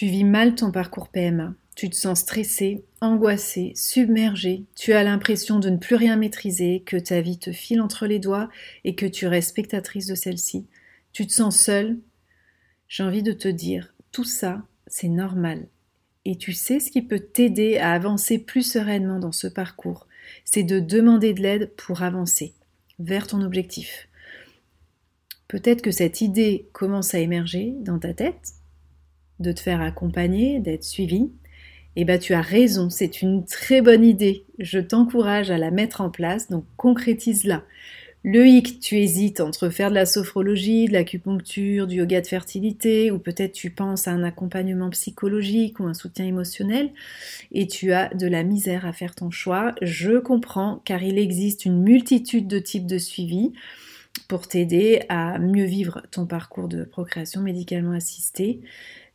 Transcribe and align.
Tu 0.00 0.06
vis 0.06 0.24
mal 0.24 0.54
ton 0.54 0.70
parcours 0.70 1.10
PMA. 1.10 1.54
Tu 1.76 1.90
te 1.90 1.94
sens 1.94 2.20
stressé, 2.20 2.86
angoissé, 3.02 3.74
submergé. 3.76 4.64
Tu 4.74 4.94
as 4.94 5.04
l'impression 5.04 5.58
de 5.58 5.68
ne 5.68 5.76
plus 5.76 5.94
rien 5.94 6.16
maîtriser, 6.16 6.82
que 6.86 6.96
ta 6.96 7.20
vie 7.20 7.38
te 7.38 7.52
file 7.52 7.82
entre 7.82 8.06
les 8.06 8.18
doigts 8.18 8.48
et 8.84 8.94
que 8.94 9.04
tu 9.04 9.26
restes 9.26 9.50
spectatrice 9.50 10.06
de 10.06 10.14
celle-ci. 10.14 10.66
Tu 11.12 11.26
te 11.26 11.34
sens 11.34 11.60
seul. 11.60 11.98
J'ai 12.88 13.02
envie 13.02 13.22
de 13.22 13.34
te 13.34 13.46
dire, 13.46 13.92
tout 14.10 14.24
ça, 14.24 14.62
c'est 14.86 15.10
normal. 15.10 15.68
Et 16.24 16.38
tu 16.38 16.54
sais 16.54 16.80
ce 16.80 16.90
qui 16.90 17.02
peut 17.02 17.20
t'aider 17.20 17.76
à 17.76 17.92
avancer 17.92 18.38
plus 18.38 18.62
sereinement 18.62 19.18
dans 19.18 19.32
ce 19.32 19.48
parcours, 19.48 20.08
c'est 20.46 20.62
de 20.62 20.80
demander 20.80 21.34
de 21.34 21.42
l'aide 21.42 21.74
pour 21.76 22.00
avancer 22.00 22.54
vers 23.00 23.26
ton 23.26 23.42
objectif. 23.42 24.08
Peut-être 25.46 25.82
que 25.82 25.90
cette 25.90 26.22
idée 26.22 26.70
commence 26.72 27.12
à 27.12 27.18
émerger 27.18 27.74
dans 27.80 27.98
ta 27.98 28.14
tête, 28.14 28.54
de 29.40 29.52
te 29.52 29.60
faire 29.60 29.80
accompagner, 29.80 30.60
d'être 30.60 30.84
suivi. 30.84 31.30
Eh 31.96 32.04
bien, 32.04 32.18
tu 32.18 32.34
as 32.34 32.40
raison, 32.40 32.88
c'est 32.88 33.20
une 33.20 33.44
très 33.44 33.80
bonne 33.80 34.04
idée. 34.04 34.44
Je 34.58 34.78
t'encourage 34.78 35.50
à 35.50 35.58
la 35.58 35.70
mettre 35.70 36.00
en 36.00 36.10
place, 36.10 36.48
donc 36.48 36.64
concrétise-la. 36.76 37.64
Le 38.22 38.46
hic, 38.46 38.80
tu 38.80 38.98
hésites 38.98 39.40
entre 39.40 39.70
faire 39.70 39.88
de 39.88 39.94
la 39.94 40.04
sophrologie, 40.04 40.86
de 40.86 40.92
l'acupuncture, 40.92 41.86
du 41.86 41.96
yoga 41.96 42.20
de 42.20 42.26
fertilité, 42.26 43.10
ou 43.10 43.18
peut-être 43.18 43.52
tu 43.52 43.70
penses 43.70 44.08
à 44.08 44.12
un 44.12 44.22
accompagnement 44.22 44.90
psychologique 44.90 45.80
ou 45.80 45.84
un 45.84 45.94
soutien 45.94 46.26
émotionnel, 46.26 46.90
et 47.50 47.66
tu 47.66 47.92
as 47.92 48.12
de 48.14 48.26
la 48.26 48.42
misère 48.42 48.84
à 48.84 48.92
faire 48.92 49.14
ton 49.14 49.30
choix. 49.30 49.74
Je 49.80 50.18
comprends, 50.18 50.82
car 50.84 51.02
il 51.02 51.18
existe 51.18 51.64
une 51.64 51.82
multitude 51.82 52.46
de 52.46 52.58
types 52.58 52.86
de 52.86 52.98
suivi 52.98 53.52
pour 54.28 54.46
t'aider 54.46 55.02
à 55.08 55.38
mieux 55.38 55.64
vivre 55.64 56.02
ton 56.10 56.26
parcours 56.26 56.68
de 56.68 56.84
procréation 56.84 57.40
médicalement 57.40 57.92
assistée 57.92 58.60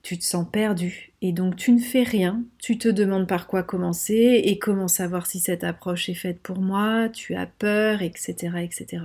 tu 0.06 0.20
te 0.20 0.24
sens 0.24 0.46
perdu 0.48 1.14
et 1.24 1.32
donc 1.32 1.56
tu 1.56 1.72
ne 1.72 1.80
fais 1.80 2.04
rien, 2.04 2.44
tu 2.60 2.78
te 2.78 2.88
demandes 2.88 3.28
par 3.28 3.48
quoi 3.48 3.64
commencer 3.64 4.40
et 4.46 4.60
comment 4.60 4.88
savoir 4.88 5.26
si 5.26 5.40
cette 5.40 5.64
approche 5.64 6.10
est 6.10 6.14
faite 6.14 6.40
pour 6.44 6.60
moi, 6.60 7.10
tu 7.10 7.34
as 7.34 7.48
peur, 7.48 8.04
etc. 8.04 8.36
etc. 8.62 9.02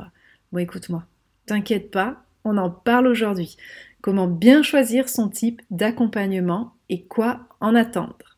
Bon 0.53 0.59
écoute-moi, 0.59 1.07
t'inquiète 1.47 1.91
pas, 1.91 2.23
on 2.45 2.59
en 2.59 2.69
parle 2.69 3.07
aujourd'hui. 3.07 3.57
Comment 4.03 4.27
bien 4.27 4.63
choisir 4.63 5.09
son 5.09 5.31
type 5.31 5.63
d'accompagnement 5.71 6.75
et 6.91 7.01
quoi 7.05 7.49
en 7.61 7.75
attendre? 7.75 8.37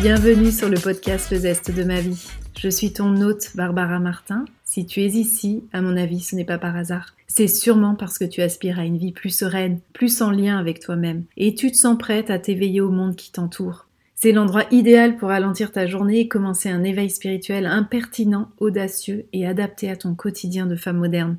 Bienvenue 0.00 0.52
sur 0.52 0.68
le 0.68 0.78
podcast 0.78 1.32
Le 1.32 1.38
Zeste 1.38 1.74
de 1.74 1.82
ma 1.82 2.00
vie. 2.00 2.24
Je 2.56 2.68
suis 2.68 2.92
ton 2.92 3.20
hôte 3.20 3.50
Barbara 3.56 3.98
Martin. 3.98 4.44
Si 4.62 4.86
tu 4.86 5.00
es 5.00 5.08
ici, 5.08 5.64
à 5.72 5.82
mon 5.82 5.96
avis, 5.96 6.20
ce 6.20 6.36
n'est 6.36 6.44
pas 6.44 6.58
par 6.58 6.76
hasard. 6.76 7.14
C'est 7.26 7.48
sûrement 7.48 7.96
parce 7.96 8.16
que 8.16 8.24
tu 8.24 8.42
aspires 8.42 8.78
à 8.78 8.84
une 8.84 8.96
vie 8.96 9.10
plus 9.10 9.36
sereine, 9.36 9.80
plus 9.92 10.22
en 10.22 10.30
lien 10.30 10.56
avec 10.56 10.78
toi-même, 10.78 11.24
et 11.36 11.54
tu 11.54 11.72
te 11.72 11.76
sens 11.76 11.98
prête 11.98 12.30
à 12.30 12.38
t'éveiller 12.38 12.80
au 12.80 12.90
monde 12.90 13.16
qui 13.16 13.32
t'entoure. 13.32 13.88
C'est 14.14 14.30
l'endroit 14.30 14.66
idéal 14.70 15.16
pour 15.16 15.30
ralentir 15.30 15.72
ta 15.72 15.86
journée 15.86 16.20
et 16.20 16.28
commencer 16.28 16.68
un 16.68 16.84
éveil 16.84 17.10
spirituel 17.10 17.66
impertinent, 17.66 18.50
audacieux 18.58 19.26
et 19.32 19.46
adapté 19.48 19.90
à 19.90 19.96
ton 19.96 20.14
quotidien 20.14 20.66
de 20.66 20.76
femme 20.76 20.98
moderne. 20.98 21.38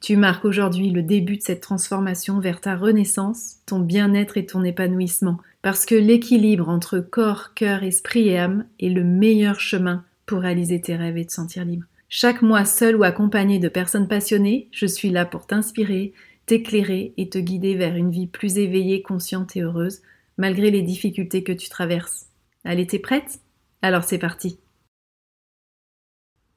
Tu 0.00 0.16
marques 0.16 0.46
aujourd'hui 0.46 0.90
le 0.90 1.02
début 1.02 1.36
de 1.36 1.42
cette 1.42 1.60
transformation 1.60 2.38
vers 2.38 2.62
ta 2.62 2.74
renaissance, 2.74 3.56
ton 3.66 3.80
bien-être 3.80 4.38
et 4.38 4.46
ton 4.46 4.64
épanouissement, 4.64 5.38
parce 5.64 5.86
que 5.86 5.94
l'équilibre 5.94 6.68
entre 6.68 6.98
corps, 6.98 7.54
cœur, 7.54 7.84
esprit 7.84 8.28
et 8.28 8.36
âme 8.36 8.66
est 8.78 8.90
le 8.90 9.02
meilleur 9.02 9.60
chemin 9.60 10.04
pour 10.26 10.40
réaliser 10.40 10.78
tes 10.78 10.94
rêves 10.94 11.16
et 11.16 11.24
te 11.24 11.32
sentir 11.32 11.64
libre. 11.64 11.86
Chaque 12.10 12.42
mois, 12.42 12.66
seul 12.66 12.96
ou 12.96 13.02
accompagné 13.02 13.58
de 13.58 13.70
personnes 13.70 14.06
passionnées, 14.06 14.68
je 14.72 14.84
suis 14.84 15.08
là 15.08 15.24
pour 15.24 15.46
t'inspirer, 15.46 16.12
t'éclairer 16.44 17.14
et 17.16 17.30
te 17.30 17.38
guider 17.38 17.76
vers 17.76 17.96
une 17.96 18.10
vie 18.10 18.26
plus 18.26 18.58
éveillée, 18.58 19.00
consciente 19.00 19.56
et 19.56 19.62
heureuse, 19.62 20.02
malgré 20.36 20.70
les 20.70 20.82
difficultés 20.82 21.42
que 21.42 21.52
tu 21.52 21.70
traverses. 21.70 22.26
Allez, 22.64 22.86
t'es 22.86 22.98
prête? 22.98 23.40
Alors 23.80 24.04
c'est 24.04 24.18
parti 24.18 24.58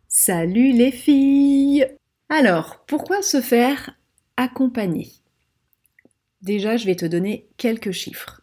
Salut 0.09 0.73
les 0.73 0.91
filles 0.91 1.87
Alors, 2.27 2.83
pourquoi 2.87 3.21
se 3.21 3.39
faire 3.39 3.91
accompagner? 4.35 5.13
Déjà, 6.41 6.75
je 6.75 6.85
vais 6.85 6.97
te 6.97 7.05
donner 7.05 7.47
quelques 7.55 7.91
chiffres. 7.91 8.36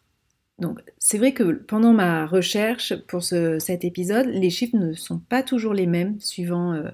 Donc, 0.57 0.79
c'est 0.99 1.17
vrai 1.17 1.33
que 1.33 1.43
pendant 1.43 1.91
ma 1.91 2.25
recherche 2.25 2.95
pour 3.07 3.23
cet 3.23 3.83
épisode, 3.83 4.27
les 4.27 4.49
chiffres 4.49 4.77
ne 4.77 4.93
sont 4.93 5.19
pas 5.19 5.43
toujours 5.43 5.73
les 5.73 5.85
mêmes 5.85 6.19
suivant 6.21 6.71
euh, 6.73 6.89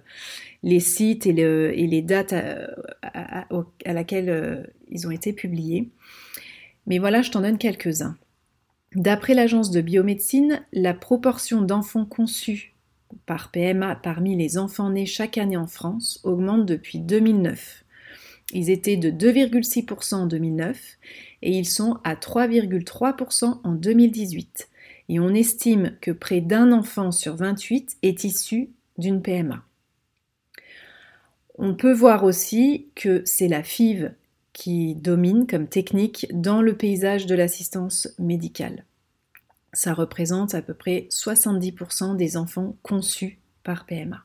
les 0.63 0.79
sites 0.79 1.27
et, 1.27 1.33
les 1.33 2.01
dates 2.01 2.33
à, 3.03 3.45
laquelle 3.85 4.29
euh, 4.29 4.63
ils 4.89 5.05
ont 5.05 5.11
été 5.11 5.31
publiés. 5.31 5.89
Mais 6.87 6.97
voilà, 6.97 7.21
je 7.21 7.29
t'en 7.29 7.41
donne 7.41 7.59
quelques-uns. 7.59 8.17
D'après 8.95 9.35
l'agence 9.35 9.69
de 9.69 9.81
biomédecine, 9.81 10.65
la 10.73 10.95
proportion 10.95 11.61
d'enfants 11.61 12.05
conçus 12.05 12.73
par 13.25 13.51
PMA 13.51 13.95
parmi 13.95 14.35
les 14.35 14.57
enfants 14.57 14.89
nés 14.89 15.05
chaque 15.05 15.37
année 15.37 15.57
en 15.57 15.67
France 15.67 16.19
augmente 16.23 16.65
depuis 16.65 16.99
2009. 16.99 17.83
Ils 18.53 18.69
étaient 18.69 18.97
de 18.97 19.09
2,6% 19.09 20.15
en 20.15 20.25
2009 20.25 20.97
et 21.41 21.57
ils 21.57 21.67
sont 21.67 21.99
à 22.03 22.15
3,3% 22.15 23.59
en 23.63 23.71
2018. 23.71 24.69
Et 25.09 25.19
on 25.19 25.33
estime 25.33 25.95
que 26.01 26.11
près 26.11 26.41
d'un 26.41 26.71
enfant 26.71 27.11
sur 27.11 27.35
28 27.35 27.97
est 28.01 28.23
issu 28.23 28.69
d'une 28.97 29.21
PMA. 29.21 29.63
On 31.57 31.75
peut 31.75 31.93
voir 31.93 32.23
aussi 32.23 32.87
que 32.95 33.21
c'est 33.25 33.47
la 33.47 33.63
FIV 33.63 34.11
qui 34.53 34.95
domine 34.95 35.47
comme 35.47 35.67
technique 35.67 36.27
dans 36.33 36.61
le 36.61 36.75
paysage 36.75 37.25
de 37.25 37.35
l'assistance 37.35 38.09
médicale. 38.19 38.85
Ça 39.73 39.93
représente 39.93 40.53
à 40.55 40.61
peu 40.61 40.73
près 40.73 41.07
70% 41.09 42.17
des 42.17 42.35
enfants 42.35 42.75
conçus 42.83 43.39
par 43.63 43.85
PMA. 43.85 44.23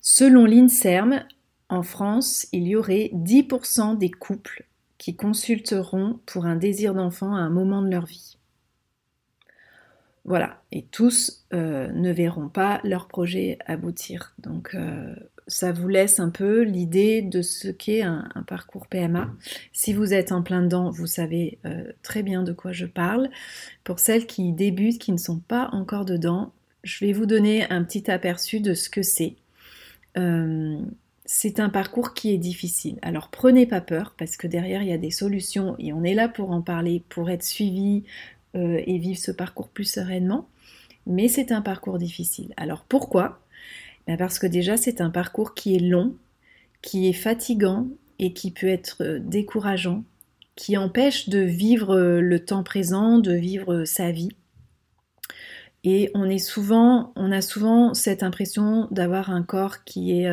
Selon 0.00 0.44
l'INSERM, 0.44 1.24
en 1.72 1.82
France, 1.82 2.46
il 2.52 2.68
y 2.68 2.76
aurait 2.76 3.10
10% 3.14 3.96
des 3.96 4.10
couples 4.10 4.66
qui 4.98 5.16
consulteront 5.16 6.20
pour 6.26 6.44
un 6.44 6.54
désir 6.54 6.92
d'enfant 6.92 7.34
à 7.34 7.38
un 7.38 7.48
moment 7.48 7.80
de 7.80 7.88
leur 7.88 8.04
vie. 8.04 8.36
Voilà, 10.26 10.62
et 10.70 10.82
tous 10.82 11.46
euh, 11.54 11.90
ne 11.92 12.12
verront 12.12 12.50
pas 12.50 12.82
leur 12.84 13.08
projet 13.08 13.58
aboutir. 13.64 14.34
Donc 14.38 14.74
euh, 14.74 15.14
ça 15.46 15.72
vous 15.72 15.88
laisse 15.88 16.20
un 16.20 16.28
peu 16.28 16.60
l'idée 16.60 17.22
de 17.22 17.40
ce 17.40 17.68
qu'est 17.68 18.02
un, 18.02 18.28
parcours 18.46 18.86
PMA. 18.86 19.30
Si 19.72 19.94
vous 19.94 20.12
êtes 20.12 20.30
en 20.30 20.42
plein 20.42 20.60
dedans, 20.60 20.90
vous 20.90 21.06
savez 21.06 21.58
euh, 21.64 21.90
très 22.02 22.22
bien 22.22 22.42
de 22.42 22.52
quoi 22.52 22.72
je 22.72 22.84
parle. 22.84 23.30
Pour 23.82 23.98
celles 23.98 24.26
qui 24.26 24.52
débutent, 24.52 25.00
qui 25.00 25.12
ne 25.12 25.16
sont 25.16 25.38
pas 25.38 25.70
encore 25.72 26.04
dedans, 26.04 26.52
je 26.84 27.06
vais 27.06 27.14
vous 27.14 27.26
donner 27.26 27.66
un 27.70 27.82
petit 27.82 28.10
aperçu 28.10 28.60
de 28.60 28.74
ce 28.74 28.90
que 28.90 29.02
c'est 29.02 29.36
c'est 31.24 31.60
un 31.60 31.68
parcours 31.68 32.14
qui 32.14 32.32
est 32.32 32.38
difficile. 32.38 32.98
Alors 33.02 33.28
prenez 33.28 33.66
pas 33.66 33.80
peur 33.80 34.14
parce 34.18 34.36
que 34.36 34.46
derrière 34.46 34.82
il 34.82 34.88
y 34.88 34.92
a 34.92 34.98
des 34.98 35.10
solutions 35.10 35.76
et 35.78 35.92
on 35.92 36.02
est 36.02 36.14
là 36.14 36.28
pour 36.28 36.50
en 36.50 36.62
parler, 36.62 37.02
pour 37.08 37.30
être 37.30 37.44
suivi 37.44 38.04
euh, 38.56 38.80
et 38.86 38.98
vivre 38.98 39.18
ce 39.18 39.30
parcours 39.30 39.68
plus 39.68 39.84
sereinement. 39.84 40.48
Mais 41.06 41.28
c'est 41.28 41.52
un 41.52 41.62
parcours 41.62 41.98
difficile. 41.98 42.52
Alors 42.56 42.84
pourquoi? 42.88 43.40
Ben 44.06 44.16
Parce 44.16 44.38
que 44.38 44.46
déjà 44.46 44.76
c'est 44.76 45.00
un 45.00 45.10
parcours 45.10 45.54
qui 45.54 45.76
est 45.76 45.80
long, 45.80 46.16
qui 46.80 47.08
est 47.08 47.12
fatigant 47.12 47.86
et 48.18 48.32
qui 48.32 48.50
peut 48.50 48.68
être 48.68 49.02
euh, 49.02 49.20
décourageant, 49.20 50.02
qui 50.56 50.76
empêche 50.76 51.28
de 51.28 51.38
vivre 51.38 51.94
euh, 51.94 52.20
le 52.20 52.44
temps 52.44 52.64
présent, 52.64 53.18
de 53.18 53.32
vivre 53.32 53.84
sa 53.84 54.10
vie. 54.10 54.30
Et 55.84 56.10
on 56.14 56.24
est 56.24 56.38
souvent, 56.38 57.12
on 57.16 57.32
a 57.32 57.40
souvent 57.40 57.94
cette 57.94 58.22
impression 58.22 58.88
d'avoir 58.92 59.30
un 59.30 59.42
corps 59.42 59.82
qui 59.82 60.20
est 60.20 60.30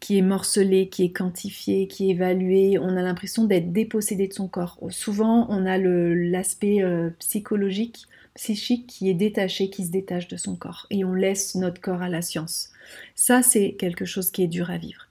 qui 0.00 0.18
est 0.18 0.22
morcelé, 0.22 0.88
qui 0.88 1.04
est 1.04 1.10
quantifié, 1.10 1.88
qui 1.88 2.08
est 2.08 2.12
évalué. 2.12 2.78
On 2.78 2.96
a 2.96 3.02
l'impression 3.02 3.44
d'être 3.44 3.72
dépossédé 3.72 4.28
de 4.28 4.32
son 4.32 4.48
corps. 4.48 4.78
Souvent, 4.90 5.46
on 5.50 5.66
a 5.66 5.78
l'aspect 5.78 6.82
euh, 6.82 7.10
psychologique, 7.18 8.06
psychique 8.34 8.86
qui 8.86 9.10
est 9.10 9.14
détaché, 9.14 9.70
qui 9.70 9.84
se 9.84 9.90
détache 9.90 10.28
de 10.28 10.36
son 10.36 10.56
corps. 10.56 10.86
Et 10.90 11.04
on 11.04 11.14
laisse 11.14 11.54
notre 11.54 11.80
corps 11.80 12.02
à 12.02 12.08
la 12.08 12.22
science. 12.22 12.70
Ça, 13.14 13.42
c'est 13.42 13.72
quelque 13.72 14.04
chose 14.04 14.30
qui 14.30 14.42
est 14.42 14.48
dur 14.48 14.70
à 14.70 14.78
vivre. 14.78 15.02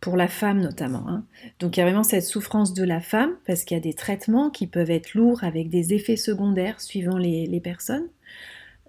Pour 0.00 0.16
la 0.16 0.28
femme 0.28 0.60
notamment. 0.60 1.08
Hein. 1.08 1.24
Donc 1.58 1.76
il 1.76 1.80
y 1.80 1.82
a 1.82 1.86
vraiment 1.86 2.04
cette 2.04 2.24
souffrance 2.24 2.74
de 2.74 2.84
la 2.84 3.00
femme, 3.00 3.32
parce 3.46 3.64
qu'il 3.64 3.76
y 3.76 3.80
a 3.80 3.82
des 3.82 3.94
traitements 3.94 4.50
qui 4.50 4.66
peuvent 4.66 4.90
être 4.90 5.14
lourds 5.14 5.42
avec 5.42 5.70
des 5.70 5.94
effets 5.94 6.16
secondaires 6.16 6.80
suivant 6.80 7.16
les, 7.16 7.60
personnes. 7.60 8.06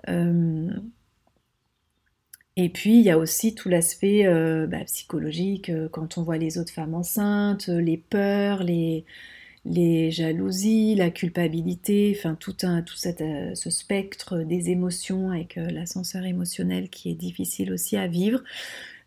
Euh, 0.10 0.70
et 2.60 2.70
puis, 2.70 2.98
il 2.98 3.06
y 3.06 3.12
a 3.12 3.20
aussi 3.20 3.54
tout 3.54 3.70
l'aspect 3.70 4.26
euh, 4.26 4.66
bah, 4.66 4.84
psychologique, 4.86 5.70
euh, 5.70 5.88
quand 5.90 6.18
on 6.18 6.24
voit 6.24 6.40
les 6.40 6.58
autres 6.58 6.74
femmes 6.74 6.96
enceintes, 6.96 7.68
les 7.68 7.98
peurs, 7.98 8.64
les, 8.64 9.06
jalousies, 10.12 10.96
la 10.96 11.12
culpabilité, 11.12 12.16
enfin 12.18 12.34
tout, 12.34 12.56
un, 12.64 12.82
tout 12.82 12.96
euh, 13.06 13.54
ce 13.54 13.70
spectre 13.70 14.40
des 14.40 14.72
émotions 14.72 15.30
avec 15.30 15.56
l'ascenseur 15.56 16.26
émotionnel 16.26 16.90
qui 16.90 17.12
est 17.12 17.16
difficile 17.16 17.72
aussi 17.72 17.96
à 17.96 18.08
vivre. 18.08 18.42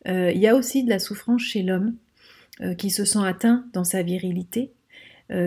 il 0.07 0.39
y 0.39 0.47
a 0.47 0.55
aussi 0.55 0.85
de 0.85 0.89
la 0.89 1.01
souffrance 1.01 1.43
chez 1.43 1.63
l'homme 1.63 1.95
qui 2.79 2.91
se 2.91 3.05
sent 3.05 3.25
atteint 3.25 3.65
dans 3.73 3.85
sa 3.85 4.03
virilité, 4.03 4.71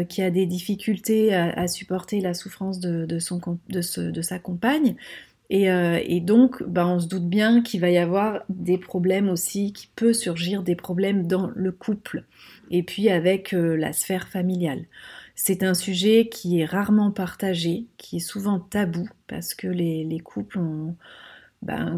qui 0.09 0.21
a 0.23 0.31
des 0.31 0.47
difficultés 0.47 1.33
à, 1.33 1.67
supporter 1.67 2.21
la 2.21 2.33
souffrance 2.33 2.79
de, 2.79 3.19
son, 3.19 3.39
de 3.69 4.21
sa 4.21 4.39
compagne, 4.39 4.95
euh, 5.53 5.99
et, 6.03 6.19
donc, 6.19 6.63
bah, 6.63 6.87
on 6.87 6.99
se 6.99 7.07
doute 7.07 7.29
bien 7.29 7.61
qu'il 7.61 7.79
va 7.79 7.89
y 7.91 7.97
avoir 7.97 8.43
des 8.49 8.77
problèmes 8.77 9.29
aussi, 9.29 9.71
qui 9.71 9.87
peut 9.95 10.13
surgir 10.13 10.63
des 10.63 10.75
problèmes 10.75 11.27
dans 11.27 11.51
le 11.55 11.71
couple, 11.71 12.25
et 12.71 12.81
puis 12.81 13.09
avec 13.09 13.53
euh, 13.53 13.75
la 13.75 13.93
sphère 13.93 14.27
familiale. 14.27 14.85
C'est 15.35 15.63
un 15.63 15.75
sujet 15.75 16.27
qui 16.27 16.59
est 16.59 16.65
rarement 16.65 17.11
partagé, 17.11 17.85
qui 17.97 18.17
est 18.17 18.19
souvent 18.19 18.59
tabou, 18.59 19.07
parce 19.27 19.53
que 19.53 19.67
les, 19.67 20.19
couples 20.23 20.59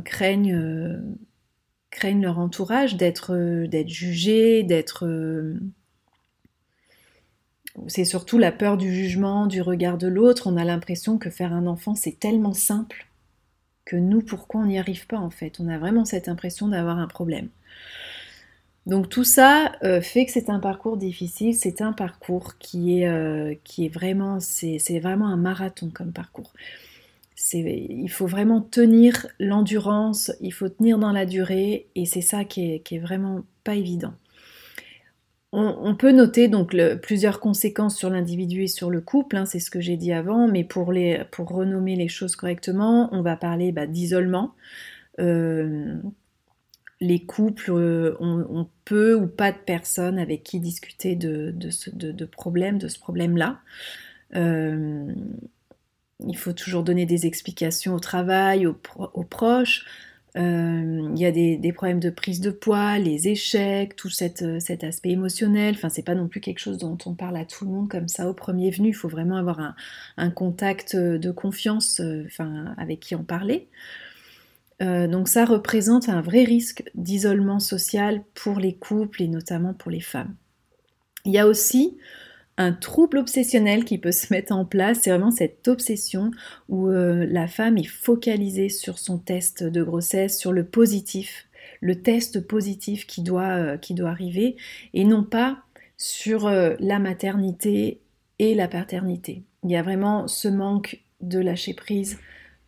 craignent, 0.03 0.53
euh, 0.53 0.99
craignent 1.91 2.23
leur 2.23 2.39
entourage 2.39 2.97
d'être 2.97 3.67
jugés, 3.87 4.63
d'être... 4.63 5.07
c'est 7.87 8.05
surtout 8.05 8.37
la 8.37 8.51
peur 8.51 8.77
du 8.77 8.93
jugement, 8.93 9.47
du 9.47 9.61
regard 9.61 9.97
de 9.97 10.07
l'autre. 10.07 10.47
On 10.47 10.57
a 10.57 10.65
l'impression 10.65 11.17
que 11.17 11.29
faire 11.29 11.53
un 11.53 11.67
enfant, 11.67 11.95
c'est 11.95 12.19
tellement 12.19 12.53
simple 12.53 13.07
que 13.85 13.95
nous, 13.95 14.21
pourquoi 14.21 14.61
on 14.61 14.65
n'y 14.65 14.79
arrive 14.79 15.07
pas 15.07 15.17
en 15.17 15.29
fait? 15.29 15.59
On 15.59 15.69
a 15.69 15.77
vraiment 15.77 16.05
cette 16.05 16.27
impression 16.27 16.67
d'avoir 16.67 16.97
un 16.97 17.07
problème. 17.07 17.49
Donc 18.85 19.09
tout 19.09 19.23
ça 19.23 19.71
euh, 19.83 20.01
fait 20.01 20.25
que 20.25 20.31
c'est 20.31 20.49
un 20.49 20.59
parcours 20.59 20.97
difficile, 20.97 21.55
c'est 21.55 21.81
un 21.81 21.91
parcours 21.91 22.57
qui 22.59 23.01
est, 23.01 23.07
euh, 23.07 23.55
qui 23.63 23.85
est 23.85 23.89
vraiment, 23.89 24.39
c'est, 24.39 24.79
vraiment 24.99 25.27
un 25.27 25.37
marathon 25.37 25.89
comme 25.89 26.11
parcours. 26.11 26.53
il 27.53 28.09
faut 28.09 28.27
vraiment 28.27 28.61
tenir 28.61 29.27
l'endurance, 29.39 30.31
il 30.41 30.53
faut 30.53 30.69
tenir 30.69 30.99
dans 30.99 31.11
la 31.11 31.25
durée, 31.25 31.87
et 31.95 32.05
c'est 32.05 32.21
ça 32.21 32.45
qui 32.45 32.73
est, 32.73 32.79
qui 32.79 32.95
est 32.95 32.99
vraiment 32.99 33.43
pas 33.63 33.75
évident. 33.75 34.13
On, 35.57 35.95
peut 35.95 36.11
noter 36.11 36.49
donc 36.49 36.75
plusieurs 37.01 37.39
conséquences 37.39 37.95
sur 37.95 38.09
l'individu 38.09 38.63
et 38.63 38.67
sur 38.67 38.89
le 38.89 38.99
couple, 38.99 39.37
hein, 39.37 39.45
c'est 39.45 39.59
ce 39.59 39.71
que 39.71 39.79
j'ai 39.79 39.95
dit 39.95 40.11
avant, 40.11 40.49
mais 40.49 40.65
pour, 40.65 40.87
renommer 40.87 41.95
les 41.95 42.09
choses 42.09 42.35
correctement, 42.35 43.07
on 43.13 43.21
va 43.21 43.37
parler 43.37 43.71
bah, 43.71 43.87
d'isolement. 43.87 44.53
Euh, 45.21 45.95
les 46.99 47.25
couples 47.25 47.71
euh, 47.71 48.17
ont, 48.19 48.67
peu 48.83 49.15
ou 49.15 49.27
pas 49.27 49.53
de 49.53 49.57
personnes 49.57 50.19
avec 50.19 50.43
qui 50.43 50.59
discuter 50.59 51.15
de, 51.15 51.53
ce, 51.69 51.89
de, 51.89 52.25
problème, 52.25 52.77
de 52.77 52.89
ce 52.89 52.99
problème-là. 52.99 53.61
Euh, 54.35 55.13
il 56.27 56.37
faut 56.37 56.53
toujours 56.53 56.83
donner 56.83 57.05
des 57.05 57.25
explications 57.25 57.93
au 57.93 57.99
travail, 57.99 58.67
aux 58.67 59.23
proches. 59.23 59.85
Euh, 60.37 61.11
il 61.15 61.19
y 61.19 61.25
a 61.25 61.31
des, 61.31 61.73
problèmes 61.73 62.01
de 62.01 62.09
prise 62.09 62.41
de 62.41 62.51
poids, 62.51 62.99
les 62.99 63.29
échecs, 63.29 63.95
tout 63.95 64.09
euh, 64.21 64.59
cet 64.59 64.83
aspect 64.83 65.11
émotionnel. 65.11 65.75
Enfin, 65.75 65.89
c'est 65.89 66.03
pas 66.03 66.15
non 66.15 66.27
plus 66.27 66.41
quelque 66.41 66.59
chose 66.59 66.77
dont 66.77 66.97
on 67.05 67.13
parle 67.13 67.37
à 67.37 67.45
tout 67.45 67.63
le 67.63 67.71
monde 67.71 67.89
comme 67.89 68.09
ça 68.09 68.29
au 68.29 68.33
premier 68.33 68.69
venu. 68.69 68.89
Il 68.89 68.95
faut 68.95 69.07
vraiment 69.07 69.37
avoir 69.37 69.75
un, 70.17 70.29
contact 70.31 70.95
de 70.95 71.31
confiance, 71.31 72.01
euh, 72.01 72.23
enfin, 72.25 72.73
avec 72.77 72.99
qui 72.99 73.15
en 73.15 73.23
parler. 73.23 73.67
donc 74.81 75.29
ça 75.29 75.45
représente 75.45 76.09
un 76.09 76.21
vrai 76.21 76.43
risque 76.43 76.83
d'isolement 76.95 77.59
social 77.59 78.21
pour 78.33 78.59
les 78.59 78.75
couples 78.75 79.21
et 79.23 79.27
notamment 79.29 79.73
pour 79.73 79.89
les 79.89 80.01
femmes. 80.01 80.35
Il 81.23 81.31
y 81.31 81.39
a 81.39 81.47
aussi 81.47 81.97
un 82.57 82.71
trouble 82.71 83.17
obsessionnel 83.17 83.83
qui 83.85 83.97
peut 83.97 84.11
se 84.13 84.33
mettre 84.33 84.53
en 84.53 84.65
place. 84.65 84.99
C'est 85.01 85.09
vraiment 85.09 85.31
cette 85.31 85.67
obsession 85.67 86.31
où 86.69 86.87
euh, 86.87 87.25
la 87.29 87.47
femme 87.47 87.77
est 87.77 87.83
focalisée 87.83 88.69
sur 88.69 88.99
son 88.99 89.17
test 89.17 89.63
de 89.63 89.83
grossesse, 89.83 90.37
sur 90.37 90.51
le 90.51 90.65
positif, 90.65 91.47
le 91.81 92.01
test 92.01 92.45
positif 92.45 93.05
qui 93.05 93.21
doit, 93.21 93.57
euh, 93.57 93.77
qui 93.77 93.93
doit 93.93 94.09
arriver, 94.09 94.55
et 94.93 95.05
non 95.05 95.23
pas 95.23 95.59
sur 95.97 96.47
euh, 96.47 96.75
la 96.79 96.99
maternité 96.99 98.01
et 98.39 98.53
la 98.55 98.67
paternité. 98.67 99.43
Il 99.63 99.71
y 99.71 99.77
a 99.77 99.81
vraiment 99.81 100.27
ce 100.27 100.47
manque 100.47 101.01
de 101.21 101.39
lâcher 101.39 101.73
prise 101.73 102.19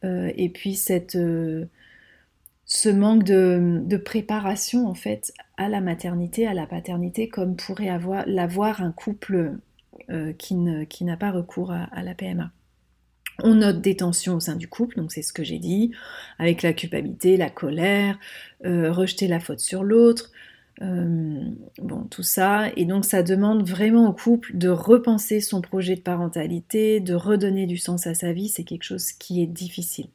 et 0.03 0.49
puis 0.49 0.75
cette, 0.75 1.17
ce 2.65 2.89
manque 2.89 3.23
de, 3.23 3.81
de, 3.83 3.97
préparation 3.97 4.87
en 4.87 4.93
fait 4.93 5.33
à 5.57 5.67
la 5.67 5.81
maternité, 5.81 6.47
à 6.47 6.53
la 6.53 6.65
paternité, 6.65 7.27
comme 7.27 7.57
pourrait 7.57 7.89
avoir 7.89 8.23
l'avoir 8.25 8.81
un 8.81 8.93
couple 8.93 9.57
euh, 10.09 10.33
qui, 10.33 10.55
n'a 10.55 11.17
pas 11.17 11.31
recours 11.31 11.71
à, 11.71 12.03
la 12.03 12.13
PMA. 12.13 12.51
On 13.43 13.55
note 13.55 13.81
des 13.81 13.97
tensions 13.97 14.35
au 14.35 14.39
sein 14.39 14.55
du 14.55 14.67
couple, 14.67 14.95
donc 14.95 15.11
c'est 15.11 15.21
ce 15.21 15.33
que 15.33 15.43
j'ai 15.43 15.59
dit, 15.59 15.91
avec 16.39 16.63
la 16.63 16.73
culpabilité, 16.73 17.37
la 17.37 17.49
colère, 17.49 18.17
euh, 18.65 18.91
rejeter 18.91 19.27
la 19.27 19.39
faute 19.39 19.59
sur 19.59 19.83
l'autre, 19.83 20.31
euh, 20.81 21.43
bon, 21.79 22.03
tout 22.05 22.23
ça. 22.23 22.69
Et 22.75 22.85
donc 22.85 23.05
ça 23.05 23.21
demande 23.21 23.67
vraiment 23.67 24.07
au 24.07 24.13
couple 24.13 24.57
de 24.57 24.69
repenser 24.69 25.39
son 25.39 25.61
projet 25.61 25.95
de 25.95 26.01
parentalité, 26.01 26.99
de 26.99 27.13
redonner 27.13 27.65
du 27.65 27.77
sens 27.77 28.07
à 28.07 28.13
sa 28.13 28.31
vie, 28.31 28.49
c'est 28.49 28.63
quelque 28.63 28.83
chose 28.83 29.11
qui 29.11 29.41
est 29.41 29.47
difficile. 29.47 30.07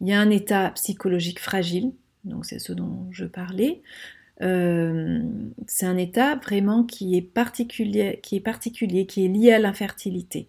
Il 0.00 0.08
y 0.08 0.12
a 0.12 0.20
un 0.20 0.30
état 0.30 0.70
psychologique 0.72 1.40
fragile, 1.40 1.92
donc 2.24 2.44
c'est 2.44 2.58
ce 2.58 2.72
dont 2.72 3.08
je 3.10 3.24
parlais, 3.24 3.82
euh, 4.42 5.20
c'est 5.66 5.86
un 5.86 5.96
état 5.96 6.36
vraiment 6.36 6.84
qui 6.84 7.16
est 7.16 7.22
particulier, 7.22 8.20
qui 8.22 8.36
est, 8.36 9.28
lié 9.28 9.52
à 9.52 9.58
l'infertilité. 9.58 10.48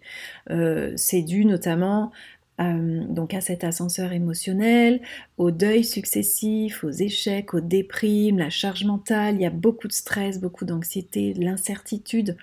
Euh, 0.50 0.92
c'est 0.96 1.22
dû 1.22 1.44
notamment 1.44 2.12
euh, 2.60 3.04
donc 3.08 3.34
à 3.34 3.40
cet 3.40 3.64
ascenseur 3.64 4.12
émotionnel, 4.12 5.00
au 5.38 5.50
deuil 5.50 5.82
successif, 5.82 6.84
aux 6.84 6.90
échecs, 6.90 7.54
aux 7.54 7.60
déprimes, 7.60 8.38
la 8.38 8.50
charge 8.50 8.84
mentale. 8.84 9.36
Il 9.36 9.42
y 9.42 9.46
a 9.46 9.50
beaucoup 9.50 9.88
de 9.88 9.92
stress, 9.92 10.40
beaucoup 10.40 10.64
d'anxiété, 10.64 11.34
l'incertitude. 11.34 12.36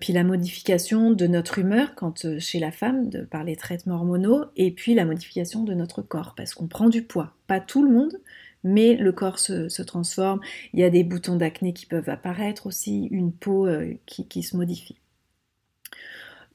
puis 0.00 0.12
la 0.12 0.24
modification 0.24 1.12
de 1.12 1.26
notre 1.28 1.60
humeur 1.60 1.94
quand 1.94 2.40
chez 2.40 2.58
la 2.58 2.72
femme 2.72 3.10
par 3.30 3.44
les 3.44 3.54
traitements 3.54 3.94
hormonaux 3.94 4.46
et 4.56 4.72
puis 4.72 4.94
la 4.94 5.04
modification 5.04 5.62
de 5.62 5.72
notre 5.72 6.02
corps 6.02 6.34
parce 6.36 6.54
qu'on 6.54 6.66
prend 6.66 6.88
du 6.88 7.02
poids. 7.04 7.32
Pas 7.46 7.60
tout 7.60 7.84
le 7.84 7.92
monde, 7.92 8.18
mais 8.64 8.96
le 8.96 9.12
corps 9.12 9.38
se, 9.38 9.82
transforme. 9.82 10.40
Il 10.72 10.80
y 10.80 10.84
a 10.84 10.90
des 10.90 11.04
boutons 11.04 11.36
d'acné 11.36 11.72
qui 11.72 11.86
peuvent 11.86 12.08
apparaître 12.08 12.66
aussi, 12.66 13.06
une 13.10 13.32
peau 13.32 13.66
euh, 13.66 13.94
qui, 14.06 14.42
se 14.42 14.56
modifie. 14.56 14.96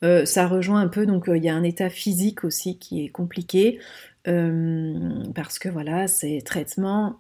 Euh, 0.04 0.26
ça 0.26 0.48
rejoint 0.48 0.82
un 0.82 0.90
peu, 0.90 1.06
donc 1.06 1.30
euh, 1.30 1.38
il 1.38 1.44
y 1.44 1.50
a 1.50 1.56
un 1.56 1.64
état 1.64 1.90
physique 1.90 2.44
aussi 2.44 2.78
qui 2.78 3.06
est 3.06 3.10
compliqué. 3.10 3.80
parce 5.36 5.60
que 5.60 5.70
voilà, 5.70 6.08
ces 6.08 6.42
traitements 6.42 7.20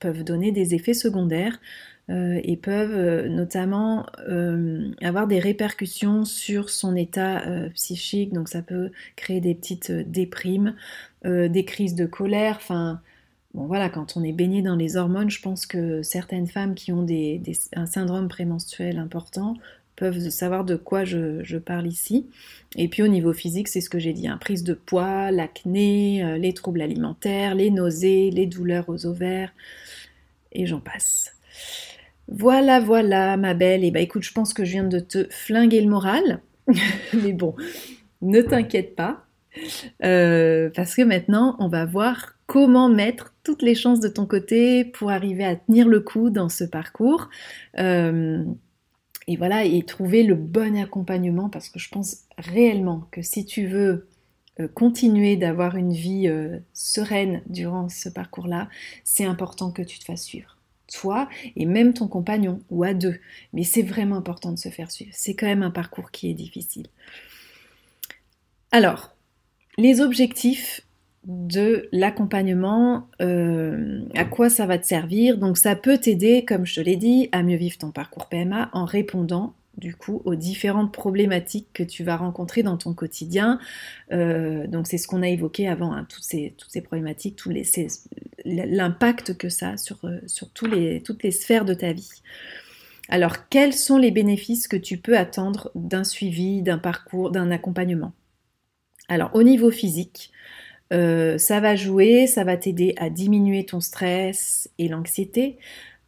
peuvent 0.00 0.24
donner 0.24 0.52
des 0.52 0.74
effets 0.74 0.94
secondaires 0.94 1.58
et 2.10 2.56
peuvent 2.56 3.26
notamment 3.28 4.04
avoir 5.00 5.26
des 5.26 5.38
répercussions 5.38 6.26
sur 6.26 6.68
son 6.68 6.94
état 6.94 7.42
psychique. 7.74 8.34
Donc 8.34 8.50
ça 8.50 8.60
peut 8.60 8.90
créer 9.16 9.40
des 9.40 9.54
petites 9.54 9.90
déprimes, 9.90 10.74
des 11.24 11.64
crises 11.64 11.94
de 11.94 12.04
colère, 12.04 12.56
enfin 12.56 13.00
Bon 13.54 13.66
voilà, 13.66 13.88
quand 13.88 14.16
on 14.16 14.22
est 14.22 14.32
baigné 14.32 14.62
dans 14.62 14.76
les 14.76 14.96
hormones, 14.96 15.30
je 15.30 15.40
pense 15.40 15.66
que 15.66 16.02
certaines 16.02 16.46
femmes 16.46 16.74
qui 16.74 16.92
ont 16.92 17.06
un 17.74 17.86
syndrome 17.86 18.28
prémenstruel 18.28 18.98
important 18.98 19.56
peuvent 19.96 20.28
savoir 20.30 20.64
de 20.64 20.76
quoi 20.76 21.04
je, 21.04 21.56
parle 21.56 21.86
ici. 21.86 22.28
Et 22.76 22.88
puis 22.88 23.02
au 23.02 23.08
niveau 23.08 23.32
physique, 23.32 23.68
c'est 23.68 23.80
ce 23.80 23.90
que 23.90 23.98
j'ai 23.98 24.12
dit, 24.12 24.28
hein, 24.28 24.38
prise 24.40 24.62
de 24.62 24.74
poids, 24.74 25.30
l'acné, 25.32 26.22
euh, 26.22 26.38
les 26.38 26.54
troubles 26.54 26.82
alimentaires, 26.82 27.54
les 27.54 27.70
nausées, 27.70 28.30
les 28.30 28.46
douleurs 28.46 28.88
aux 28.88 29.06
ovaires, 29.06 29.52
et 30.52 30.66
j'en 30.66 30.80
passe. 30.80 31.32
Voilà, 32.28 32.78
voilà, 32.78 33.36
ma 33.36 33.54
belle. 33.54 33.84
Et 33.84 33.90
bah 33.90 34.00
écoute, 34.00 34.22
je 34.22 34.32
pense 34.32 34.52
que 34.52 34.64
je 34.64 34.72
viens 34.72 34.84
de 34.84 35.00
te 35.00 35.26
flinguer 35.30 35.80
le 35.80 35.88
moral. 35.88 36.40
Mais 37.14 37.32
bon, 37.32 37.56
ne 38.22 38.40
t'inquiète 38.42 38.94
pas. 38.94 39.24
Euh, 40.04 40.70
parce 40.74 40.94
que 40.94 41.02
maintenant, 41.02 41.56
on 41.58 41.68
va 41.68 41.86
voir 41.86 42.34
comment 42.46 42.88
mettre 42.88 43.34
les 43.62 43.74
chances 43.74 44.00
de 44.00 44.08
ton 44.08 44.26
côté 44.26 44.84
pour 44.84 45.10
arriver 45.10 45.44
à 45.44 45.56
tenir 45.56 45.88
le 45.88 46.00
coup 46.00 46.30
dans 46.30 46.48
ce 46.48 46.64
parcours. 46.64 47.28
Euh, 47.78 48.44
et 49.26 49.36
voilà, 49.36 49.64
et 49.64 49.82
trouver 49.82 50.22
le 50.22 50.34
bon 50.34 50.76
accompagnement 50.76 51.48
parce 51.50 51.68
que 51.68 51.78
je 51.78 51.90
pense 51.90 52.24
réellement 52.38 53.06
que 53.10 53.20
si 53.20 53.44
tu 53.44 53.66
veux 53.66 54.08
euh, 54.60 54.68
continuer 54.68 55.36
d'avoir 55.36 55.76
une 55.76 55.92
vie 55.92 56.28
euh, 56.28 56.58
sereine 56.72 57.42
durant 57.46 57.88
ce 57.88 58.08
parcours-là, 58.08 58.68
c'est 59.04 59.24
important 59.24 59.70
que 59.70 59.82
tu 59.82 59.98
te 59.98 60.04
fasses 60.04 60.24
suivre. 60.24 60.56
Toi 60.92 61.28
et 61.54 61.66
même 61.66 61.92
ton 61.92 62.08
compagnon 62.08 62.60
ou 62.70 62.82
à 62.82 62.94
deux. 62.94 63.18
Mais 63.52 63.64
c'est 63.64 63.82
vraiment 63.82 64.16
important 64.16 64.52
de 64.52 64.58
se 64.58 64.70
faire 64.70 64.90
suivre. 64.90 65.10
C'est 65.12 65.34
quand 65.34 65.46
même 65.46 65.62
un 65.62 65.70
parcours 65.70 66.10
qui 66.10 66.30
est 66.30 66.34
difficile. 66.34 66.86
Alors, 68.72 69.14
les 69.76 70.00
objectifs, 70.00 70.82
de 71.28 71.90
l'accompagnement, 71.92 73.06
euh, 73.20 74.00
à 74.14 74.24
quoi 74.24 74.48
ça 74.48 74.64
va 74.64 74.78
te 74.78 74.86
servir. 74.86 75.36
Donc 75.36 75.58
ça 75.58 75.76
peut 75.76 75.98
t'aider, 75.98 76.44
comme 76.46 76.64
je 76.64 76.76
te 76.76 76.80
l'ai 76.80 76.96
dit, 76.96 77.28
à 77.32 77.42
mieux 77.42 77.56
vivre 77.56 77.76
ton 77.76 77.90
parcours 77.90 78.26
PMA 78.26 78.70
en 78.72 78.86
répondant 78.86 79.54
du 79.76 79.94
coup 79.94 80.22
aux 80.24 80.34
différentes 80.34 80.92
problématiques 80.92 81.68
que 81.72 81.82
tu 81.82 82.02
vas 82.02 82.16
rencontrer 82.16 82.62
dans 82.62 82.78
ton 82.78 82.94
quotidien. 82.94 83.60
Euh, 84.10 84.66
donc 84.66 84.86
c'est 84.86 84.96
ce 84.96 85.06
qu'on 85.06 85.22
a 85.22 85.28
évoqué 85.28 85.68
avant, 85.68 85.92
hein, 85.92 86.06
toutes, 86.08 86.24
ces, 86.24 86.54
toutes 86.56 86.70
ces 86.70 86.80
problématiques, 86.80 87.38
l'impact 88.44 89.36
que 89.36 89.50
ça 89.50 89.70
a 89.70 89.76
sur, 89.76 89.98
euh, 90.04 90.20
sur 90.26 90.48
les, 90.66 91.02
toutes 91.02 91.22
les 91.22 91.30
sphères 91.30 91.66
de 91.66 91.74
ta 91.74 91.92
vie. 91.92 92.22
Alors 93.10 93.48
quels 93.50 93.74
sont 93.74 93.98
les 93.98 94.10
bénéfices 94.10 94.66
que 94.66 94.76
tu 94.76 94.96
peux 94.96 95.16
attendre 95.16 95.70
d'un 95.74 96.04
suivi, 96.04 96.62
d'un 96.62 96.78
parcours, 96.78 97.30
d'un 97.30 97.50
accompagnement? 97.50 98.12
Alors 99.08 99.30
au 99.34 99.42
niveau 99.42 99.70
physique, 99.70 100.32
euh, 100.92 101.38
ça 101.38 101.60
va 101.60 101.76
jouer, 101.76 102.26
ça 102.26 102.44
va 102.44 102.56
t'aider 102.56 102.94
à 102.96 103.10
diminuer 103.10 103.64
ton 103.64 103.80
stress 103.80 104.70
et 104.78 104.88
l'anxiété. 104.88 105.58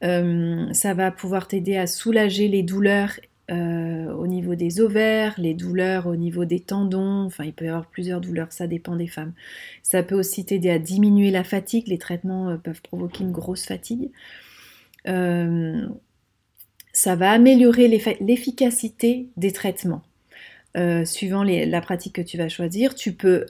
ça 0.03 0.95
va 0.95 1.11
pouvoir 1.11 1.47
t'aider 1.49 1.77
à 1.77 1.87
soulager 1.87 2.49
les 2.49 2.63
douleurs 2.63 3.13
euh, 3.51 4.13
au 4.13 4.29
niveau 4.29 4.55
des 4.55 4.81
ovaires, 4.81 5.35
les 5.37 5.55
douleurs 5.55 6.07
au 6.07 6.15
niveau 6.15 6.45
des 6.45 6.61
tendons, 6.61 7.25
enfin 7.25 7.43
il 7.45 7.53
peut 7.53 7.65
y 7.65 7.69
avoir 7.69 7.87
plusieurs 7.87 8.21
douleurs, 8.21 8.53
ça 8.53 8.69
dépend 8.69 8.95
des 8.95 9.09
femmes. 9.09 9.33
Ça 9.83 10.05
peut 10.05 10.15
aussi 10.15 10.45
t'aider 10.45 10.71
à 10.71 10.79
diminuer 10.79 11.33
la 11.33 11.43
fatigue, 11.43 11.89
les 11.89 11.99
traitements 11.99 12.51
euh, 12.51 12.57
peuvent 12.59 12.83
provoquer 12.83 13.25
une 13.25 13.33
grosse 13.33 13.65
fatigue. 13.65 14.11
Euh, 15.09 15.85
ça 16.93 17.17
va 17.17 17.33
améliorer 17.33 17.89
l'efficacité 18.21 19.29
des 19.37 19.53
traitements. 19.53 20.03
suivant 21.05 21.43
la 21.43 21.81
pratique 21.81 22.15
que 22.15 22.23
tu 22.23 22.37
vas 22.37 22.49
choisir, 22.49 22.95
tu 22.95 23.13
peux 23.13 23.47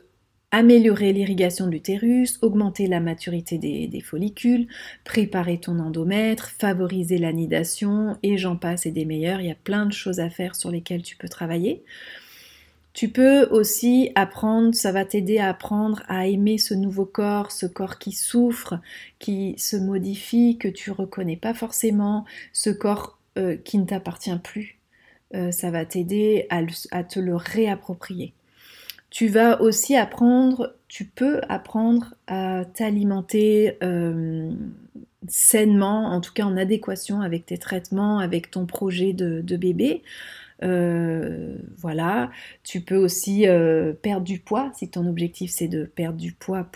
améliorer 0.53 1.13
l'irrigation 1.13 1.67
de 1.67 1.71
l'utérus, 1.71 2.39
augmenter 2.43 2.87
la 2.87 3.01
maturité 3.01 3.59
des, 3.59 4.01
follicules, 4.01 4.67
préparer 5.05 5.59
ton 5.59 5.79
endomètre, 5.79 6.51
favoriser 6.51 7.19
l'anidation, 7.19 8.17
et 8.23 8.37
j'en 8.37 8.57
passe 8.57 8.87
et 8.87 8.91
des 8.91 9.05
meilleurs. 9.05 9.41
Il 9.41 9.47
y 9.47 9.53
a 9.53 9.57
plein 9.57 9.87
de 9.87 9.93
choses 9.93 10.21
à 10.21 10.29
faire 10.29 10.57
sur 10.57 10.71
lesquelles 10.71 11.03
tu 11.03 11.17
peux 11.17 11.29
travailler. 11.29 11.85
Tu 12.93 13.09
peux 13.09 13.45
aussi 13.51 14.11
apprendre, 14.17 14.75
ça 14.75 14.91
va 14.91 15.05
t'aider 15.05 15.39
à 15.39 15.49
apprendre 15.49 16.03
à 16.09 16.27
aimer 16.27 16.59
ce 16.59 16.75
nouveau 16.75 17.05
corps, 17.07 17.53
ce 17.53 17.67
corps 17.67 17.99
qui 17.99 18.11
souffre, 18.11 18.81
qui 19.21 19.55
se 19.59 19.77
modifie, 19.77 20.59
que 20.59 20.67
tu 20.67 20.91
reconnais 20.91 21.37
pas 21.37 21.55
forcément, 21.55 22.25
ce 22.53 22.71
corps 22.71 23.19
euh, 23.39 23.57
qui 23.57 23.79
ne 23.79 23.85
t'appartient 23.85 24.37
plus. 24.43 24.81
Euh, 25.37 25.53
ça 25.53 25.71
va 25.71 25.85
t'aider 25.85 26.49
à 26.51 27.05
te 27.05 27.21
le 27.21 27.37
réapproprier. 27.37 28.35
Tu 29.11 29.27
vas 29.27 29.61
aussi 29.61 29.97
apprendre, 29.97 30.77
tu 30.87 31.05
peux 31.05 31.41
apprendre 31.49 32.15
à 32.29 32.65
t'alimenter 32.65 33.77
euh, 33.83 34.53
sainement, 35.29 36.07
en 36.13 36.21
tout 36.21 36.33
cas 36.33 36.45
en 36.45 36.57
adéquation 36.57 37.21
avec 37.21 37.45
tes 37.47 37.59
traitements, 37.59 38.21
avec 38.21 38.53
ton 38.53 38.67
projet 38.67 39.13
de, 39.13 39.57
bébé. 39.57 40.03
Euh, 40.63 41.57
voilà, 41.77 42.31
tu 42.63 42.83
peux 42.83 42.97
aussi 42.97 43.49
euh, 43.49 43.93
perdre 43.95 44.25
du 44.25 44.39
poids 44.39 44.71
si 44.77 44.89
ton 44.89 45.07
objectif 45.07 45.51
c'est 45.51 45.69
de 45.69 45.85
perdre 45.85 46.19
du 46.19 46.33
poids 46.33 46.71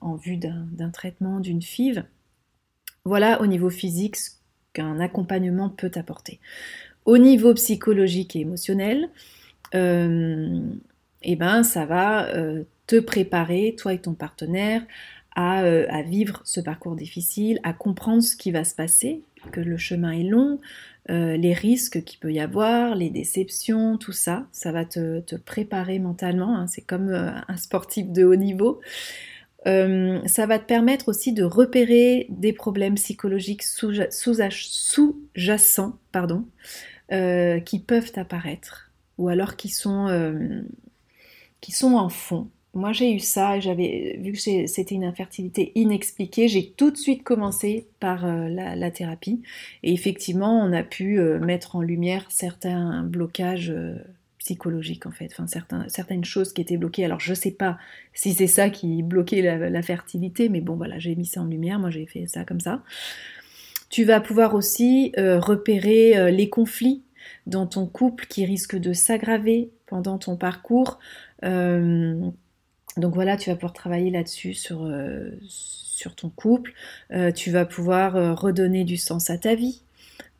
en 0.00 0.14
vue 0.14 0.36
d'un 0.36 0.90
traitement, 0.90 1.40
d'une 1.40 1.62
FIV. 1.62 2.04
Voilà 3.04 3.40
au 3.40 3.46
niveau 3.46 3.70
physique 3.70 4.16
ce 4.16 4.30
qu'un 4.72 5.00
accompagnement 5.00 5.68
peut 5.68 5.92
apporter. 5.96 6.38
Au 7.06 7.18
niveau 7.18 7.54
psychologique 7.54 8.36
et 8.36 8.40
émotionnel, 8.40 9.08
eh 11.28 11.36
ben, 11.36 11.64
ça 11.64 11.84
va 11.84 12.28
euh, 12.28 12.62
te 12.86 13.00
préparer, 13.00 13.74
toi 13.76 13.92
et 13.92 13.98
ton 13.98 14.14
partenaire, 14.14 14.82
euh, 15.36 15.84
à, 15.90 16.02
vivre 16.02 16.40
ce 16.44 16.60
parcours 16.60 16.94
difficile, 16.94 17.58
à 17.64 17.72
comprendre 17.72 18.22
ce 18.22 18.36
qui 18.36 18.52
va 18.52 18.62
se 18.62 18.76
passer, 18.76 19.22
que 19.50 19.60
le 19.60 19.76
chemin 19.76 20.12
est 20.12 20.22
long, 20.22 20.60
euh, 21.10 21.36
les 21.36 21.52
risques 21.52 22.04
qu'il 22.04 22.20
peut 22.20 22.32
y 22.32 22.38
avoir, 22.38 22.94
les 22.94 23.10
déceptions, 23.10 23.98
tout 23.98 24.12
ça, 24.12 24.46
ça 24.52 24.70
va 24.70 24.84
te, 24.84 25.34
préparer 25.34 25.98
mentalement, 25.98 26.56
hein. 26.56 26.68
c'est 26.68 26.80
comme 26.80 27.08
un 27.10 27.56
sportif 27.56 28.06
de 28.06 28.24
haut 28.24 28.36
niveau. 28.36 28.80
ça 29.64 30.46
va 30.46 30.60
te 30.60 30.64
permettre 30.64 31.08
aussi 31.08 31.32
de 31.32 31.42
repérer 31.42 32.28
des 32.30 32.52
problèmes 32.52 32.94
psychologiques 32.94 33.64
sous-jacents 33.64 35.98
pardon, 36.12 36.44
qui 37.10 37.80
peuvent 37.80 38.12
apparaître 38.14 38.92
ou 39.18 39.28
alors 39.28 39.56
qui 39.56 39.70
sont 39.70 40.06
sont 41.72 41.94
en 41.94 42.08
fond. 42.08 42.48
Moi, 42.76 42.92
j'ai 42.92 43.10
eu 43.10 43.20
ça, 43.20 43.58
j'avais 43.58 44.18
vu 44.20 44.32
que 44.32 44.66
c'était 44.66 44.94
une 44.94 45.04
infertilité 45.04 45.72
inexpliquée, 45.76 46.46
j'ai 46.46 46.72
tout 46.72 46.90
de 46.90 46.98
suite 46.98 47.24
commencé 47.24 47.86
par 48.00 48.26
euh, 48.26 48.48
la, 48.50 48.90
thérapie. 48.90 49.40
Et 49.82 49.94
effectivement, 49.94 50.60
on 50.60 50.74
a 50.74 50.82
pu 50.82 51.18
euh, 51.18 51.38
mettre 51.38 51.76
en 51.76 51.80
lumière 51.80 52.26
certains 52.28 53.02
blocages 53.02 53.70
euh, 53.70 53.94
psychologiques, 54.38 55.06
en 55.06 55.10
fait, 55.10 55.30
enfin, 55.38 55.46
certaines 55.88 56.26
choses 56.26 56.52
qui 56.52 56.60
étaient 56.60 56.76
bloquées. 56.76 57.06
Alors, 57.06 57.18
je 57.18 57.30
ne 57.30 57.34
sais 57.34 57.50
pas 57.50 57.78
si 58.12 58.34
c'est 58.34 58.46
ça 58.46 58.68
qui 58.68 59.02
bloquait 59.02 59.40
la, 59.40 59.82
fertilité, 59.82 60.50
mais 60.50 60.60
bon, 60.60 60.76
voilà, 60.76 60.98
j'ai 60.98 61.14
mis 61.14 61.24
ça 61.24 61.40
en 61.40 61.46
lumière, 61.46 61.78
moi 61.78 61.88
j'ai 61.88 62.04
fait 62.04 62.26
ça 62.26 62.44
comme 62.44 62.60
ça. 62.60 62.82
Tu 63.88 64.04
vas 64.04 64.20
pouvoir 64.20 64.54
aussi 64.54 65.12
repérer 65.16 66.30
les 66.30 66.48
conflits 66.48 67.02
dans 67.46 67.66
ton 67.66 67.86
couple 67.86 68.26
qui 68.26 68.44
risquent 68.44 68.76
de 68.76 68.92
s'aggraver 68.92 69.70
pendant 69.86 70.18
ton 70.18 70.36
parcours. 70.36 70.98
Euh, 71.44 72.30
donc 72.96 73.14
voilà, 73.14 73.36
tu 73.36 73.50
vas 73.50 73.56
pouvoir 73.56 73.72
travailler 73.72 74.10
là-dessus 74.10 74.54
sur, 74.54 74.84
euh, 74.84 75.30
ton 76.16 76.30
couple. 76.30 76.72
Euh, 77.10 77.32
tu 77.32 77.50
vas 77.50 77.64
pouvoir 77.64 78.38
redonner 78.38 78.84
du 78.84 78.96
sens 78.96 79.30
à 79.30 79.38
ta 79.38 79.54
vie. 79.54 79.82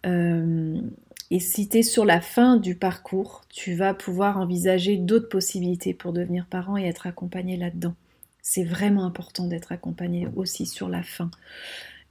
et 0.04 1.40
si 1.40 1.68
tu 1.68 1.78
es 1.78 1.82
sur 1.82 2.04
la 2.04 2.20
fin 2.20 2.56
du 2.56 2.76
parcours, 2.76 3.42
tu 3.48 3.74
vas 3.74 3.94
pouvoir 3.94 4.38
envisager 4.38 4.96
d'autres 4.96 5.28
possibilités 5.28 5.92
pour 5.92 6.12
devenir 6.12 6.46
parent 6.46 6.76
et 6.76 6.84
être 6.86 7.08
accompagné 7.08 7.56
là-dedans. 7.56 7.94
C'est 8.42 8.62
vraiment 8.62 9.04
important 9.04 9.48
d'être 9.48 9.72
accompagné 9.72 10.28
aussi 10.36 10.66
sur 10.66 10.88
la 10.88 11.02
fin 11.02 11.32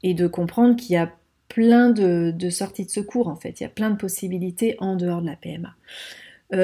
et 0.04 0.14
de 0.14 0.28
comprendre 0.28 0.76
qu'il 0.76 0.92
y 0.92 0.98
a 0.98 1.14
plein 1.48 1.92
de, 1.92 2.50
sorties 2.50 2.86
de 2.86 2.92
secours 2.92 3.30
en 3.30 3.38
fait. 3.38 3.62
Il 3.62 3.64
y 3.64 3.66
a 3.66 3.70
plein 3.70 3.90
de 3.90 3.96
possibilités 3.96 4.76
en 4.80 4.98
dehors 4.98 5.22
de 5.22 5.28
la 5.28 5.38
PMA. 5.38 5.74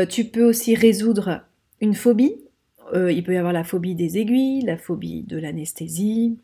tu 0.07 0.25
peux 0.25 0.43
aussi 0.43 0.75
résoudre 0.75 1.45
une 1.81 1.95
phobie. 1.95 2.35
Euh, 2.93 3.11
il 3.11 3.23
peut 3.23 3.33
y 3.33 3.37
avoir 3.37 3.53
la 3.53 3.63
phobie 3.63 3.95
des 3.95 4.17
aiguilles, 4.17 4.61
la 4.61 4.77
phobie 4.77 5.23
de 5.23 5.37
l'anesthésie, 5.37 6.37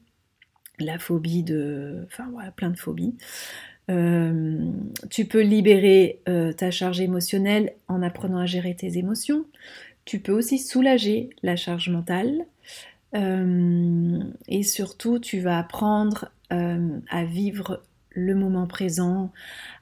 la 0.79 0.99
phobie 0.99 1.43
de... 1.43 2.03
Enfin 2.07 2.27
voilà, 2.31 2.51
plein 2.51 2.69
de 2.69 2.77
phobies. 2.77 3.15
Euh, 3.89 4.69
tu 5.09 5.25
peux 5.25 5.41
libérer 5.41 6.19
euh, 6.27 6.51
ta 6.51 6.71
charge 6.71 6.99
émotionnelle 6.99 7.73
en 7.87 8.01
apprenant 8.01 8.39
à 8.39 8.45
gérer 8.45 8.75
tes 8.75 8.97
émotions. 8.97 9.45
Tu 10.05 10.19
peux 10.19 10.33
aussi 10.33 10.57
soulager 10.57 11.29
la 11.43 11.55
charge 11.55 11.89
mentale. 11.89 12.45
et 13.13 14.63
surtout, 14.63 15.19
tu 15.19 15.39
vas 15.39 15.57
apprendre 15.57 16.29
à 16.49 17.25
vivre 17.25 17.83
le 18.11 18.35
moment 18.35 18.67
présent, 18.67 19.33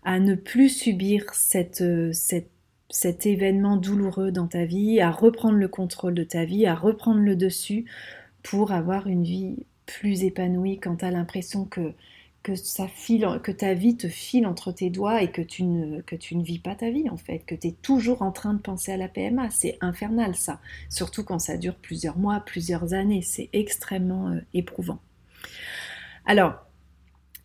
à 0.03 0.19
ne 0.19 0.33
plus 0.35 0.69
subir 0.69 1.33
cette, 1.33 1.83
cette 2.13 2.49
cet 2.89 3.25
événement 3.25 3.77
douloureux 3.77 4.31
dans 4.31 4.47
ta 4.47 4.65
vie, 4.65 5.01
à 5.01 5.11
reprendre 5.11 5.57
le 5.57 5.67
contrôle 5.67 6.13
de 6.13 6.23
ta 6.23 6.45
vie, 6.45 6.65
à 6.65 6.75
reprendre 6.75 7.19
le 7.19 7.35
dessus 7.35 7.85
pour 8.43 8.71
avoir 8.71 9.07
une 9.07 9.23
vie 9.23 9.65
plus 9.85 10.23
épanouie 10.23 10.79
quand 10.79 10.97
tu 10.97 11.05
as 11.05 11.11
l'impression 11.11 11.65
que, 11.65 11.93
ta 13.57 13.73
vie 13.73 13.97
te 13.97 14.07
file 14.07 14.45
entre 14.45 14.71
tes 14.71 14.91
doigts 14.91 15.23
et 15.23 15.31
que 15.31 15.41
tu, 15.41 15.63
ne, 15.63 16.01
que 16.01 16.15
tu 16.15 16.35
ne 16.35 16.43
vis 16.43 16.59
pas 16.59 16.75
ta 16.75 16.91
vie 16.91 17.09
en 17.09 17.17
fait, 17.17 17.39
que 17.39 17.55
tu 17.55 17.69
es 17.69 17.71
toujours 17.71 18.21
en 18.21 18.31
train 18.31 18.53
de 18.53 18.59
penser 18.59 18.91
à 18.91 18.97
la 18.97 19.07
PMA. 19.07 19.49
C'est 19.49 19.77
infernal 19.81 20.35
ça, 20.35 20.59
surtout 20.89 21.23
quand 21.23 21.39
ça 21.39 21.57
dure 21.57 21.75
plusieurs 21.75 22.17
mois, 22.17 22.39
plusieurs 22.41 22.93
années, 22.93 23.23
c'est 23.23 23.49
extrêmement 23.53 24.29
euh, 24.29 24.39
éprouvant. 24.53 24.99
Alors, 26.25 26.53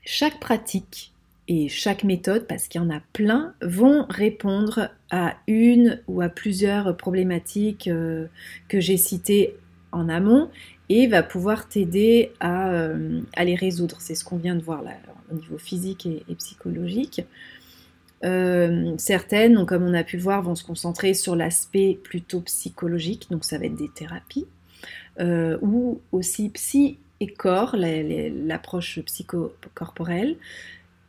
chaque 0.04 0.38
pratique 0.38 1.09
et 1.50 1.68
chaque 1.68 2.04
méthode, 2.04 2.46
parce 2.46 2.68
qu'il 2.68 2.80
y 2.80 2.84
en 2.84 2.90
a 2.90 3.00
plein, 3.12 3.54
vont 3.60 4.06
répondre 4.08 4.88
à 5.10 5.34
une 5.48 6.00
ou 6.06 6.20
à 6.20 6.28
plusieurs 6.28 6.96
problématiques 6.96 7.88
euh, 7.88 8.28
que 8.68 8.78
j'ai 8.78 8.96
citées 8.96 9.56
en 9.90 10.08
amont 10.08 10.48
et 10.88 11.08
va 11.08 11.24
pouvoir 11.24 11.66
t'aider 11.66 12.30
à, 12.38 12.70
euh, 12.70 13.20
les 13.36 13.56
résoudre. 13.56 13.96
C'est 13.98 14.14
ce 14.14 14.24
qu'on 14.24 14.36
vient 14.36 14.54
de 14.54 14.62
voir 14.62 14.82
là 14.84 14.92
au 15.32 15.34
niveau 15.34 15.58
physique 15.58 16.06
et, 16.06 16.34
psychologique. 16.36 17.22
Euh, 18.22 18.94
certaines, 18.96 19.66
comme 19.66 19.82
on 19.82 19.94
a 19.94 20.04
pu 20.04 20.18
le 20.18 20.22
voir, 20.22 20.42
vont 20.42 20.54
se 20.54 20.62
concentrer 20.62 21.14
sur 21.14 21.34
l'aspect 21.34 21.98
plutôt 22.00 22.42
psychologique, 22.42 23.26
donc 23.28 23.44
ça 23.44 23.58
va 23.58 23.64
être 23.64 23.74
des 23.74 23.88
thérapies, 23.88 24.46
ou 25.18 26.00
aussi 26.12 26.48
psy 26.50 26.98
et 27.18 27.26
corps, 27.26 27.74
l'approche 27.76 29.00
psychocorporelle. 29.00 30.36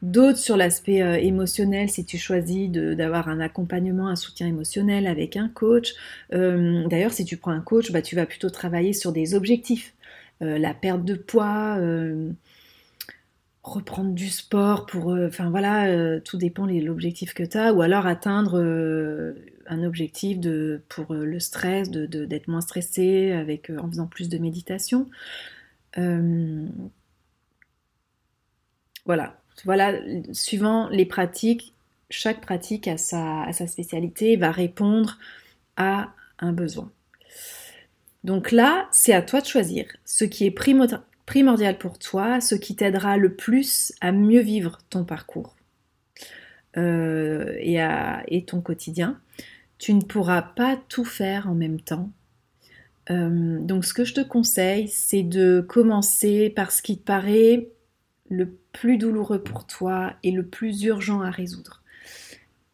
D'autres 0.02 0.40
sur 0.40 0.58
l'aspect 0.58 1.04
euh, 1.04 1.18
émotionnel, 1.18 1.88
si 1.90 2.06
tu 2.06 2.18
choisis 2.18 2.72
d'avoir 2.72 3.30
un 3.30 3.40
accompagnement, 3.40 4.08
un 4.08 4.16
soutien 4.16 4.48
émotionnel 4.48 5.06
avec 5.06 5.38
un 5.38 5.48
coach. 5.48 5.94
Euh, 6.34 6.88
d'ailleurs, 6.88 7.14
si 7.14 7.24
tu 7.24 7.38
prends 7.38 7.52
un 7.52 7.62
coach, 7.62 7.92
bah, 7.92 8.02
tu 8.02 8.16
vas 8.16 8.26
plutôt 8.26 8.50
travailler 8.50 8.94
sur 8.94 9.12
des 9.12 9.36
objectifs. 9.36 9.94
Euh, 10.42 10.58
la 10.58 10.74
perte 10.74 11.06
de 11.06 11.14
poids, 11.14 11.78
reprendre 13.64 14.14
du 14.14 14.30
sport 14.30 14.88
pour, 14.88 15.10
enfin 15.10 15.52
voilà, 15.52 16.20
tout 16.22 16.38
dépend 16.38 16.66
de 16.66 16.80
l'objectif 16.80 17.36
que 17.36 17.44
tu 17.44 17.58
as, 17.60 17.72
ou 17.74 17.84
alors 17.84 18.08
atteindre 18.08 18.58
un 19.68 19.84
objectif 19.84 20.40
pour 20.90 21.14
le 21.14 21.40
stress, 21.40 21.92
d'être 21.92 22.10
de, 22.10 22.52
moins 22.52 22.62
stressé 22.62 23.34
avec, 23.34 23.70
en 23.70 23.88
faisant 23.88 24.08
plus 24.08 24.30
de 24.30 24.40
méditation. 24.40 25.08
voilà, 29.06 29.41
voilà, 29.66 29.94
suivant 30.32 30.90
les 30.90 31.06
pratiques, 31.06 31.74
chaque 32.10 32.42
pratique 32.42 32.88
a 32.88 32.98
sa, 32.98 33.44
a 33.44 33.54
spécialité, 33.54 34.36
va 34.36 34.52
répondre 34.52 35.18
à 35.78 36.14
un 36.40 36.52
besoin. 36.52 36.92
Donc 38.24 38.52
là, 38.52 38.88
c'est 38.92 39.14
à 39.14 39.22
toi 39.22 39.42
de 39.42 39.46
choisir 39.46 39.86
ce 40.06 40.26
qui 40.26 40.46
est 40.46 40.52
primordial 40.52 41.78
pour 41.78 41.98
toi, 41.98 42.40
ce 42.42 42.56
qui 42.56 42.76
t'aidera 42.76 43.18
le 43.18 43.34
plus 43.34 43.94
à 44.02 44.12
mieux 44.12 44.42
vivre 44.42 44.80
ton 44.90 45.06
parcours 45.06 45.56
euh, 46.78 47.56
et, 47.60 48.46
ton 48.46 48.62
quotidien. 48.62 49.20
Tu 49.80 49.94
ne 49.94 50.02
pourras 50.02 50.44
pas 50.44 50.78
tout 50.90 51.06
faire 51.06 51.50
en 51.50 51.56
même 51.56 51.82
temps. 51.82 52.12
Euh, 53.10 53.60
donc 53.60 53.84
ce 53.84 53.94
que 53.94 54.06
je 54.06 54.14
te 54.14 54.22
conseille, 54.22 54.88
c'est 54.88 55.24
de 55.24 55.66
commencer 55.68 56.52
par 56.52 56.72
ce 56.72 56.84
qui 56.84 57.00
te 57.00 57.04
paraît 57.04 57.70
le 58.32 58.56
plus 58.72 58.98
douloureux 58.98 59.44
pour 59.44 59.68
toi 59.68 60.14
et 60.24 60.32
le 60.32 60.44
plus 60.44 60.84
urgent 60.84 61.22
à 61.22 61.30
résoudre. 61.30 61.82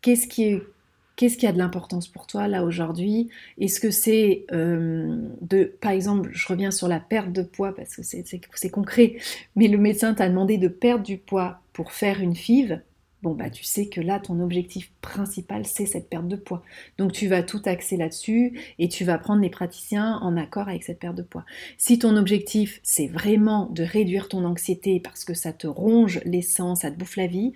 Qu'est-ce 0.01 0.27
qui 0.27 1.47
a 1.47 1.51
de 1.51 1.57
l'importance 1.57 2.07
pour 2.07 2.27
toi 2.27 2.47
là 2.47 2.63
aujourd'hui? 2.63 3.29
Est-ce 3.57 3.79
que 3.79 3.89
c'est 3.91 4.45
euh, 4.53 5.17
de, 5.41 5.75
par 5.81 5.91
exemple, 5.91 6.29
je 6.31 6.47
reviens 6.47 6.71
sur 6.71 6.87
la 6.87 6.99
perte 6.99 7.33
de 7.33 7.41
poids 7.41 7.75
parce 7.75 7.95
que 7.95 8.03
c'est 8.03 8.69
concret, 8.69 9.17
mais 9.55 9.67
le 9.67 9.79
médecin 9.79 10.13
t'a 10.13 10.29
demandé 10.29 10.57
de 10.57 10.67
perdre 10.67 11.03
du 11.03 11.17
poids 11.17 11.59
pour 11.73 11.91
faire 11.91 12.21
une 12.21 12.35
FIV. 12.35 12.79
Bon 13.23 13.33
bah 13.33 13.49
tu 13.49 13.63
sais 13.63 13.87
que 13.87 13.99
là 13.99 14.19
ton 14.19 14.39
objectif 14.39 14.91
principal 15.01 15.65
c'est 15.65 15.87
cette 15.87 16.09
perte 16.09 16.27
de 16.27 16.35
poids. 16.35 16.63
Donc 16.97 17.13
tu 17.13 17.27
vas 17.27 17.41
tout 17.41 17.61
axer 17.65 17.97
là-dessus 17.97 18.59
et 18.77 18.89
tu 18.89 19.05
vas 19.05 19.17
prendre 19.17 19.41
les 19.41 19.49
praticiens 19.49 20.17
en 20.17 20.37
accord 20.37 20.69
avec 20.69 20.83
cette 20.83 20.99
perte 20.99 21.15
de 21.15 21.23
poids. 21.23 21.45
Si 21.77 21.97
ton 21.97 22.15
objectif 22.15 22.79
c'est 22.83 23.07
vraiment 23.07 23.67
de 23.67 23.83
réduire 23.83 24.29
ton 24.29 24.45
anxiété 24.45 24.99
parce 24.99 25.25
que 25.25 25.33
ça 25.33 25.51
te 25.51 25.65
ronge 25.65 26.21
l'essence, 26.25 26.81
ça 26.81 26.91
te 26.91 26.97
bouffe 26.97 27.15
la 27.15 27.27
vie, 27.27 27.53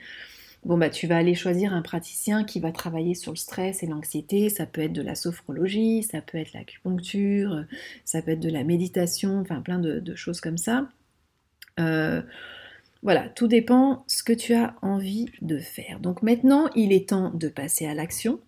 Bon, 0.63 0.77
bah, 0.77 0.91
tu 0.91 1.07
vas 1.07 1.17
aller 1.17 1.33
choisir 1.33 1.73
un 1.73 1.81
praticien 1.81 2.43
qui 2.43 2.59
va 2.59 2.71
travailler 2.71 3.15
sur 3.15 3.31
le 3.31 3.37
stress 3.37 3.81
et 3.81 3.87
l'anxiété. 3.87 4.49
Ça 4.49 4.67
peut 4.67 4.81
être 4.81 4.93
de 4.93 5.01
la 5.01 5.15
sophrologie, 5.15 6.03
ça 6.03 6.21
peut 6.21 6.37
être 6.37 6.53
l'acupuncture, 6.53 7.65
ça 8.05 8.21
peut 8.21 8.31
être 8.31 8.39
de 8.39 8.49
la 8.49 8.63
méditation, 8.63 9.39
enfin 9.39 9.61
plein 9.61 9.79
de, 9.79 10.15
choses 10.15 10.39
comme 10.39 10.57
ça. 10.57 10.87
Euh, 11.79 12.21
voilà, 13.03 13.29
tout 13.29 13.47
dépend 13.47 14.03
ce 14.07 14.23
que 14.23 14.33
tu 14.33 14.53
as 14.53 14.75
envie 14.81 15.27
de 15.41 15.57
faire. 15.57 15.99
Donc 15.99 16.21
maintenant, 16.21 16.69
il 16.75 16.93
est 16.93 17.09
temps 17.09 17.31
de 17.31 17.47
passer 17.47 17.87
à 17.87 17.93
l'action 17.93 18.39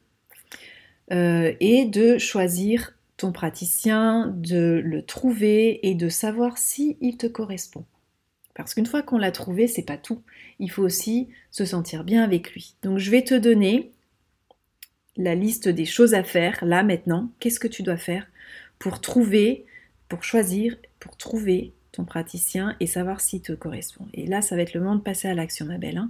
euh, 1.12 1.54
et 1.60 1.86
de 1.86 2.18
choisir 2.18 2.94
ton 3.18 3.32
praticien, 3.32 4.28
de 4.36 4.82
le 4.84 5.02
trouver 5.02 5.88
et 5.88 5.96
de 5.96 6.10
savoir 6.10 6.58
si 6.58 6.98
il 7.02 7.18
te 7.18 7.28
correspond. 7.28 7.86
Parce 8.54 8.76
qu'une 8.76 8.86
fois 8.86 9.02
qu'on 9.02 9.18
l'a 9.18 9.32
trouvé, 9.32 9.68
c'est 9.68 9.82
pas 9.82 9.98
tout. 9.98 10.22
Il 10.60 10.70
faut 10.70 10.84
aussi 10.84 11.30
se 11.50 11.66
sentir 11.66 12.04
bien 12.04 12.24
avec 12.24 12.52
lui. 12.54 12.76
Donc 12.84 13.00
je 13.00 13.10
vais 13.10 13.24
te 13.24 13.34
donner 13.34 13.92
la 15.18 15.36
liste 15.36 15.68
des 15.68 15.86
choses 15.86 16.14
à 16.14 16.24
faire 16.24 16.64
là 16.64 16.84
maintenant. 16.84 17.32
Qu'est-ce 17.40 17.60
que 17.60 17.68
tu 17.68 17.82
dois 17.82 17.98
faire 17.98 18.28
pour 18.78 19.02
trouver, 19.02 19.66
pour 20.10 20.24
choisir, 20.24 20.76
pour 21.00 21.18
trouver 21.18 21.74
ton 21.94 22.04
praticien 22.04 22.76
et 22.80 22.88
savoir 22.88 23.22
s'il 23.22 23.42
te 23.42 23.54
correspond. 23.54 24.08
Et 24.14 24.26
là, 24.26 24.42
ça 24.42 24.56
va 24.56 24.64
être 24.64 24.74
le 24.74 24.82
moment 24.82 24.96
de 24.96 25.02
passer 25.02 25.28
à 25.28 25.34
l'action, 25.34 25.66
ma 25.66 25.78
belle. 25.78 25.98
Hein. 25.98 26.10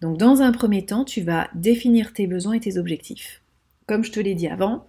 Donc, 0.00 0.16
dans 0.16 0.40
un 0.40 0.52
premier 0.52 0.86
temps, 0.86 1.04
tu 1.04 1.20
vas 1.20 1.50
définir 1.54 2.12
tes 2.14 2.26
besoins 2.26 2.54
et 2.54 2.60
tes 2.60 2.78
objectifs. 2.78 3.42
Comme 3.86 4.04
je 4.04 4.12
te 4.12 4.20
l'ai 4.20 4.34
dit 4.34 4.48
avant, 4.48 4.86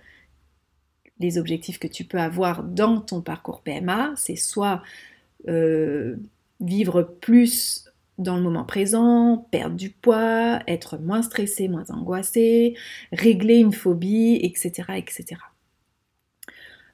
les 1.20 1.38
objectifs 1.38 1.80
que 1.80 1.88
tu 1.88 2.06
peux 2.06 2.20
avoir 2.20 2.64
dans 2.64 3.02
ton 3.02 3.22
parcours 3.22 3.62
PMA, 3.62 4.14
c'est 4.16 4.36
soit 4.36 4.84
euh, 5.48 6.16
vivre 6.62 7.02
plus 7.02 7.90
dans 8.18 8.38
le 8.38 8.44
moment 8.44 8.64
présent, 8.64 9.48
perdre 9.52 9.76
du 9.76 9.90
poids, 9.90 10.62
être 10.68 10.98
moins 10.98 11.24
stressé, 11.24 11.68
moins 11.68 11.90
angoissé, 11.90 12.76
régler 13.12 13.58
une 13.58 13.74
phobie, 13.74 14.40
etc. 14.44 14.84
etc. 14.96 15.42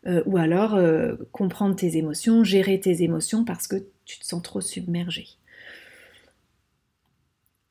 Euh, 0.08 0.24
ou 0.26 0.38
alors 0.38 0.74
euh, 0.74 1.14
comprendre 1.32 1.76
tes 1.76 1.96
émotions, 1.96 2.44
gérer 2.44 2.80
tes 2.80 3.04
émotions 3.04 3.46
parce 3.46 3.68
que 3.68 3.76
tu 4.06 4.18
te 4.18 4.26
sens 4.26 4.42
trop 4.42 4.60
submergé. 4.60 5.28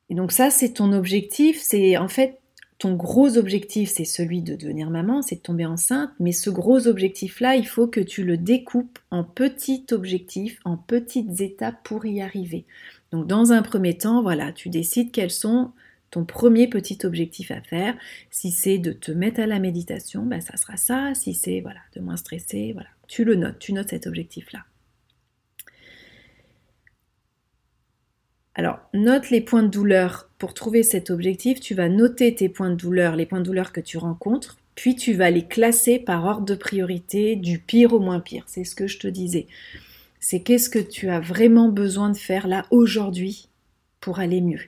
Et 0.09 0.15
donc 0.15 0.31
ça, 0.31 0.49
c'est 0.49 0.73
ton 0.73 0.93
objectif, 0.93 1.59
c'est 1.61 1.97
en 1.97 2.07
fait 2.07 2.39
ton 2.77 2.95
gros 2.95 3.37
objectif, 3.37 3.91
c'est 3.93 4.05
celui 4.05 4.41
de 4.41 4.55
devenir 4.55 4.89
maman, 4.89 5.21
c'est 5.21 5.35
de 5.35 5.41
tomber 5.41 5.65
enceinte, 5.65 6.09
mais 6.19 6.31
ce 6.31 6.49
gros 6.49 6.87
objectif-là, 6.87 7.55
il 7.55 7.67
faut 7.67 7.85
que 7.85 7.99
tu 7.99 8.23
le 8.23 8.37
découpes 8.37 8.97
en 9.11 9.23
petits 9.23 9.85
objectifs, 9.91 10.59
en 10.63 10.77
petites 10.77 11.41
étapes 11.41 11.83
pour 11.83 12.05
y 12.05 12.21
arriver. 12.21 12.65
Donc 13.11 13.27
dans 13.27 13.51
un 13.51 13.61
premier 13.61 13.97
temps, 13.97 14.23
voilà, 14.23 14.53
tu 14.53 14.69
décides 14.69 15.11
quels 15.11 15.31
sont 15.31 15.71
ton 16.11 16.25
premier 16.25 16.67
petit 16.67 16.99
objectif 17.03 17.51
à 17.51 17.61
faire. 17.61 17.95
Si 18.29 18.51
c'est 18.51 18.77
de 18.77 18.91
te 18.91 19.11
mettre 19.11 19.39
à 19.39 19.47
la 19.47 19.59
méditation, 19.59 20.23
ben 20.23 20.41
ça 20.41 20.57
sera 20.57 20.77
ça. 20.77 21.13
Si 21.15 21.33
c'est 21.33 21.61
voilà, 21.61 21.79
de 21.95 22.01
moins 22.01 22.17
stresser, 22.17 22.73
voilà, 22.73 22.89
tu 23.07 23.23
le 23.23 23.35
notes, 23.35 23.59
tu 23.59 23.73
notes 23.73 23.89
cet 23.89 24.07
objectif-là. 24.07 24.59
Alors, 28.53 28.79
note 28.93 29.29
les 29.29 29.39
points 29.39 29.63
de 29.63 29.69
douleur. 29.69 30.29
Pour 30.37 30.53
trouver 30.53 30.83
cet 30.83 31.09
objectif, 31.09 31.61
tu 31.61 31.73
vas 31.73 31.87
noter 31.87 32.35
tes 32.35 32.49
points 32.49 32.69
de 32.69 32.75
douleur, 32.75 33.15
les 33.15 33.25
points 33.25 33.39
de 33.39 33.45
douleur 33.45 33.71
que 33.71 33.79
tu 33.79 33.97
rencontres, 33.97 34.57
puis 34.75 34.95
tu 34.95 35.13
vas 35.13 35.31
les 35.31 35.45
classer 35.47 35.99
par 35.99 36.25
ordre 36.25 36.45
de 36.45 36.55
priorité 36.55 37.37
du 37.37 37.59
pire 37.59 37.93
au 37.93 37.99
moins 37.99 38.19
pire. 38.19 38.43
C'est 38.47 38.65
ce 38.65 38.75
que 38.75 38.87
je 38.87 38.99
te 38.99 39.07
disais. 39.07 39.47
C'est 40.19 40.41
qu'est-ce 40.41 40.69
que 40.69 40.79
tu 40.79 41.07
as 41.09 41.21
vraiment 41.21 41.69
besoin 41.69 42.09
de 42.09 42.17
faire 42.17 42.47
là 42.47 42.65
aujourd'hui 42.71 43.47
pour 44.01 44.19
aller 44.19 44.41
mieux. 44.41 44.61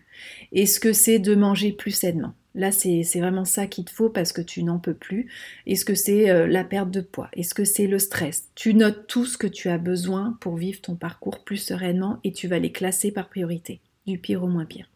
Est-ce 0.54 0.80
que 0.80 0.94
c'est 0.94 1.20
de 1.20 1.36
manger 1.36 1.72
plus 1.72 1.92
sainement 1.92 2.34
Là, 2.56 2.72
c'est 2.72 3.04
vraiment 3.16 3.46
ça 3.46 3.66
qu'il 3.66 3.86
te 3.86 3.92
faut 3.92 4.10
parce 4.10 4.32
que 4.32 4.42
tu 4.42 4.62
n'en 4.62 4.78
peux 4.78 4.94
plus. 4.94 5.28
Est-ce 5.66 5.86
que 5.86 5.96
c'est 5.96 6.30
euh, 6.30 6.46
la 6.46 6.64
perte 6.64 6.92
de 6.92 7.02
poids 7.02 7.30
Est-ce 7.34 7.56
que 7.56 7.64
c'est 7.64 7.88
le 7.88 7.98
stress 7.98 8.50
Tu 8.54 8.76
notes 8.76 9.08
tout 9.08 9.26
ce 9.26 9.40
que 9.40 9.48
tu 9.48 9.70
as 9.70 9.80
besoin 9.80 10.38
pour 10.40 10.56
vivre 10.56 10.80
ton 10.80 10.96
parcours 10.96 11.44
plus 11.44 11.58
sereinement 11.58 12.20
et 12.24 12.32
tu 12.32 12.48
vas 12.48 12.60
les 12.60 12.72
classer 12.72 13.12
par 13.12 13.28
priorité, 13.28 13.82
du 14.06 14.20
pire 14.20 14.44
au 14.44 14.48
moins 14.48 14.66
pire. 14.66 14.88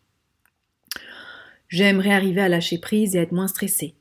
J'aimerais 1.67 2.12
arriver 2.12 2.41
à 2.41 2.50
lâcher 2.50 2.78
prise 2.78 3.15
et 3.15 3.20
être 3.20 3.32
moins 3.32 3.48
stressée. 3.48 3.96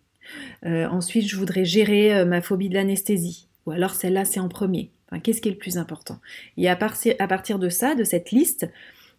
Euh, 0.66 0.86
ensuite, 0.88 1.26
je 1.26 1.36
voudrais 1.36 1.64
gérer 1.64 2.14
euh, 2.14 2.26
ma 2.26 2.42
phobie 2.42 2.68
de 2.68 2.74
l'anesthésie. 2.74 3.48
Ou 3.64 3.70
alors 3.70 3.94
celle-là, 3.94 4.26
c'est 4.26 4.40
en 4.40 4.48
premier. 4.48 4.90
Qu'est-ce 5.22 5.40
qui 5.40 5.48
est 5.48 5.52
le 5.52 5.58
plus 5.58 5.78
important? 5.78 6.20
Et 6.56 6.68
à 6.68 6.76
partir 6.76 7.58
de 7.58 7.68
ça, 7.68 7.94
de 7.94 8.04
cette 8.04 8.32
liste, 8.32 8.68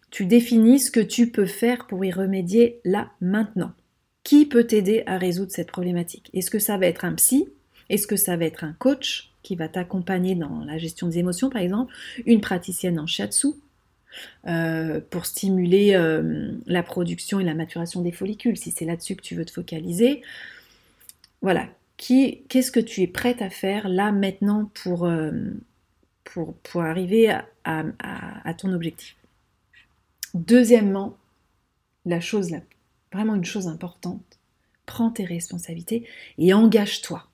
tu 0.10 0.26
définis 0.26 0.80
ce 0.80 0.92
que 0.92 1.00
tu 1.00 1.32
peux 1.32 1.46
faire 1.46 1.88
pour 1.88 2.04
y 2.06 2.12
remédier 2.12 2.80
là, 2.86 3.12
maintenant. 3.22 3.74
Qui 4.24 4.46
peut 4.46 4.66
t'aider 4.66 5.04
à 5.06 5.18
résoudre 5.18 5.52
cette 5.52 5.68
problématique? 5.68 6.30
Est-ce 6.34 6.52
que 6.52 6.60
ça 6.60 6.78
va 6.78 6.88
être 6.88 7.06
un 7.06 7.14
psy? 7.14 7.48
Est-ce 7.90 8.08
que 8.08 8.16
ça 8.18 8.36
va 8.36 8.46
être 8.46 8.64
un 8.64 8.74
coach 8.74 9.32
qui 9.44 9.56
va 9.56 9.70
t'accompagner 9.70 10.36
dans 10.36 10.64
la 10.66 10.78
gestion 10.78 11.08
des 11.08 11.20
émotions, 11.20 11.50
par 11.50 11.62
exemple? 11.62 11.94
Une 12.26 12.42
praticienne 12.42 13.00
en 13.00 13.08
shiatsu 13.08 13.48
euh, 14.48 15.00
pour 15.10 15.26
stimuler 15.26 15.96
euh, 15.96 16.52
la 16.66 16.84
production 16.84 17.40
et 17.40 17.44
la 17.44 17.54
maturation 17.54 18.02
des 18.02 18.12
follicules, 18.12 18.58
si 18.58 18.72
c'est 18.72 18.86
là-dessus 18.86 19.16
que 19.16 19.22
tu 19.22 19.36
veux 19.36 19.46
te 19.46 19.52
focaliser. 19.52 20.22
Voilà. 21.42 21.68
Qu'est-ce 21.98 22.72
que 22.72 22.80
tu 22.80 23.02
es 23.02 23.08
prête 23.08 23.42
à 23.42 23.50
faire 23.50 23.90
là 23.90 24.12
maintenant 24.12 24.70
pour, 24.84 25.06
euh, 25.06 25.32
arriver 26.76 27.30
à 27.64 28.54
ton 28.56 28.72
objectif? 28.74 29.17
Deuxièmement, 30.38 31.18
la 32.06 32.20
chose 32.20 32.52
vraiment 33.12 33.34
une 33.34 33.44
chose 33.44 33.68
importante, 33.68 34.38
prends 34.86 35.10
tes 35.10 35.26
responsabilités 35.26 36.08
et 36.38 36.54
engage-toi. 36.54 37.26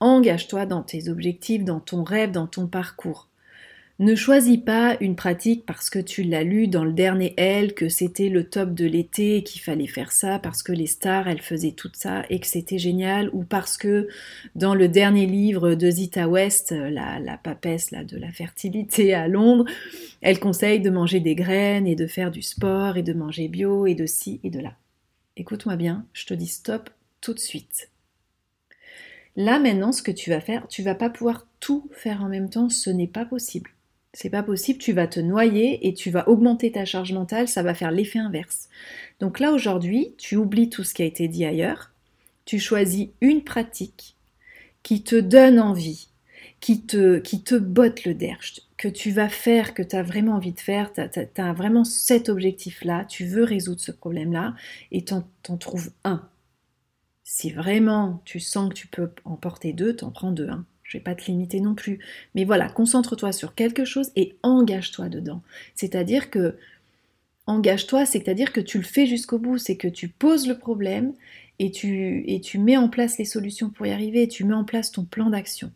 Engage-toi 0.00 0.64
dans 0.64 0.82
tes 0.82 1.10
objectifs, 1.10 1.62
dans 1.62 1.78
ton 1.78 2.02
rêve, 2.02 2.30
dans 2.30 2.46
ton 2.46 2.66
parcours. 2.68 3.28
Ne 4.00 4.14
choisis 4.14 4.56
pas 4.56 4.96
une 5.02 5.14
pratique 5.14 5.66
parce 5.66 5.90
que 5.90 5.98
tu 5.98 6.22
l'as 6.22 6.42
lu 6.42 6.68
dans 6.68 6.84
le 6.84 6.92
dernier 6.94 7.34
L, 7.36 7.74
que 7.74 7.90
c'était 7.90 8.30
le 8.30 8.48
top 8.48 8.72
de 8.72 8.86
l'été 8.86 9.36
et 9.36 9.42
qu'il 9.42 9.60
fallait 9.60 9.86
faire 9.86 10.10
ça, 10.10 10.38
parce 10.38 10.62
que 10.62 10.72
les 10.72 10.86
stars, 10.86 11.28
elles 11.28 11.42
faisaient 11.42 11.72
tout 11.72 11.90
ça 11.92 12.24
et 12.30 12.40
que 12.40 12.46
c'était 12.46 12.78
génial, 12.78 13.28
ou 13.34 13.44
parce 13.44 13.76
que 13.76 14.08
dans 14.54 14.74
le 14.74 14.88
dernier 14.88 15.26
livre 15.26 15.74
de 15.74 15.90
Zita 15.90 16.30
West, 16.30 16.70
la, 16.72 17.18
la 17.18 17.36
papesse 17.36 17.90
là, 17.90 18.02
de 18.02 18.16
la 18.16 18.32
fertilité 18.32 19.12
à 19.12 19.28
Londres, 19.28 19.66
elle 20.22 20.40
conseille 20.40 20.80
de 20.80 20.88
manger 20.88 21.20
des 21.20 21.34
graines 21.34 21.86
et 21.86 21.94
de 21.94 22.06
faire 22.06 22.30
du 22.30 22.40
sport 22.40 22.96
et 22.96 23.02
de 23.02 23.12
manger 23.12 23.48
bio 23.48 23.86
et 23.86 23.94
de 23.94 24.06
ci 24.06 24.40
et 24.42 24.48
de 24.48 24.60
là. 24.60 24.72
Écoute-moi 25.36 25.76
bien, 25.76 26.06
je 26.14 26.24
te 26.24 26.32
dis 26.32 26.46
stop 26.46 26.88
tout 27.20 27.34
de 27.34 27.38
suite. 27.38 27.90
Là 29.36 29.58
maintenant, 29.58 29.92
ce 29.92 30.02
que 30.02 30.10
tu 30.10 30.30
vas 30.30 30.40
faire, 30.40 30.68
tu 30.68 30.82
vas 30.82 30.94
pas 30.94 31.10
pouvoir 31.10 31.46
tout 31.60 31.86
faire 31.92 32.22
en 32.22 32.30
même 32.30 32.48
temps, 32.48 32.70
ce 32.70 32.88
n'est 32.88 33.06
pas 33.06 33.26
possible. 33.26 33.70
C'est 34.12 34.30
pas 34.30 34.42
possible, 34.42 34.80
tu 34.80 34.92
vas 34.92 35.06
te 35.06 35.20
noyer 35.20 35.86
et 35.86 35.94
tu 35.94 36.10
vas 36.10 36.28
augmenter 36.28 36.72
ta 36.72 36.84
charge 36.84 37.12
mentale, 37.12 37.46
ça 37.46 37.62
va 37.62 37.74
faire 37.74 37.92
l'effet 37.92 38.18
inverse. 38.18 38.68
Donc 39.20 39.38
là 39.38 39.52
aujourd'hui, 39.52 40.14
tu 40.18 40.36
oublies 40.36 40.68
tout 40.68 40.82
ce 40.82 40.94
qui 40.94 41.02
a 41.02 41.04
été 41.04 41.28
dit 41.28 41.44
ailleurs, 41.44 41.92
tu 42.44 42.58
choisis 42.58 43.08
une 43.20 43.44
pratique 43.44 44.16
qui 44.82 45.04
te 45.04 45.14
donne 45.14 45.60
envie, 45.60 46.08
qui 46.60 46.82
te, 46.82 47.18
qui 47.18 47.42
te 47.42 47.54
botte 47.54 48.04
le 48.04 48.14
derche, 48.14 48.60
que 48.76 48.88
tu 48.88 49.12
vas 49.12 49.28
faire, 49.28 49.74
que 49.74 49.82
tu 49.82 49.94
as 49.94 50.02
vraiment 50.02 50.34
envie 50.34 50.52
de 50.52 50.60
faire, 50.60 50.92
tu 50.92 51.00
as, 51.00 51.52
vraiment 51.52 51.84
cet 51.84 52.28
objectif-là, 52.28 53.04
tu 53.04 53.26
veux 53.26 53.44
résoudre 53.44 53.80
ce 53.80 53.92
problème-là, 53.92 54.54
et 54.90 55.04
t'en 55.04 55.22
trouves 55.58 55.92
un. 56.02 56.28
Si 57.22 57.52
vraiment 57.52 58.20
tu 58.24 58.40
sens 58.40 58.70
que 58.70 58.74
tu 58.74 58.88
peux 58.88 59.10
en 59.24 59.36
porter 59.36 59.72
deux, 59.72 59.94
t'en 59.94 60.10
prends 60.10 60.32
deux. 60.32 60.48
Hein. 60.48 60.64
Je 60.90 60.98
vais 60.98 61.04
pas 61.04 61.14
te 61.14 61.26
limiter 61.26 61.60
non 61.60 61.76
plus. 61.76 62.00
Mais 62.34 62.44
voilà, 62.44 62.68
concentre-toi 62.68 63.30
sur 63.30 63.54
quelque 63.54 63.84
chose 63.84 64.10
et 64.16 64.34
engage-toi 64.42 65.08
dedans. 65.08 65.40
C'est-à-dire 65.76 66.30
que 66.30 66.56
engage-toi, 67.46 68.06
c'est-à-dire 68.06 68.52
que 68.52 68.60
tu 68.60 68.78
le 68.78 68.84
fais 68.84 69.06
jusqu'au 69.06 69.38
bout, 69.38 69.56
c'est 69.56 69.76
que 69.76 69.86
tu 69.86 70.08
poses 70.08 70.48
le 70.48 70.58
problème 70.58 71.14
et 71.60 71.70
tu, 71.70 72.24
et 72.26 72.40
tu 72.40 72.58
mets 72.58 72.76
en 72.76 72.88
place 72.88 73.18
les 73.18 73.24
solutions 73.24 73.70
pour 73.70 73.86
y 73.86 73.92
arriver, 73.92 74.26
tu 74.26 74.42
mets 74.42 74.54
en 74.54 74.64
place 74.64 74.90
ton 74.90 75.04
plan 75.04 75.30
d'action. 75.30 75.70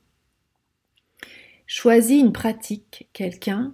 Choisis 1.68 2.20
une 2.20 2.33
pratique, 2.33 3.09
quelqu'un, 3.12 3.72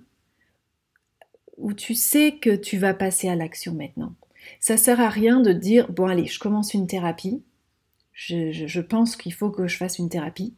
où 1.57 1.73
tu 1.73 1.95
sais 1.95 2.33
que 2.33 2.55
tu 2.55 2.77
vas 2.77 2.93
passer 2.93 3.31
à 3.31 3.35
l'action 3.35 3.73
maintenant. 3.73 4.15
Ça 4.61 4.77
sert 4.77 5.01
à 5.01 5.09
rien 5.09 5.41
de 5.41 5.55
dire 5.55 5.91
bon 5.91 6.07
allez, 6.07 6.27
je 6.27 6.39
commence 6.39 6.75
une 6.75 6.87
thérapie. 6.87 7.43
Je, 8.13 8.81
pense 8.81 9.17
qu'il 9.17 9.33
faut 9.33 9.49
que 9.49 9.67
je 9.67 9.79
fasse 9.79 9.99
une 9.99 10.11
thérapie. 10.11 10.53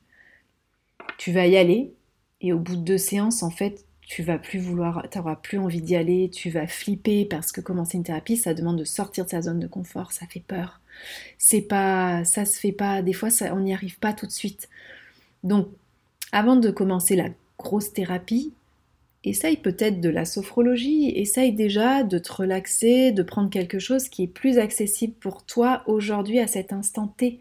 Tu 1.18 1.32
vas 1.32 1.46
y 1.46 1.56
aller 1.56 1.92
et 2.40 2.52
au 2.52 2.58
bout 2.58 2.76
de 2.76 2.82
deux 2.82 2.98
séances, 2.98 3.42
en 3.42 3.50
fait, 3.50 3.84
tu 4.02 4.22
vas 4.22 4.38
plus 4.38 4.58
vouloir, 4.58 5.06
tu 5.10 5.18
n'auras 5.18 5.36
plus 5.36 5.58
envie 5.58 5.80
d'y 5.80 5.96
aller, 5.96 6.28
tu 6.28 6.50
vas 6.50 6.66
flipper 6.66 7.24
parce 7.24 7.52
que 7.52 7.60
commencer 7.60 7.96
une 7.96 8.04
thérapie, 8.04 8.36
ça 8.36 8.52
demande 8.52 8.78
de 8.78 8.84
sortir 8.84 9.24
de 9.24 9.30
sa 9.30 9.42
zone 9.42 9.60
de 9.60 9.68
confort, 9.68 10.12
ça 10.12 10.26
fait 10.26 10.42
peur. 10.46 10.80
C'est 11.38 11.62
pas, 11.62 12.24
ça 12.24 12.44
se 12.44 12.58
fait 12.58 12.72
pas. 12.72 13.00
Des 13.00 13.12
fois, 13.12 13.28
on 13.52 13.60
n'y 13.60 13.72
arrive 13.72 13.98
pas 13.98 14.12
tout 14.12 14.26
de 14.26 14.32
suite. 14.32 14.68
Donc, 15.44 15.68
avant 16.32 16.56
de 16.56 16.70
commencer 16.70 17.16
la 17.16 17.28
grosse 17.58 17.92
thérapie, 17.92 18.52
essaye 19.24 19.56
peut-être 19.56 20.00
de 20.00 20.08
la 20.08 20.24
sophrologie, 20.24 21.10
essaye 21.10 21.52
déjà 21.52 22.02
de 22.02 22.18
te 22.18 22.32
relaxer, 22.32 23.12
de 23.12 23.22
prendre 23.22 23.50
quelque 23.50 23.78
chose 23.78 24.08
qui 24.08 24.24
est 24.24 24.28
plus 24.28 24.58
accessible 24.58 25.14
pour 25.14 25.44
toi 25.44 25.84
aujourd'hui 25.86 26.40
à 26.40 26.48
cet 26.48 26.72
instant 26.72 27.06
T. 27.06 27.38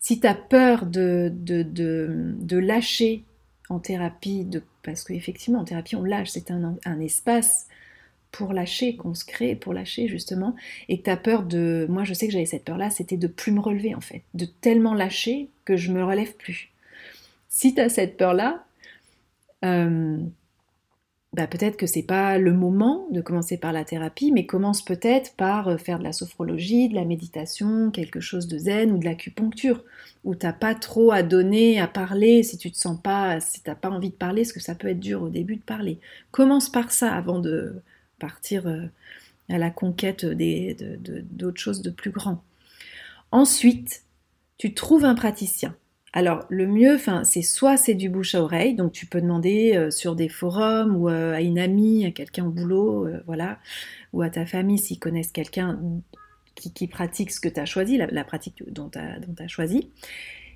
Si 0.00 0.18
tu 0.18 0.26
as 0.26 0.34
peur 0.34 0.86
de, 0.86 1.30
de, 1.32 1.62
de, 1.62 2.56
lâcher 2.56 3.22
en 3.68 3.78
thérapie, 3.78 4.48
parce 4.82 5.04
qu'effectivement 5.04 5.60
en 5.60 5.64
thérapie 5.64 5.94
on 5.94 6.02
lâche, 6.02 6.30
c'est 6.30 6.50
un, 6.50 6.76
un, 6.84 7.00
espace 7.00 7.68
pour 8.32 8.54
lâcher, 8.54 8.96
qu'on 8.96 9.14
se 9.14 9.26
crée 9.26 9.54
pour 9.54 9.74
lâcher 9.74 10.08
justement, 10.08 10.56
et 10.88 10.98
que 10.98 11.04
tu 11.04 11.10
as 11.10 11.18
peur 11.18 11.42
de... 11.42 11.86
Moi 11.90 12.04
je 12.04 12.14
sais 12.14 12.26
que 12.26 12.32
j'avais 12.32 12.46
cette 12.46 12.64
peur-là, 12.64 12.88
c'était 12.88 13.18
de 13.18 13.26
plus 13.26 13.52
me 13.52 13.60
relever 13.60 13.94
en 13.94 14.00
fait, 14.00 14.22
de 14.32 14.46
tellement 14.46 14.94
lâcher 14.94 15.50
que 15.66 15.76
je 15.76 15.92
me 15.92 16.02
relève 16.02 16.34
plus. 16.34 16.70
Si 17.48 17.74
tu 17.74 17.80
as 17.80 17.90
cette 17.90 18.16
peur-là, 18.16 18.64
euh, 19.66 20.18
bah 21.32 21.46
peut-être 21.46 21.76
que 21.76 21.86
c'est 21.86 22.02
pas 22.02 22.38
le 22.38 22.52
moment 22.52 23.06
de 23.12 23.20
commencer 23.20 23.56
par 23.56 23.72
la 23.72 23.84
thérapie, 23.84 24.32
mais 24.32 24.46
commence 24.46 24.84
peut-être 24.84 25.36
par 25.36 25.68
euh, 25.68 25.76
faire 25.76 26.00
de 26.00 26.04
la 26.04 26.12
sophrologie, 26.12 26.88
de 26.88 26.96
la 26.96 27.04
méditation, 27.04 27.92
quelque 27.92 28.18
chose 28.18 28.48
de 28.48 28.58
zen 28.58 28.90
ou 28.90 28.98
de 28.98 29.04
l'acupuncture, 29.04 29.84
où 30.24 30.34
t'as 30.34 30.52
pas 30.52 30.74
trop 30.74 31.12
à 31.12 31.22
donner, 31.22 31.80
à 31.80 31.86
parler, 31.86 32.42
si 32.42 32.58
tu 32.58 32.72
te 32.72 32.76
sens 32.76 33.00
pas, 33.00 33.38
si 33.38 33.62
t'as 33.62 33.76
pas 33.76 33.90
envie 33.90 34.10
de 34.10 34.14
parler, 34.14 34.42
parce 34.42 34.52
que 34.52 34.60
ça 34.60 34.74
peut 34.74 34.88
être 34.88 34.98
dur 34.98 35.22
au 35.22 35.28
début 35.28 35.56
de 35.56 35.62
parler. 35.62 36.00
Commence 36.32 36.68
par 36.68 36.90
ça 36.90 37.14
avant 37.14 37.38
de 37.38 37.76
partir 38.18 38.66
euh, 38.66 38.86
à 39.48 39.58
la 39.58 39.70
conquête 39.70 40.24
d'autres 40.26 41.60
choses 41.60 41.82
de 41.82 41.90
plus 41.90 42.10
grand. 42.10 42.42
Ensuite, 43.30 44.02
tu 44.58 44.74
trouves 44.74 45.04
un 45.04 45.14
praticien. 45.14 45.76
Alors 46.12 46.44
le 46.48 46.66
mieux, 46.66 46.98
c'est 47.22 47.42
soit 47.42 47.76
c'est 47.76 47.94
du 47.94 48.08
bouche 48.08 48.34
à 48.34 48.42
oreille, 48.42 48.74
donc 48.74 48.90
tu 48.92 49.06
peux 49.06 49.20
demander 49.20 49.76
euh, 49.76 49.90
sur 49.90 50.16
des 50.16 50.28
forums 50.28 50.96
ou 50.96 51.08
euh, 51.08 51.34
à 51.34 51.40
une 51.40 51.58
amie, 51.58 52.04
à 52.04 52.10
quelqu'un 52.10 52.46
au 52.46 52.50
boulot, 52.50 53.06
euh, 53.06 53.22
voilà, 53.26 53.58
ou 54.12 54.22
à 54.22 54.30
ta 54.30 54.44
famille 54.44 54.78
s'ils 54.78 54.98
connaissent 54.98 55.30
quelqu'un 55.30 55.78
qui, 56.56 56.88
pratique 56.88 57.30
ce 57.30 57.40
que 57.40 57.48
tu 57.48 57.60
as 57.60 57.64
choisi, 57.64 57.96
la, 57.96 58.24
pratique 58.24 58.62
dont 58.70 58.90
tu 58.90 58.98
as, 58.98 59.48
choisi. 59.48 59.88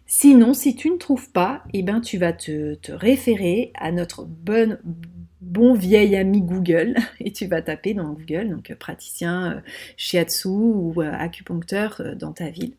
Sinon, 0.06 0.52
si 0.52 0.76
tu 0.76 0.90
ne 0.90 0.96
trouves 0.98 1.30
pas, 1.30 1.64
eh 1.72 1.82
ben, 1.82 2.00
tu 2.00 2.18
vas 2.18 2.34
te, 2.34 2.76
référer 2.92 3.72
à 3.76 3.90
notre 3.90 4.24
bon, 4.24 4.76
bon 5.40 5.72
vieil 5.72 6.14
ami 6.16 6.42
Google 6.42 6.96
et 7.20 7.32
tu 7.32 7.46
vas 7.46 7.62
taper 7.62 7.94
dans 7.94 8.12
Google, 8.12 8.50
donc 8.50 8.74
praticien 8.74 9.62
shiatsu 9.96 10.48
ou 10.48 11.00
acupuncteur 11.00 12.02
dans 12.16 12.32
ta 12.32 12.50
ville. 12.50 12.74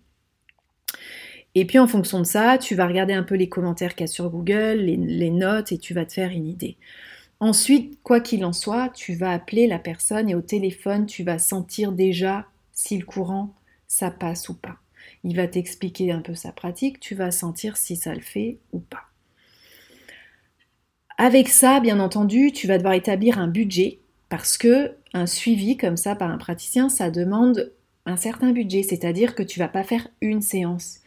Et 1.55 1.65
puis 1.65 1.79
en 1.79 1.87
fonction 1.87 2.19
de 2.19 2.25
ça, 2.25 2.57
tu 2.57 2.75
vas 2.75 2.85
regarder 2.85 3.13
un 3.13 3.23
peu 3.23 3.35
les 3.35 3.47
commentaires 3.47 3.95
qu'il 3.95 4.05
y 4.05 4.09
a 4.09 4.11
sur 4.11 4.29
Google, 4.29 4.75
les, 4.75 5.29
notes, 5.31 5.71
et 5.71 5.77
tu 5.77 5.93
vas 5.93 6.05
te 6.05 6.13
faire 6.13 6.31
une 6.31 6.45
idée. 6.45 6.77
Ensuite, 7.39 7.97
quoi 8.03 8.19
qu'il 8.19 8.43
en 8.43 8.53
soit, 8.53 8.89
tu 8.89 9.15
vas 9.15 9.31
appeler 9.31 9.65
la 9.65 9.79
personne 9.79 10.29
et 10.29 10.35
au 10.35 10.41
téléphone, 10.41 11.05
tu 11.05 11.23
vas 11.23 11.39
sentir 11.39 11.93
déjà 11.93 12.45
si 12.73 12.97
le 12.97 13.05
courant, 13.05 13.53
ça 13.87 14.11
passe 14.11 14.49
ou 14.49 14.53
pas. 14.53 14.77
Il 15.23 15.35
va 15.35 15.47
t'expliquer 15.47 16.11
un 16.11 16.19
peu 16.19 16.35
sa 16.35 16.51
pratique, 16.51 16.99
tu 16.99 17.15
vas 17.15 17.31
sentir 17.31 17.77
si 17.77 17.95
ça 17.95 18.13
le 18.13 18.21
fait 18.21 18.57
ou 18.73 18.79
pas. 18.79 19.03
Avec 21.17 21.47
ça, 21.47 21.79
bien 21.79 22.01
entendu, 22.01 22.51
tu 22.51 22.67
vas 22.67 22.77
devoir 22.77 22.93
établir 22.93 23.39
un 23.39 23.47
budget 23.47 23.99
parce 24.27 24.57
que 24.57 24.95
un 25.13 25.25
suivi 25.25 25.77
comme 25.77 25.95
ça 25.95 26.15
par 26.15 26.29
un 26.29 26.37
praticien, 26.37 26.89
ça 26.89 27.09
demande 27.09 27.71
un 28.05 28.17
certain 28.17 28.51
budget, 28.51 28.83
c'est-à-dire 28.83 29.33
que 29.33 29.43
tu 29.43 29.59
vas 29.59 29.67
pas 29.67 29.83
faire 29.83 30.07
une 30.21 30.41
séance. 30.41 30.99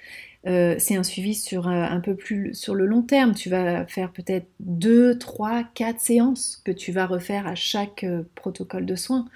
Euh, 0.46 0.76
c'est 0.78 0.96
un 0.96 1.02
suivi 1.02 1.34
sur 1.34 1.68
euh, 1.68 1.82
un 1.82 2.00
peu 2.00 2.14
plus 2.14 2.54
sur 2.54 2.74
le 2.74 2.86
long 2.86 3.02
terme. 3.02 3.34
Tu 3.34 3.50
vas 3.50 3.86
faire 3.86 4.12
peut-être 4.12 4.46
deux, 4.60 5.18
trois, 5.18 5.64
quatre 5.74 6.00
séances 6.00 6.62
que 6.64 6.72
tu 6.72 6.92
vas 6.92 7.06
refaire 7.06 7.46
à 7.46 7.54
chaque 7.54 8.04
euh, 8.04 8.22
protocole 8.34 8.86
de 8.86 8.94
soins. 8.94 9.26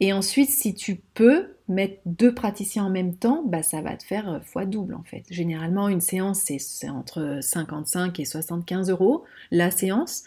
Et 0.00 0.12
ensuite, 0.12 0.50
si 0.50 0.74
tu 0.74 0.96
peux 1.14 1.54
mettre 1.68 2.00
deux 2.06 2.34
praticiens 2.34 2.84
en 2.84 2.90
même 2.90 3.14
temps, 3.14 3.44
bah, 3.46 3.62
ça 3.62 3.82
va 3.82 3.96
te 3.96 4.04
faire 4.04 4.40
fois 4.44 4.64
double 4.64 4.94
en 4.94 5.04
fait. 5.04 5.24
Généralement, 5.30 5.88
une 5.88 6.00
séance, 6.00 6.42
c'est 6.44 6.88
entre 6.88 7.38
55 7.40 8.18
et 8.18 8.24
75 8.24 8.90
euros 8.90 9.24
la 9.50 9.70
séance. 9.70 10.24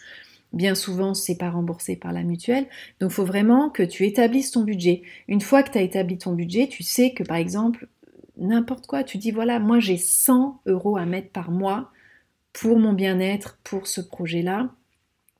Bien 0.52 0.74
souvent, 0.74 1.12
c'est 1.12 1.34
pas 1.34 1.50
remboursé 1.50 1.96
par 1.96 2.12
la 2.12 2.22
mutuelle. 2.22 2.66
Donc, 3.00 3.10
il 3.10 3.14
faut 3.14 3.24
vraiment 3.24 3.68
que 3.68 3.82
tu 3.82 4.06
établisses 4.06 4.52
ton 4.52 4.62
budget. 4.62 5.02
Une 5.28 5.40
fois 5.40 5.62
que 5.62 5.70
tu 5.70 5.78
as 5.78 5.82
établi 5.82 6.16
ton 6.16 6.32
budget, 6.32 6.68
tu 6.68 6.82
sais 6.82 7.12
que 7.12 7.24
par 7.24 7.36
exemple, 7.36 7.88
n'importe 8.36 8.86
quoi. 8.86 9.04
Tu 9.04 9.18
dis 9.18 9.30
voilà, 9.30 9.58
moi 9.58 9.80
j'ai 9.80 9.98
100 9.98 10.62
euros 10.66 10.96
à 10.96 11.06
mettre 11.06 11.30
par 11.30 11.50
mois 11.50 11.92
pour 12.52 12.78
mon 12.78 12.92
bien-être, 12.92 13.58
pour 13.64 13.86
ce 13.86 14.00
projet-là, 14.00 14.70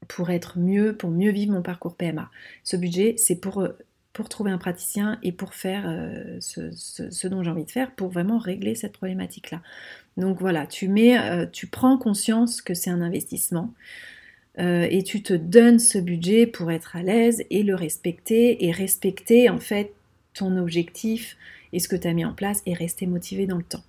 pour 0.09 0.31
être 0.31 0.59
mieux, 0.59 0.97
pour 0.97 1.11
mieux 1.11 1.31
vivre 1.31 1.53
mon 1.53 1.63
parcours 1.63 1.97
PMA. 1.97 2.31
Ce 2.63 2.77
budget, 2.77 3.15
c'est 3.17 3.37
pour, 3.37 3.61
euh, 3.61 3.71
pour 4.13 4.29
trouver 4.29 4.51
un 4.51 4.59
praticien 4.59 5.19
et 5.23 5.33
pour 5.33 5.55
faire 5.55 5.85
euh, 5.87 6.39
ce, 6.41 7.27
dont 7.27 7.43
j'ai 7.43 7.51
envie 7.51 7.65
de 7.65 7.71
faire, 7.71 7.93
pour 7.93 8.09
vraiment 8.09 8.39
régler 8.39 8.75
cette 8.75 8.93
problématique-là. 8.93 9.63
Donc 10.17 10.39
voilà, 10.41 10.67
tu 10.67 10.89
mets, 10.89 11.19
euh, 11.19 11.47
tu 11.51 11.67
prends 11.67 11.99
conscience 11.99 12.61
que 12.63 12.75
c'est 12.75 12.91
un 12.91 13.01
investissement. 13.01 13.73
et 14.59 15.03
tu 15.05 15.23
te 15.23 15.35
donnes 15.35 15.79
ce 15.79 15.99
budget 15.99 16.47
pour 16.47 16.71
être 16.71 16.97
à 16.97 17.03
l'aise 17.03 17.45
et 17.51 17.63
le 17.63 17.75
respecter 17.75 18.65
et 18.65 18.73
respecter 18.73 19.51
en 19.51 19.59
fait 19.59 19.93
ton 20.33 20.57
objectif, 20.57 21.37
et 21.77 21.79
ce 21.79 21.89
que 21.89 21.97
tu 21.97 22.09
as 22.09 22.15
mis 22.15 22.25
en 22.25 22.33
place 22.33 22.63
et 22.65 22.73
rester 22.73 23.07
motivé 23.07 23.47
dans 23.47 23.59
le 23.59 23.63
temps. 23.63 23.85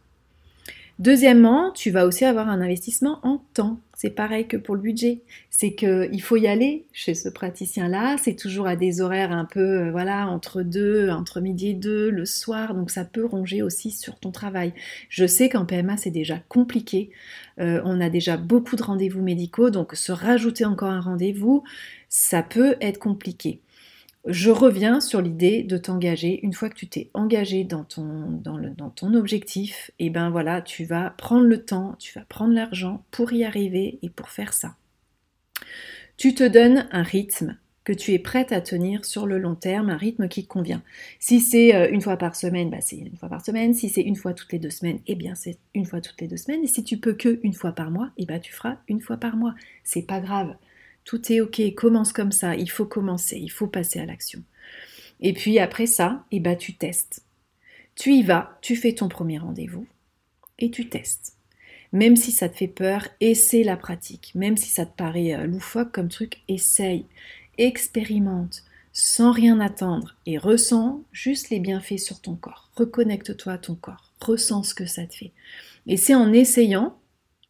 Deuxièmement, 0.99 1.71
tu 1.71 1.91
vas 1.91 2.07
aussi 2.07 2.25
avoir 2.25 2.49
un 2.49 2.59
investissement 2.59 3.19
en 3.21 3.39
temps. 3.53 3.79
C'est 3.95 4.09
pareil 4.09 4.47
que 4.47 4.57
pour 4.57 4.73
le 4.73 4.81
budget. 4.81 5.21
C'est 5.51 5.75
qu'il 5.75 6.21
faut 6.23 6.37
y 6.37 6.47
aller 6.47 6.85
chez 6.91 7.13
ce 7.13 7.29
praticien-là. 7.29 8.17
C'est 8.17 8.35
toujours 8.35 8.65
à 8.65 8.75
des 8.75 8.99
horaires 8.99 9.31
un 9.31 9.45
peu, 9.45 9.59
euh, 9.59 9.91
voilà, 9.91 10.27
entre 10.27 10.63
deux, 10.63 11.11
entre 11.11 11.39
midi 11.39 11.69
et 11.69 11.73
deux, 11.75 12.09
le 12.09 12.25
soir. 12.25 12.73
Donc 12.73 12.89
ça 12.89 13.05
peut 13.05 13.25
ronger 13.25 13.61
aussi 13.61 13.91
sur 13.91 14.19
ton 14.19 14.31
travail. 14.31 14.73
Je 15.09 15.27
sais 15.27 15.49
qu'en 15.49 15.65
PMA, 15.65 15.97
c'est 15.97 16.09
déjà 16.09 16.39
compliqué. 16.49 17.11
Euh, 17.59 17.79
on 17.85 18.01
a 18.01 18.09
déjà 18.09 18.35
beaucoup 18.35 18.75
de 18.75 18.83
rendez-vous 18.83 19.21
médicaux. 19.21 19.69
Donc 19.69 19.93
se 19.93 20.11
rajouter 20.11 20.65
encore 20.65 20.89
un 20.89 21.01
rendez-vous, 21.01 21.63
ça 22.09 22.41
peut 22.41 22.75
être 22.81 22.97
compliqué 22.97 23.61
je 24.27 24.51
reviens 24.51 24.99
sur 24.99 25.21
l'idée 25.21 25.63
de 25.63 25.77
t'engager. 25.77 26.39
Une 26.43 26.53
fois 26.53 26.69
que 26.69 26.75
tu 26.75 26.87
t'es 26.87 27.09
engagé 27.13 27.63
dans 27.63 27.83
ton, 27.83 29.13
objectif, 29.13 29.91
et 29.99 30.07
eh 30.07 30.09
ben 30.09 30.29
voilà, 30.29 30.61
tu 30.61 30.85
vas 30.85 31.11
prendre 31.11 31.45
le 31.45 31.63
temps, 31.63 31.95
tu 31.97 32.17
vas 32.17 32.25
prendre 32.25 32.53
l'argent 32.53 33.03
pour 33.11 33.31
y 33.31 33.43
arriver 33.43 33.99
et 34.01 34.09
pour 34.09 34.29
faire 34.29 34.53
ça. 34.53 34.75
Tu 36.17 36.35
te 36.35 36.43
donnes 36.43 36.87
un 36.91 37.03
rythme 37.03 37.57
que 37.83 37.93
tu 37.93 38.11
es 38.11 38.19
prête 38.19 38.51
à 38.51 38.59
tenir 38.59 39.05
sur 39.05 39.25
le 39.25 39.37
long 39.37 39.55
terme, 39.55 39.89
un 39.89 39.95
rythme 39.97 40.27
qui 40.27 40.45
convient. 40.45 40.83
Si 41.19 41.39
c'est 41.39 41.73
euh, 41.73 41.89
une 41.89 42.01
fois 42.01 42.17
par 42.17 42.35
semaine, 42.35 42.69
bah 42.69 42.81
c'est 42.81 42.97
une 42.97 43.15
fois 43.15 43.29
par 43.29 43.45
semaine. 43.45 43.73
Si 43.73 43.87
c'est 43.87 44.01
une 44.01 44.17
fois 44.17 44.33
toutes 44.33 44.51
les 44.51 44.59
deux 44.59 44.69
semaines, 44.69 44.99
eh 45.07 45.15
bien 45.15 45.35
c'est 45.35 45.57
une 45.73 45.85
fois 45.85 46.01
toutes 46.01 46.19
les 46.19 46.27
deux 46.27 46.35
semaines. 46.35 46.63
Et 46.65 46.67
si 46.67 46.83
tu 46.83 46.97
peux 46.97 47.13
que 47.13 47.39
une 47.43 47.53
fois 47.53 47.71
par 47.71 47.89
mois, 47.89 48.09
eh 48.17 48.25
ben 48.25 48.41
tu 48.41 48.51
feras 48.51 48.75
une 48.89 48.99
fois 48.99 49.15
par 49.15 49.37
mois. 49.37 49.55
C'est 49.85 50.01
pas 50.01 50.19
grave 50.19 50.53
tout 51.07 51.31
est 51.31 51.39
ok, 51.39 51.73
commence 51.73 52.11
comme 52.11 52.33
ça, 52.33 52.57
il 52.57 52.69
faut 52.69 52.85
commencer, 52.85 53.37
il 53.37 53.47
faut 53.47 53.67
passer 53.67 53.97
à 53.99 54.05
l'action. 54.05 54.43
Et 55.21 55.31
puis 55.31 55.57
après 55.57 55.85
ça, 55.85 56.25
eh 56.31 56.41
ben, 56.41 56.57
tu 56.57 56.73
testes. 56.75 57.23
Tu 57.95 58.13
y 58.13 58.23
vas, 58.23 58.59
tu 58.61 58.75
fais 58.75 58.91
ton 58.91 59.07
premier 59.07 59.37
rendez-vous 59.37 59.87
et 60.59 60.69
tu 60.69 60.89
testes. 60.89 61.37
Même 61.93 62.17
si 62.17 62.33
ça 62.33 62.49
te 62.49 62.57
fait 62.57 62.67
peur, 62.67 63.07
essaie 63.21 63.63
la 63.63 63.77
pratique. 63.77 64.33
Même 64.35 64.57
si 64.57 64.69
ça 64.69 64.85
te 64.85 64.97
paraît 64.97 65.33
euh, 65.33 65.45
loufoque 65.45 65.93
comme 65.93 66.09
truc, 66.09 66.41
essaye, 66.49 67.05
expérimente, 67.57 68.65
sans 68.91 69.31
rien 69.31 69.61
attendre 69.61 70.17
et 70.25 70.37
ressens 70.37 71.01
juste 71.13 71.49
les 71.49 71.61
bienfaits 71.61 71.99
sur 71.99 72.19
ton 72.19 72.35
corps. 72.35 72.69
Reconnecte-toi 72.75 73.53
à 73.53 73.57
ton 73.57 73.75
corps, 73.75 74.11
ressens 74.19 74.63
ce 74.63 74.75
que 74.75 74.85
ça 74.85 75.07
te 75.07 75.15
fait. 75.15 75.31
Et 75.87 75.95
c'est 75.95 76.15
en 76.15 76.33
essayant 76.33 76.99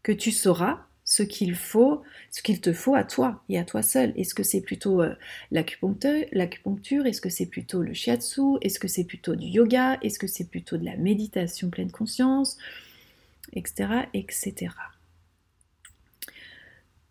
que 0.04 0.12
tu 0.12 0.32
sauras 0.32 0.87
ce 1.18 1.24
qu'il 1.24 1.56
faut, 1.56 2.04
ce 2.30 2.44
qu'il 2.44 2.62
te 2.62 2.72
faut 2.74 2.94
à 2.94 3.04
toi 3.04 3.42
et 3.50 3.58
à 3.58 3.64
toi 3.64 3.82
seul. 3.82 4.14
Est-ce 4.16 4.36
que 4.36 4.44
c'est 4.44 4.62
plutôt 4.62 5.02
euh, 5.02 5.16
l'acupuncture? 5.50 7.08
Est-ce 7.08 7.22
que 7.22 7.30
c'est 7.30 7.48
plutôt 7.48 7.82
le 7.82 7.94
shiatsu? 7.94 8.58
Est-ce 8.62 8.80
que 8.80 8.88
c'est 8.88 9.04
plutôt 9.04 9.34
du 9.34 9.48
yoga? 9.48 9.98
Est-ce 10.04 10.20
que 10.20 10.28
c'est 10.28 10.48
plutôt 10.48 10.78
de 10.78 10.86
la 10.86 10.96
méditation 10.96 11.72
pleine 11.72 11.92
conscience? 11.92 12.58
Etc. 13.54 13.88
etc. 14.14 14.68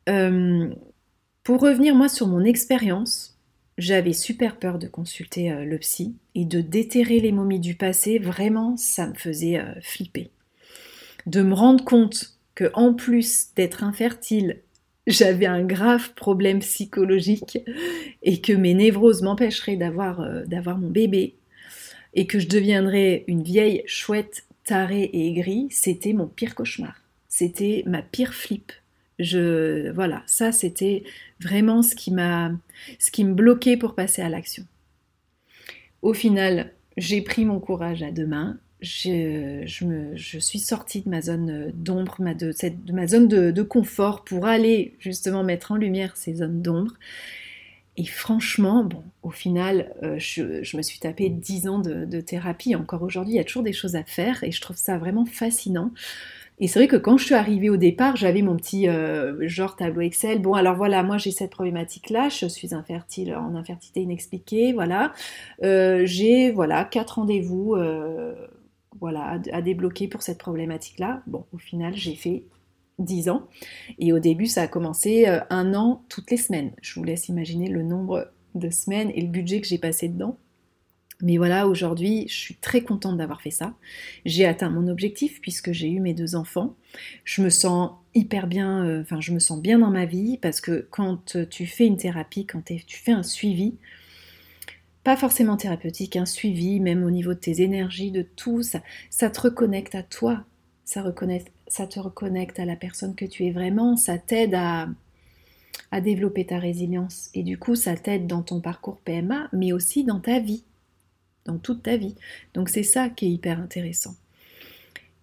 Euh, 0.08 0.72
pour 1.42 1.60
revenir 1.60 1.96
moi 1.96 2.08
sur 2.08 2.28
mon 2.28 2.44
expérience, 2.44 3.36
j'avais 3.76 4.12
super 4.12 4.56
peur 4.56 4.78
de 4.78 4.86
consulter 4.86 5.50
euh, 5.50 5.64
le 5.64 5.78
psy 5.78 6.14
et 6.36 6.44
de 6.44 6.60
déterrer 6.60 7.18
les 7.18 7.32
momies 7.32 7.58
du 7.58 7.74
passé. 7.74 8.20
Vraiment, 8.20 8.76
ça 8.76 9.08
me 9.08 9.14
faisait 9.14 9.60
flipper. 9.82 10.30
De 11.26 11.42
me 11.42 11.54
rendre 11.54 11.82
compte 11.82 12.35
que 12.56 12.64
en 12.74 12.94
plus 12.94 13.50
d'être 13.54 13.84
infertile, 13.84 14.62
j'avais 15.06 15.46
un 15.46 15.62
grave 15.62 16.14
problème 16.14 16.58
psychologique 16.58 17.60
et 18.24 18.40
que 18.40 18.52
mes 18.52 18.74
névroses 18.74 19.22
m'empêcheraient 19.22 19.76
d'avoir 19.76 20.20
euh, 20.20 20.44
d'avoir 20.46 20.78
mon 20.78 20.90
bébé 20.90 21.36
et 22.14 22.26
que 22.26 22.40
je 22.40 22.48
deviendrais 22.48 23.22
une 23.28 23.44
vieille 23.44 23.84
chouette 23.86 24.46
tarée 24.64 25.04
et 25.04 25.28
aigrie, 25.28 25.68
c'était 25.70 26.14
mon 26.14 26.26
pire 26.26 26.56
cauchemar. 26.56 27.00
C'était 27.28 27.84
ma 27.86 28.02
pire 28.02 28.34
flip. 28.34 28.72
Je 29.18 29.90
voilà, 29.92 30.22
ça 30.26 30.50
c'était 30.50 31.04
vraiment 31.40 31.82
ce 31.82 31.94
qui 31.94 32.10
m'a 32.10 32.50
ce 32.98 33.10
qui 33.10 33.24
me 33.24 33.34
bloquait 33.34 33.76
pour 33.76 33.94
passer 33.94 34.22
à 34.22 34.28
l'action. 34.28 34.64
Au 36.02 36.14
final, 36.14 36.72
j'ai 36.96 37.20
pris 37.20 37.44
mon 37.44 37.60
courage 37.60 38.02
à 38.02 38.10
deux 38.10 38.26
mains 38.26 38.58
je, 38.86 40.38
suis 40.40 40.58
sortie 40.58 41.02
de 41.02 41.08
ma 41.08 41.20
zone 41.20 41.72
d'ombre, 41.74 42.16
de, 42.34 42.52
de, 42.52 42.92
ma 42.92 43.06
zone 43.06 43.28
de, 43.28 43.62
confort 43.62 44.24
pour 44.24 44.46
aller 44.46 44.94
justement 44.98 45.42
mettre 45.42 45.72
en 45.72 45.76
lumière 45.76 46.16
ces 46.16 46.36
zones 46.36 46.62
d'ombre. 46.62 46.92
Et 47.98 48.04
franchement, 48.04 48.84
bon, 48.84 49.02
au 49.22 49.30
final, 49.30 49.94
euh, 50.02 50.16
je, 50.18 50.76
me 50.76 50.82
suis 50.82 50.98
tapé 50.98 51.30
10 51.30 51.68
ans 51.68 51.78
de, 51.78 52.20
thérapie. 52.20 52.74
Encore 52.74 53.02
aujourd'hui, 53.02 53.34
il 53.34 53.36
y 53.36 53.40
a 53.40 53.44
toujours 53.44 53.62
des 53.62 53.72
choses 53.72 53.96
à 53.96 54.04
faire 54.04 54.44
et 54.44 54.52
je 54.52 54.60
trouve 54.60 54.76
ça 54.76 54.98
vraiment 54.98 55.24
fascinant. 55.24 55.90
Et 56.58 56.68
c'est 56.68 56.78
vrai 56.78 56.88
que 56.88 56.96
quand 56.96 57.18
je 57.18 57.24
suis 57.24 57.34
arrivée 57.34 57.68
au 57.68 57.76
départ, 57.76 58.16
j'avais 58.16 58.40
mon 58.40 58.56
petit 58.56 58.88
euh, 58.88 59.46
genre 59.46 59.76
tableau 59.76 60.00
Excel. 60.00 60.40
Bon, 60.40 60.54
alors 60.54 60.74
voilà, 60.74 61.02
moi 61.02 61.18
j'ai 61.18 61.30
cette 61.30 61.50
problématique-là, 61.50 62.30
je 62.30 62.46
suis 62.46 62.74
infertile 62.74 63.34
en 63.34 63.54
infertilité 63.54 64.00
inexpliquée, 64.00 64.72
voilà. 64.72 65.12
Euh, 65.62 66.02
j'ai 66.06 66.50
voilà 66.50 66.84
quatre 66.84 67.16
rendez-vous 67.16 67.76
voilà, 69.00 69.40
à, 69.52 69.62
débloquer 69.62 70.08
pour 70.08 70.22
cette 70.22 70.38
problématique-là. 70.38 71.22
Bon, 71.26 71.44
au 71.52 71.58
final, 71.58 71.94
j'ai 71.96 72.14
fait 72.14 72.44
10 72.98 73.28
ans. 73.28 73.48
Et 73.98 74.12
au 74.12 74.18
début, 74.18 74.46
ça 74.46 74.62
a 74.62 74.68
commencé 74.68 75.26
euh, 75.26 75.40
un 75.50 75.74
an 75.74 76.04
toutes 76.08 76.30
les 76.30 76.36
semaines. 76.36 76.72
Je 76.82 76.98
vous 76.98 77.04
laisse 77.04 77.28
imaginer 77.28 77.68
le 77.68 77.82
nombre 77.82 78.30
de 78.54 78.70
semaines 78.70 79.10
et 79.14 79.20
le 79.20 79.28
budget 79.28 79.60
que 79.60 79.66
j'ai 79.66 79.78
passé 79.78 80.08
dedans. 80.08 80.38
Mais 81.22 81.38
voilà, 81.38 81.66
aujourd'hui, 81.66 82.26
je 82.28 82.34
suis 82.34 82.56
très 82.56 82.82
contente 82.82 83.16
d'avoir 83.16 83.40
fait 83.40 83.50
ça. 83.50 83.74
J'ai 84.26 84.44
atteint 84.44 84.68
mon 84.68 84.86
objectif 84.86 85.40
puisque 85.40 85.72
j'ai 85.72 85.88
eu 85.88 86.00
mes 86.00 86.12
deux 86.12 86.36
enfants. 86.36 86.74
Je 87.24 87.40
me 87.40 87.48
sens 87.48 87.92
hyper 88.14 88.46
bien, 88.46 88.84
euh, 88.84 89.00
enfin, 89.00 89.20
je 89.20 89.32
me 89.32 89.38
sens 89.38 89.60
bien 89.60 89.78
dans 89.78 89.90
ma 89.90 90.04
vie 90.04 90.38
parce 90.38 90.60
que 90.60 90.86
quand 90.90 91.38
tu 91.48 91.66
fais 91.66 91.86
une 91.86 91.96
thérapie, 91.96 92.44
quand 92.44 92.62
tu 92.64 92.98
fais 92.98 93.12
un 93.12 93.22
suivi, 93.22 93.76
pas 95.06 95.16
forcément 95.16 95.56
thérapeutique, 95.56 96.16
un 96.16 96.26
suivi, 96.26 96.80
même 96.80 97.04
au 97.04 97.12
niveau 97.12 97.32
de 97.32 97.38
tes 97.38 97.62
énergies, 97.62 98.10
de 98.10 98.22
tout, 98.22 98.64
ça, 98.64 98.80
te 99.30 99.40
reconnecte 99.40 99.94
à 99.94 100.02
toi, 100.02 100.44
ça, 100.84 101.00
te 101.04 102.00
reconnecte 102.00 102.58
à 102.58 102.64
la 102.64 102.74
personne 102.74 103.14
que 103.14 103.24
tu 103.24 103.46
es 103.46 103.52
vraiment, 103.52 103.96
ça 103.96 104.18
t'aide 104.18 104.56
à, 104.56 104.88
développer 106.00 106.44
ta 106.44 106.58
résilience. 106.58 107.30
Et 107.34 107.44
du 107.44 107.56
coup, 107.56 107.76
ça 107.76 107.94
t'aide 107.96 108.26
dans 108.26 108.42
ton 108.42 108.60
parcours 108.60 108.98
PMA, 108.98 109.48
mais 109.52 109.72
aussi 109.72 110.02
dans 110.02 110.18
ta 110.18 110.40
vie, 110.40 110.64
dans 111.44 111.58
toute 111.58 111.84
ta 111.84 111.96
vie. 111.96 112.16
Donc 112.54 112.68
c'est 112.68 112.82
ça 112.82 113.08
qui 113.08 113.26
est 113.26 113.30
hyper 113.30 113.60
intéressant. 113.60 114.16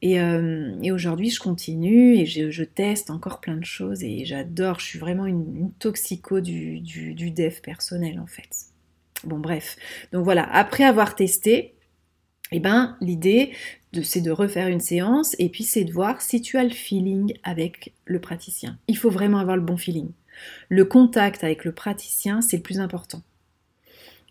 Et, 0.02 0.18
euh, 0.22 0.80
aujourd'hui, 0.94 1.30
je 1.30 1.42
continue 1.42 2.16
et 2.16 2.26
je, 2.26 2.64
teste 2.64 3.10
encore 3.10 3.42
plein 3.42 3.58
de 3.58 3.66
choses 3.66 4.02
et 4.02 4.24
j'adore, 4.24 4.80
je 4.80 4.86
suis 4.86 5.00
vraiment 5.00 5.26
une, 5.26 5.72
toxico 5.78 6.40
du, 6.40 6.80
du, 6.80 7.14
du 7.16 7.32
dev 7.32 7.60
personnel 7.62 8.22
en 8.22 8.28
fait. 8.28 8.73
Bon 9.24 9.40
bref. 9.40 9.78
Donc 10.12 10.24
voilà, 10.24 10.44
après 10.52 10.84
avoir 10.84 11.16
testé, 11.16 11.76
eh 12.52 12.60
ben, 12.60 12.98
l'idée 13.02 13.54
c'est 14.02 14.22
de 14.22 14.32
refaire 14.32 14.68
une 14.68 14.80
séance 14.80 15.36
et 15.38 15.50
puis 15.50 15.64
c'est 15.64 15.84
de 15.84 15.94
voir 15.94 16.22
si 16.22 16.42
tu 16.42 16.58
as 16.58 16.64
le 16.64 16.72
feeling 16.72 17.34
avec 17.44 17.94
le 18.06 18.20
praticien. 18.20 18.80
Il 18.88 18.98
faut 18.98 19.12
vraiment 19.12 19.38
avoir 19.38 19.56
le 19.56 19.62
bon 19.62 19.78
feeling. 19.78 20.12
Le 20.70 20.86
contact 20.86 21.44
avec 21.44 21.64
le 21.64 21.74
praticien, 21.74 22.42
c'est 22.42 22.58
le 22.58 22.64
plus 22.64 22.80
important. 22.80 23.22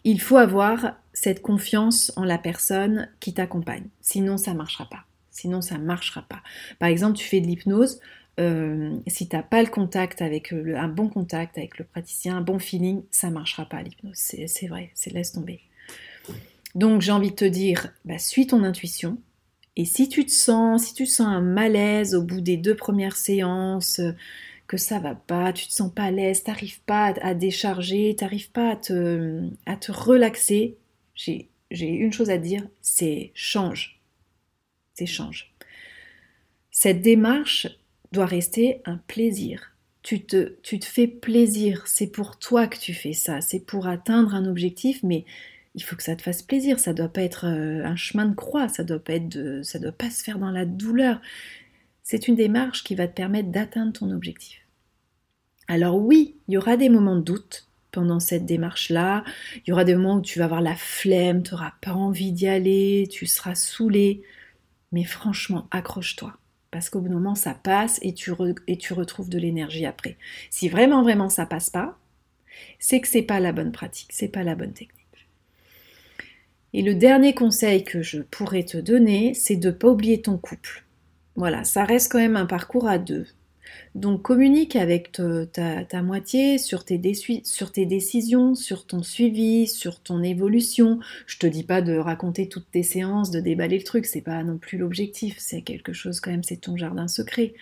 Il 0.05 0.21
faut 0.21 0.37
avoir 0.37 0.97
cette 1.13 1.43
confiance 1.43 2.13
en 2.17 2.25
la 2.25 2.39
personne 2.39 3.09
qui 3.21 3.35
t'accompagne. 3.35 3.87
Sinon, 4.01 4.37
ça 4.37 4.53
ne 4.53 4.57
marchera 4.57 4.87
pas. 4.87 5.05
Sinon, 5.31 5.61
ça 5.61 5.79
ne 5.79 5.85
marchera 5.85 6.23
pas. 6.23 6.43
Par 6.81 6.89
exemple, 6.89 7.17
tu 7.17 7.25
fais 7.25 7.41
de 7.41 7.47
l'hypnose. 7.47 8.01
Euh, 8.41 8.97
si 9.07 9.29
tu 9.29 9.37
n'as 9.37 9.43
pas 9.43 9.63
le 9.63 9.69
contact 9.69 10.23
avec 10.23 10.53
euh, 10.53 10.77
un 10.77 10.89
bon 10.89 11.09
contact 11.09 11.59
avec 11.59 11.79
le 11.79 11.85
praticien, 11.85 12.39
un 12.39 12.41
bon 12.41 12.59
feeling, 12.59 13.03
ça 13.11 13.29
ne 13.29 13.35
marchera 13.35 13.67
pas 13.67 13.83
l'hypnose. 13.83 14.17
C'est 14.17 14.67
vrai, 14.67 14.91
c'est 14.95 15.13
laisse 15.13 15.33
tomber. 15.33 15.61
Donc 16.75 17.03
j'ai 17.03 17.13
envie 17.13 17.31
de 17.31 17.37
te 17.37 17.45
dire, 17.45 17.93
bah, 18.05 18.19
suis 18.19 18.47
ton 18.47 18.65
intuition. 18.65 19.19
Et 19.77 19.85
si 19.85 20.09
tu 20.09 20.25
te 20.25 20.31
sens, 20.31 20.85
si 20.85 20.95
tu 20.95 21.07
sens 21.07 21.27
un 21.27 21.41
malaise 21.41 22.15
au 22.15 22.23
bout 22.23 22.41
des 22.41 22.57
deux 22.57 22.75
premières 22.75 23.17
séances, 23.17 23.99
euh, 23.99 24.13
que 24.67 24.77
ça 24.79 24.99
va 24.99 25.15
pas, 25.15 25.53
tu 25.53 25.67
te 25.67 25.73
sens 25.73 25.93
pas 25.93 26.05
à 26.05 26.11
l'aise, 26.11 26.45
t'arrives 26.45 26.81
pas 26.83 27.15
à, 27.21 27.35
décharger, 27.35 28.17
t'arrives 28.17 28.51
pas 28.51 28.71
à 28.71 28.77
te, 28.77 29.47
à 29.67 29.77
te 29.77 29.93
relaxer, 29.93 30.79
j'ai 31.15 31.51
une 31.89 32.13
chose 32.13 32.31
à 32.31 32.39
dire, 32.39 32.67
c'est 32.81 33.33
change. 33.35 34.01
C'est 34.95 35.07
change. 35.07 35.53
Cette 36.71 37.03
démarche, 37.03 37.67
doit 38.13 38.27
rester 38.27 38.81
un 38.85 38.99
plaisir. 38.99 39.73
Tu 40.03 40.25
te, 40.25 40.57
tu 40.63 40.79
te 40.79 40.85
fais 40.85 41.07
plaisir, 41.07 41.87
c'est 41.87 42.09
pour 42.09 42.39
toi 42.39 42.67
que 42.67 42.79
tu 42.79 42.93
fais 42.93 43.13
ça, 43.13 43.41
c'est 43.41 43.61
pour 43.61 43.87
atteindre 43.87 44.35
un 44.35 44.47
objectif, 44.47 45.03
mais 45.03 45.25
il 45.75 45.83
faut 45.83 45.97
que 45.97 46.03
ça 46.03 46.17
te 46.17 46.23
fasse 46.23 46.43
plaisir, 46.43 46.79
ça 46.81 46.93
doit 46.93 47.09
pas 47.09 47.23
être 47.23 47.47
euh, 47.47 47.85
un 47.85 47.97
chemin 47.97 48.27
de 48.27 48.35
croix, 48.35 48.69
ça 48.69 48.85
doit 48.85 48.99
pas 48.99 49.15
être 49.15 49.61
ça 49.63 49.79
doit 49.79 49.93
pas 49.93 50.11
se 50.11 50.23
faire 50.23 50.39
dans 50.39 50.51
la 50.51 50.65
douleur. 50.65 51.21
C'est 52.03 52.29
une 52.29 52.35
démarche 52.37 52.85
qui 52.85 52.95
va 52.95 53.07
te 53.07 53.15
permettre 53.15 53.51
d'atteindre 53.51 53.93
ton 53.93 54.11
objectif. 54.11 54.59
Alors 55.69 55.97
oui, 55.97 56.37
il 56.49 56.55
y 56.55 56.57
aura 56.59 56.77
des 56.77 56.89
moments 56.89 57.17
de 57.17 57.23
doute 57.23 57.69
pendant 57.93 58.21
cette 58.21 58.47
démarche-là, 58.47 59.25
il 59.57 59.71
y 59.71 59.73
aura 59.73 59.85
des 59.85 59.95
moments 59.95 60.17
où 60.17 60.23
tu 60.23 60.39
vas 60.39 60.47
avoir 60.47 60.63
la 60.63 60.77
flemme, 60.77 61.43
tu 61.43 61.53
n'auras 61.53 61.75
pas 61.81 61.93
envie 61.93 62.33
d'y 62.33 62.49
aller, 62.49 63.07
tu 63.11 63.27
seras 63.27 63.55
saoulé, 63.55 64.23
mais 64.93 65.05
franchement, 65.05 65.69
accroche-toi 65.71 66.37
parce 66.73 66.91
qu'au 66.91 67.01
bout 67.01 67.09
d'un 67.09 67.15
moment 67.15 67.37
ça 67.37 67.55
passe 67.55 68.01
et 68.03 68.13
tu, 68.15 68.33
et 68.67 68.77
tu 68.77 68.93
retrouves 68.95 69.29
de 69.29 69.39
l'énergie 69.39 69.87
après. 69.87 70.17
Si 70.51 70.69
vraiment 70.69 71.03
vraiment 71.03 71.29
ça 71.29 71.47
passe 71.47 71.71
pas, 71.71 71.97
c'est 72.81 73.01
que 73.01 73.07
c'est 73.07 73.23
pas 73.23 73.39
la 73.39 73.53
bonne 73.53 73.71
pratique, 73.71 74.11
c'est 74.13 74.29
pas 74.29 74.43
la 74.43 74.57
bonne 74.57 74.73
technique. 74.73 74.99
Et 76.73 76.83
le 76.83 76.95
dernier 76.95 77.35
conseil 77.35 77.85
que 77.85 78.03
je 78.03 78.23
pourrais 78.23 78.65
te 78.65 78.79
donner, 78.79 79.35
c'est 79.35 79.57
de 79.57 79.71
pas 79.71 79.89
oublier 79.89 80.23
ton 80.23 80.39
couple. 80.39 80.85
Voilà, 81.37 81.65
ça 81.65 81.85
reste 81.85 82.11
quand 82.11 82.19
même 82.19 82.37
un 82.37 82.47
parcours 82.47 82.89
à 82.89 82.99
deux. 82.99 83.27
Donc 83.95 84.23
communique 84.23 84.77
avec 84.77 85.13
ta, 85.13 86.03
moitié 86.03 86.59
sur 86.59 86.85
tes, 86.85 86.99
décisions, 86.99 88.55
sur 88.55 88.87
ton 88.87 89.03
suivi, 89.03 89.67
sur 89.67 90.01
ton 90.01 90.23
évolution. 90.23 90.99
Je 91.27 91.39
te 91.39 91.47
dis 91.47 91.65
pas 91.65 91.83
de 91.83 91.97
raconter 91.97 92.49
toutes 92.49 92.71
tes 92.71 92.83
séances, 92.83 93.31
de 93.31 93.41
déballer 93.41 93.79
le 93.79 93.85
truc, 93.85 94.07
c'est 94.07 94.23
pas 94.23 94.43
non 94.43 94.59
plus 94.59 94.79
l'objectif, 94.79 95.37
c'est 95.39 95.63
quelque 95.63 95.93
chose 95.93 96.21
quand 96.21 96.31
même, 96.31 96.43
c'est 96.43 96.61
ton 96.61 96.77
jardin 96.77 97.09
secret. 97.09 97.55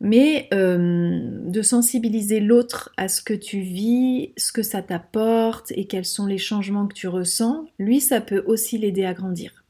Mais 0.00 0.48
euh, 0.52 1.20
de 1.46 1.62
sensibiliser 1.62 2.40
l'autre 2.40 2.92
à 2.96 3.08
ce 3.08 3.22
que 3.22 3.34
tu 3.34 3.60
vis, 3.60 4.32
ce 4.36 4.52
que 4.52 4.62
ça 4.62 4.82
t'apporte 4.82 5.72
et 5.72 5.86
quels 5.86 6.04
sont 6.04 6.26
les 6.26 6.38
changements 6.38 6.86
que 6.86 6.94
tu 6.94 7.08
ressens, 7.08 7.66
lui, 7.78 8.00
ça 8.00 8.20
peut 8.20 8.44
aussi 8.46 8.76
l'aider 8.76 9.04
à 9.04 9.14
grandir. 9.14 9.63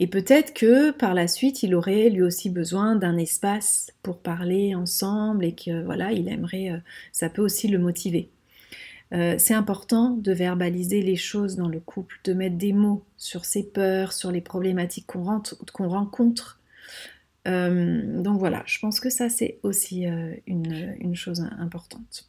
Et 0.00 0.06
peut-être 0.06 0.54
que 0.54 0.92
par 0.92 1.12
la 1.14 1.26
suite, 1.26 1.62
il 1.62 1.74
aurait 1.74 2.08
lui 2.08 2.22
aussi 2.22 2.50
besoin 2.50 2.94
d'un 2.94 3.16
espace 3.16 3.90
pour 4.02 4.18
parler 4.18 4.74
ensemble 4.74 5.44
et 5.44 5.54
que 5.54 5.82
voilà, 5.84 6.12
il 6.12 6.28
aimerait, 6.28 6.70
euh, 6.70 6.78
ça 7.12 7.28
peut 7.28 7.42
aussi 7.42 7.66
le 7.68 7.78
motiver. 7.78 8.30
Euh, 9.12 9.36
c'est 9.38 9.54
important 9.54 10.10
de 10.10 10.32
verbaliser 10.32 11.02
les 11.02 11.16
choses 11.16 11.56
dans 11.56 11.68
le 11.68 11.80
couple, 11.80 12.20
de 12.24 12.32
mettre 12.32 12.56
des 12.56 12.72
mots 12.72 13.04
sur 13.16 13.44
ses 13.44 13.64
peurs, 13.64 14.12
sur 14.12 14.30
les 14.30 14.40
problématiques 14.40 15.06
qu'on 15.06 15.88
rencontre. 15.88 16.60
Euh, 17.48 18.22
donc 18.22 18.38
voilà, 18.38 18.62
je 18.66 18.78
pense 18.78 19.00
que 19.00 19.10
ça 19.10 19.28
c'est 19.30 19.58
aussi 19.62 20.04
une, 20.46 21.14
chose 21.14 21.40
importante. 21.58 22.28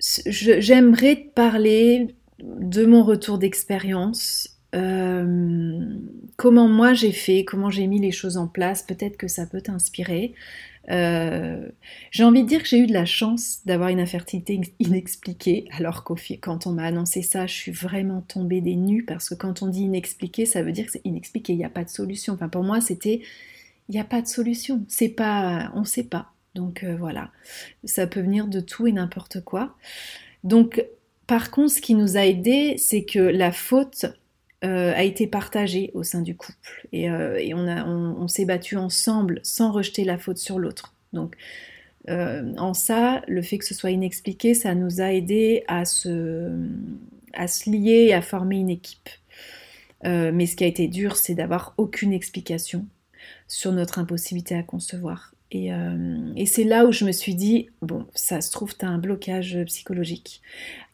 J'aimerais 0.00 1.16
parler 1.34 2.16
de 2.38 2.84
mon 2.84 3.02
retour 3.02 3.38
d'expérience, 3.38 4.56
euh, 4.74 5.96
comment 6.36 6.68
moi 6.68 6.92
j'ai 6.92 7.12
fait, 7.12 7.44
comment 7.44 7.70
j'ai 7.70 7.86
mis 7.86 8.00
les 8.00 8.12
choses 8.12 8.36
en 8.36 8.46
place, 8.46 8.82
peut-être 8.82 9.16
que 9.16 9.28
ça 9.28 9.46
peut 9.46 9.60
t'inspirer. 9.60 10.34
Euh, 10.90 11.68
j'ai 12.10 12.24
envie 12.24 12.42
de 12.42 12.48
dire 12.48 12.62
que 12.62 12.68
j'ai 12.68 12.78
eu 12.78 12.86
de 12.86 12.92
la 12.92 13.06
chance 13.06 13.60
d'avoir 13.64 13.88
une 13.88 14.00
infertilité 14.00 14.60
inexpliquée, 14.78 15.66
alors 15.72 16.04
qu'au 16.04 16.16
quand 16.40 16.66
on 16.66 16.72
m'a 16.72 16.84
annoncé 16.84 17.22
ça, 17.22 17.46
je 17.46 17.54
suis 17.54 17.72
vraiment 17.72 18.20
tombée 18.20 18.60
des 18.60 18.76
nues, 18.76 19.04
parce 19.04 19.30
que 19.30 19.34
quand 19.34 19.62
on 19.62 19.68
dit 19.68 19.82
inexpliqué, 19.82 20.46
ça 20.46 20.62
veut 20.62 20.72
dire 20.72 20.86
que 20.86 20.92
c'est 20.92 21.04
inexpliqué, 21.04 21.54
il 21.54 21.58
n'y 21.58 21.64
a 21.64 21.70
pas 21.70 21.84
de 21.84 21.90
solution. 21.90 22.34
Enfin, 22.34 22.48
pour 22.48 22.62
moi, 22.62 22.80
c'était, 22.80 23.22
il 23.88 23.92
n'y 23.92 24.00
a 24.00 24.04
pas 24.04 24.22
de 24.22 24.26
solution, 24.26 24.84
c'est 24.88 25.08
pas, 25.08 25.72
on 25.74 25.80
ne 25.80 25.84
sait 25.84 26.04
pas. 26.04 26.32
Donc 26.54 26.84
euh, 26.84 26.96
voilà, 26.96 27.30
ça 27.84 28.06
peut 28.06 28.20
venir 28.20 28.46
de 28.46 28.60
tout 28.60 28.86
et 28.86 28.92
n'importe 28.92 29.42
quoi. 29.42 29.76
Donc 30.44 30.84
par 31.26 31.50
contre, 31.50 31.72
ce 31.72 31.80
qui 31.80 31.94
nous 31.94 32.16
a 32.16 32.24
aidé, 32.24 32.76
c'est 32.78 33.04
que 33.04 33.18
la 33.18 33.52
faute 33.52 34.06
euh, 34.64 34.92
a 34.94 35.02
été 35.02 35.26
partagée 35.26 35.90
au 35.94 36.02
sein 36.02 36.22
du 36.22 36.36
couple 36.36 36.88
et, 36.92 37.10
euh, 37.10 37.38
on, 37.54 38.26
s'est 38.26 38.46
battu 38.46 38.76
ensemble 38.76 39.40
sans 39.42 39.70
rejeter 39.70 40.04
la 40.04 40.18
faute 40.18 40.38
sur 40.38 40.58
l'autre. 40.58 40.94
Donc, 41.12 41.36
euh, 42.08 42.54
en 42.56 42.74
ça, 42.74 43.22
le 43.28 43.42
fait 43.42 43.58
que 43.58 43.64
ce 43.64 43.74
soit 43.74 43.90
inexpliqué, 43.90 44.54
ça 44.54 44.74
nous 44.74 45.00
a 45.00 45.12
aidé 45.12 45.64
à 45.68 45.84
se, 45.84 46.50
à 47.34 47.48
se 47.48 47.68
lier 47.70 48.06
et 48.08 48.14
à 48.14 48.22
former 48.22 48.56
une 48.56 48.70
équipe. 48.70 49.10
mais 50.04 50.46
ce 50.46 50.56
qui 50.56 50.64
a 50.64 50.68
été 50.68 50.88
dur, 50.88 51.16
c'est 51.16 51.34
d'avoir 51.34 51.74
aucune 51.76 52.12
explication 52.12 52.86
sur 53.48 53.72
notre 53.72 53.98
impossibilité 53.98 54.54
à 54.54 54.62
concevoir. 54.62 55.35
Euh, 55.54 56.32
et, 56.34 56.44
c'est 56.44 56.64
là 56.64 56.86
où 56.86 56.92
je 56.92 57.04
me 57.04 57.12
suis 57.12 57.34
dit, 57.34 57.68
bon, 57.80 58.06
ça 58.14 58.40
se 58.40 58.50
trouve, 58.50 58.76
tu 58.76 58.84
as 58.84 58.88
un 58.88 58.98
blocage 58.98 59.56
psychologique. 59.66 60.42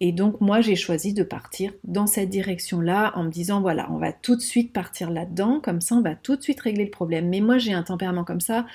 Et 0.01 0.13
donc, 0.13 0.41
moi, 0.41 0.61
j'ai 0.61 0.77
choisi 0.77 1.15
de 1.15 1.23
partir 1.23 1.73
dans 1.85 2.07
cette 2.07 2.29
direction-là 2.29 3.13
en 3.17 3.25
me 3.25 3.31
disant, 3.31 3.61
voilà, 3.61 3.91
on 3.91 3.99
va 3.99 4.13
tout 4.13 4.37
de 4.37 4.43
suite 4.43 4.73
partir 4.73 5.11
là-dedans, 5.11 5.61
comme 5.61 5.81
ça, 5.81 5.97
on 5.97 6.03
va 6.03 6.15
tout 6.15 6.37
de 6.37 6.43
suite 6.43 6.61
régler 6.61 6.85
le 6.85 6.91
problème. 6.91 7.29
Mais 7.29 7.41
moi, 7.41 7.59
j'ai 7.59 7.73
un 7.73 7.83
tempérament 7.83 8.25
comme 8.25 8.41
ça, 8.41 8.67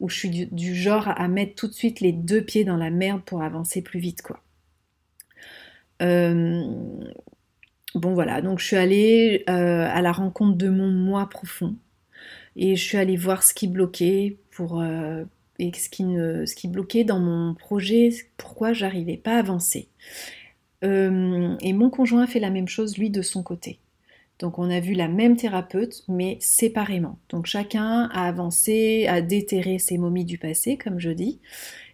où 0.00 0.08
je 0.08 0.16
suis 0.16 0.46
du, 0.46 0.74
genre 0.74 1.08
à, 1.08 1.26
mettre 1.28 1.54
tout 1.54 1.68
de 1.68 1.72
suite 1.72 2.00
les 2.00 2.12
deux 2.12 2.42
pieds 2.42 2.64
dans 2.64 2.76
la 2.76 2.90
merde 2.90 3.22
pour 3.24 3.42
avancer 3.42 3.82
plus 3.82 4.00
vite, 4.00 4.22
quoi. 4.22 4.40
Euh, 6.02 6.62
bon, 7.94 8.12
voilà, 8.14 8.42
donc 8.42 8.58
je 8.58 8.66
suis 8.66 8.76
allée 8.76 9.44
euh, 9.48 9.88
à 9.88 10.02
la 10.02 10.12
rencontre 10.12 10.56
de 10.58 10.68
mon 10.68 10.88
moi 10.90 11.28
profond. 11.28 11.76
Et 12.56 12.76
je 12.76 12.82
suis 12.82 12.98
allée 12.98 13.16
voir 13.16 13.42
ce 13.42 13.54
qui 13.54 13.66
bloquait, 13.66 14.36
pour, 14.54 14.80
euh, 14.80 15.24
et 15.58 15.72
ce 15.72 15.88
qui, 15.88 16.04
ne, 16.04 16.46
ce 16.46 16.66
bloquait 16.66 17.04
dans 17.04 17.20
mon 17.20 17.54
projet, 17.54 18.10
pourquoi 18.36 18.72
j'arrivais 18.72 19.16
pas 19.16 19.36
à 19.36 19.38
avancer. 19.38 19.88
Euh, 20.84 21.56
et 21.60 21.72
mon 21.72 21.90
conjoint 21.90 22.24
a 22.24 22.26
fait 22.26 22.40
la 22.40 22.50
même 22.50 22.68
chose, 22.68 22.98
lui, 22.98 23.10
de 23.10 23.22
son 23.22 23.42
côté. 23.42 23.78
Donc 24.40 24.58
on 24.58 24.68
a 24.68 24.80
vu 24.80 24.94
la 24.94 25.08
même 25.08 25.36
thérapeute, 25.36 26.02
mais 26.08 26.38
séparément. 26.40 27.18
Donc 27.28 27.46
chacun 27.46 28.08
a 28.12 28.26
avancé, 28.26 29.06
a 29.06 29.20
déterré 29.20 29.78
ses 29.78 29.96
momies 29.96 30.24
du 30.24 30.38
passé, 30.38 30.76
comme 30.76 30.98
je 30.98 31.10
dis. 31.10 31.40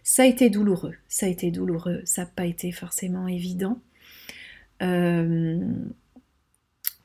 Ça 0.03 0.23
a 0.23 0.25
été 0.25 0.49
douloureux, 0.49 0.95
ça 1.07 1.27
a 1.27 1.29
été 1.29 1.51
douloureux, 1.51 2.01
ça 2.05 2.23
n'a 2.23 2.27
pas 2.27 2.45
été 2.45 2.71
forcément 2.71 3.27
évident. 3.27 3.79
Euh, 4.81 5.59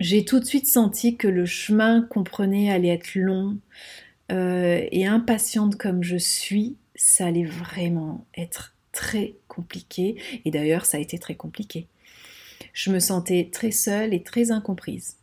j'ai 0.00 0.24
tout 0.24 0.40
de 0.40 0.44
suite 0.44 0.66
senti 0.66 1.16
que 1.16 1.28
le 1.28 1.44
chemin 1.44 2.02
qu'on 2.02 2.24
prenait 2.24 2.70
allait 2.70 2.88
être 2.88 3.14
long, 3.14 3.58
euh, 4.32 4.84
et 4.90 5.06
impatiente 5.06 5.76
comme 5.76 6.02
je 6.02 6.16
suis, 6.16 6.76
ça 6.94 7.26
allait 7.26 7.44
vraiment 7.44 8.26
être 8.36 8.74
très 8.92 9.34
compliqué. 9.48 10.16
Et 10.44 10.50
d'ailleurs, 10.50 10.86
ça 10.86 10.96
a 10.96 11.00
été 11.00 11.18
très 11.18 11.34
compliqué. 11.34 11.86
Je 12.72 12.90
me 12.90 12.98
sentais 12.98 13.48
très 13.52 13.70
seule 13.70 14.14
et 14.14 14.22
très 14.22 14.50
incomprise. 14.50 15.16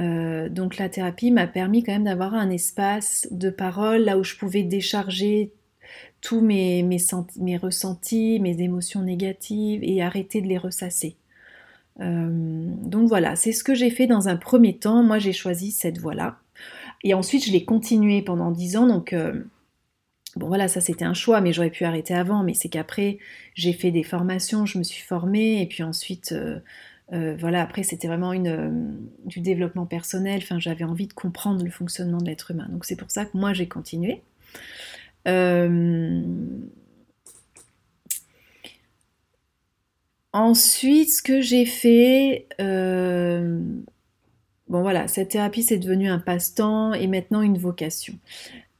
Euh, 0.00 0.48
donc 0.48 0.78
la 0.78 0.88
thérapie 0.88 1.30
m'a 1.30 1.46
permis 1.46 1.82
quand 1.82 1.92
même 1.92 2.04
d'avoir 2.04 2.34
un 2.34 2.50
espace 2.50 3.28
de 3.30 3.50
parole 3.50 4.04
là 4.04 4.16
où 4.16 4.24
je 4.24 4.36
pouvais 4.36 4.62
décharger 4.62 5.52
tous 6.22 6.40
mes, 6.40 6.82
ressentis, 7.60 8.40
mes 8.40 8.62
émotions 8.62 9.02
négatives 9.02 9.80
et 9.82 10.02
arrêter 10.02 10.40
de 10.40 10.46
les 10.46 10.58
ressasser. 10.58 11.16
Euh, 12.00 12.30
donc 12.84 13.08
voilà, 13.08 13.36
c'est 13.36 13.52
ce 13.52 13.64
que 13.64 13.74
j'ai 13.74 13.90
fait 13.90 14.06
dans 14.06 14.28
un 14.28 14.36
premier 14.36 14.78
temps. 14.78 15.02
Moi 15.02 15.18
j'ai 15.18 15.32
choisi 15.32 15.72
cette 15.72 15.98
voie-là. 15.98 16.38
Et 17.04 17.14
ensuite, 17.14 17.44
je 17.44 17.52
l'ai 17.52 17.64
continué 17.64 18.22
pendant 18.22 18.50
dix 18.50 18.76
ans. 18.76 18.86
Donc, 18.86 19.12
euh, 19.12 19.44
bon, 20.36 20.46
voilà, 20.46 20.68
ça 20.68 20.80
c'était 20.80 21.04
un 21.04 21.14
choix, 21.14 21.40
mais 21.40 21.52
j'aurais 21.52 21.70
pu 21.70 21.84
arrêter 21.84 22.14
avant. 22.14 22.42
Mais 22.44 22.54
c'est 22.54 22.68
qu'après, 22.68 23.18
j'ai 23.54 23.72
fait 23.72 23.90
des 23.90 24.02
formations, 24.02 24.66
je 24.66 24.78
me 24.78 24.82
suis 24.82 25.02
formée. 25.02 25.60
Et 25.62 25.66
puis 25.66 25.82
ensuite, 25.82 26.32
euh, 26.32 26.60
euh, 27.12 27.36
voilà, 27.38 27.62
après, 27.62 27.82
c'était 27.82 28.08
vraiment 28.08 28.32
une, 28.32 29.08
du 29.24 29.40
développement 29.40 29.86
personnel. 29.86 30.40
Enfin, 30.42 30.58
j'avais 30.58 30.84
envie 30.84 31.08
de 31.08 31.12
comprendre 31.12 31.64
le 31.64 31.70
fonctionnement 31.70 32.18
de 32.18 32.26
l'être 32.26 32.52
humain. 32.52 32.68
Donc, 32.70 32.84
c'est 32.84 32.96
pour 32.96 33.10
ça 33.10 33.24
que 33.24 33.36
moi, 33.36 33.52
j'ai 33.52 33.68
continué. 33.68 34.22
Ensuite, 40.34 41.12
ce 41.12 41.22
que 41.22 41.40
j'ai 41.42 41.66
fait, 41.66 42.46
Bon 44.72 44.80
voilà, 44.80 45.06
cette 45.06 45.28
thérapie 45.28 45.62
c'est 45.62 45.76
devenu 45.76 46.08
un 46.08 46.18
passe-temps 46.18 46.94
et 46.94 47.06
maintenant 47.06 47.42
une 47.42 47.58
vocation. 47.58 48.14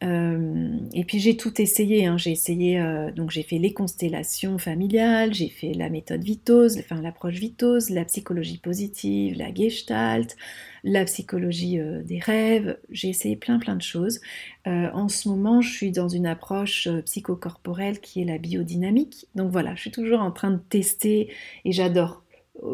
Euh, 0.02 0.70
et 0.94 1.04
puis 1.04 1.18
j'ai 1.18 1.36
tout 1.36 1.60
essayé. 1.60 2.06
Hein. 2.06 2.16
J'ai 2.16 2.30
essayé, 2.30 2.80
euh, 2.80 3.10
donc 3.12 3.30
j'ai 3.30 3.42
fait 3.42 3.58
les 3.58 3.74
constellations 3.74 4.56
familiales, 4.56 5.34
j'ai 5.34 5.50
fait 5.50 5.74
la 5.74 5.90
méthode 5.90 6.24
Vitose, 6.24 6.78
enfin 6.78 7.02
l'approche 7.02 7.34
Vitose, 7.34 7.90
la 7.90 8.06
psychologie 8.06 8.56
positive, 8.56 9.36
la 9.36 9.52
Gestalt, 9.52 10.34
la 10.82 11.04
psychologie 11.04 11.78
euh, 11.78 12.02
des 12.02 12.20
rêves. 12.20 12.78
J'ai 12.88 13.10
essayé 13.10 13.36
plein 13.36 13.58
plein 13.58 13.76
de 13.76 13.82
choses. 13.82 14.22
en 14.64 15.10
ce 15.10 15.28
moment, 15.28 15.60
je 15.60 15.70
suis 15.70 15.90
dans 15.90 16.08
une 16.08 16.26
approche 16.26 16.88
psychocorporelle 17.04 18.00
qui 18.00 18.22
est 18.22 18.24
la 18.24 18.38
biodynamique. 18.38 19.26
Donc 19.34 19.52
voilà, 19.52 19.74
je 19.74 19.82
suis 19.82 19.90
toujours 19.90 20.20
en 20.20 20.30
train 20.30 20.52
de 20.52 20.60
tester 20.70 21.30
et 21.66 21.72
j'adore 21.72 22.22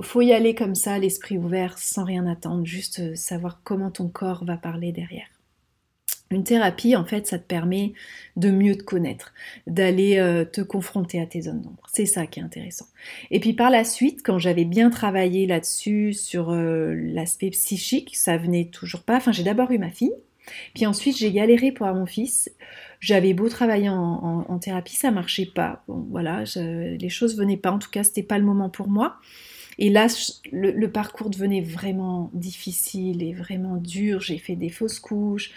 faut 0.02 0.20
y 0.20 0.32
aller 0.32 0.54
comme 0.54 0.74
ça, 0.74 0.98
l'esprit 0.98 1.38
ouvert, 1.38 1.78
sans 1.78 2.04
rien 2.04 2.26
attendre, 2.26 2.64
juste 2.64 3.00
euh, 3.00 3.14
savoir 3.14 3.60
comment 3.64 3.90
ton 3.90 4.08
corps 4.08 4.44
va 4.44 4.56
parler 4.56 4.92
derrière. 4.92 5.26
Une 6.30 6.44
thérapie, 6.44 6.94
en 6.94 7.06
fait, 7.06 7.26
ça 7.26 7.38
te 7.38 7.46
permet 7.46 7.94
de 8.36 8.50
mieux 8.50 8.76
te 8.76 8.82
connaître, 8.82 9.32
d'aller 9.66 10.18
euh, 10.18 10.44
te 10.44 10.60
confronter 10.60 11.22
à 11.22 11.26
tes 11.26 11.42
zones 11.42 11.62
d'ombre. 11.62 11.82
C'est 11.90 12.04
ça 12.04 12.26
qui 12.26 12.40
est 12.40 12.42
intéressant. 12.42 12.84
Et 13.30 13.40
puis 13.40 13.54
par 13.54 13.70
la 13.70 13.82
suite, 13.82 14.20
quand 14.22 14.38
j'avais 14.38 14.66
bien 14.66 14.90
travaillé 14.90 15.46
là-dessus, 15.46 16.12
sur 16.12 16.50
euh, 16.50 16.94
l'aspect 16.94 17.48
psychique, 17.50 18.14
ça 18.14 18.36
venait 18.36 18.66
toujours 18.66 19.04
pas. 19.04 19.16
Enfin, 19.16 19.32
j'ai 19.32 19.42
d'abord 19.42 19.70
eu 19.70 19.78
ma 19.78 19.90
fille, 19.90 20.12
puis 20.74 20.84
ensuite 20.84 21.16
j'ai 21.16 21.32
galéré 21.32 21.72
pour 21.72 21.86
avoir 21.86 21.98
mon 21.98 22.06
fils. 22.06 22.50
J'avais 23.00 23.32
beau 23.32 23.48
travailler 23.48 23.88
en, 23.88 24.58
thérapie, 24.58 24.96
ça 24.96 25.10
marchait 25.10 25.46
pas. 25.46 25.84
Bon, 25.86 26.04
voilà, 26.10 26.42
les 26.56 27.08
choses 27.08 27.38
venaient 27.38 27.56
pas. 27.56 27.70
En 27.70 27.78
tout 27.78 27.90
cas, 27.90 28.02
c'était 28.02 28.24
pas 28.24 28.38
le 28.38 28.44
moment 28.44 28.68
pour 28.68 28.88
moi. 28.88 29.18
Et 29.78 29.90
là, 29.90 30.08
le, 30.50 30.86
parcours 30.86 31.30
devenait 31.30 31.60
vraiment 31.60 32.30
difficile 32.34 33.22
et 33.22 33.32
vraiment 33.32 33.76
dur. 33.76 34.20
J'ai 34.20 34.38
fait 34.38 34.56
des 34.56 34.70
fausses 34.70 34.98
couches. 34.98 35.52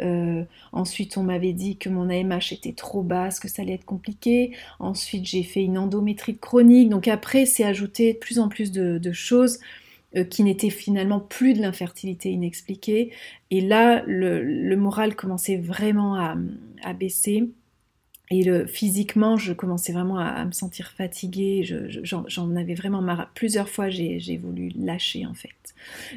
Euh, 0.00 0.44
ensuite, 0.72 1.16
on 1.16 1.24
m'avait 1.24 1.52
dit 1.52 1.76
que 1.76 1.88
mon 1.88 2.08
AMH 2.08 2.52
était 2.52 2.72
trop 2.72 3.02
basse, 3.02 3.40
que 3.40 3.48
ça 3.48 3.62
allait 3.62 3.74
être 3.74 3.84
compliqué. 3.84 4.52
Ensuite, 4.78 5.24
j'ai 5.24 5.42
fait 5.42 5.64
une 5.64 5.76
endométrite 5.76 6.40
chronique. 6.40 6.88
Donc 6.88 7.08
après, 7.08 7.46
c'est 7.46 7.64
ajouté 7.64 8.12
de 8.12 8.18
plus 8.18 8.38
en 8.38 8.48
plus 8.48 8.70
de, 8.70 9.12
choses 9.12 9.58
euh, 10.16 10.22
qui 10.22 10.44
n'étaient 10.44 10.70
finalement 10.70 11.18
plus 11.18 11.54
de 11.54 11.60
l'infertilité 11.60 12.30
inexpliquée. 12.30 13.10
Et 13.50 13.60
là, 13.60 14.04
le, 14.06 14.76
moral 14.76 15.16
commençait 15.16 15.56
vraiment 15.56 16.14
à 16.14 16.92
baisser. 16.92 17.48
Et 18.30 18.48
physiquement, 18.66 19.36
je 19.36 19.52
commençais 19.52 19.92
vraiment 19.92 20.18
à, 20.18 20.44
me 20.44 20.52
sentir 20.52 20.90
fatiguée. 20.90 21.62
J'en 22.02 22.56
avais 22.56 22.74
vraiment 22.74 23.02
marre. 23.02 23.30
Plusieurs 23.34 23.68
fois, 23.68 23.90
j'ai 23.90 24.40
voulu 24.42 24.70
lâcher 24.76 25.26
en 25.26 25.34
fait. 25.34 25.74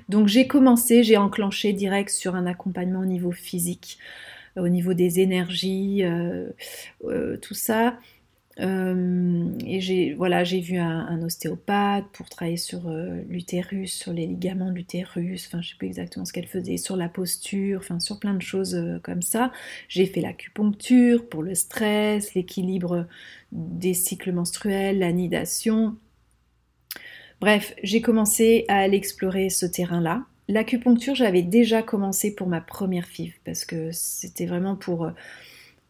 Donc 0.09 0.27
j'ai 0.27 0.47
commencé, 0.47 1.03
j'ai 1.03 1.17
enclenché 1.17 1.73
direct 1.73 2.09
sur 2.09 2.35
un 2.35 2.45
accompagnement 2.45 3.01
au 3.01 3.05
niveau 3.05 3.31
physique, 3.31 3.97
au 4.55 4.69
niveau 4.69 4.93
des 4.93 5.19
énergies, 5.19 6.03
euh, 6.03 6.49
euh, 7.05 7.37
tout 7.37 7.53
ça. 7.53 7.97
Euh, 8.59 9.51
et 9.65 9.79
j'ai 9.81 10.13
voilà, 10.13 10.43
j'ai 10.43 10.61
vu 10.61 10.77
un, 10.77 11.21
ostéopathe 11.21 12.05
pour 12.11 12.27
travailler 12.29 12.57
sur 12.57 12.87
euh, 12.87 13.21
l'utérus, 13.29 13.93
sur 13.93 14.13
les 14.13 14.25
ligaments 14.25 14.71
de 14.71 14.75
l'utérus, 14.75 15.47
enfin 15.47 15.61
je 15.61 15.69
sais 15.69 15.75
plus 15.77 15.87
exactement 15.87 16.25
ce 16.25 16.33
qu'elle 16.33 16.47
faisait, 16.47 16.77
sur 16.77 16.95
la 16.95 17.09
posture, 17.09 17.79
enfin 17.79 17.99
sur 17.99 18.19
plein 18.19 18.33
de 18.33 18.41
choses 18.41 18.75
euh, 18.75 18.99
comme 19.03 19.21
ça. 19.21 19.51
J'ai 19.89 20.07
fait 20.07 20.21
l'acupuncture 20.21 21.29
pour 21.29 21.43
le 21.43 21.53
stress, 21.53 22.33
l'équilibre 22.33 23.07
des 23.51 23.93
cycles 23.93 24.31
menstruels, 24.31 24.99
la 24.99 25.11
nidation. 25.11 25.95
Bref, 27.39 27.75
j'ai 27.83 28.01
commencé 28.01 28.65
à 28.67 28.77
aller 28.77 28.97
explorer 28.97 29.49
ce 29.49 29.67
terrain-là. 29.67 30.25
L'acupuncture, 30.47 31.13
j'avais 31.13 31.43
déjà 31.43 31.83
commencé 31.83 32.33
pour 32.33 32.47
ma 32.47 32.61
première 32.61 33.05
FIV 33.05 33.35
parce 33.45 33.65
que 33.65 33.91
c'était 33.91 34.47
vraiment 34.47 34.75
pour 34.75 35.11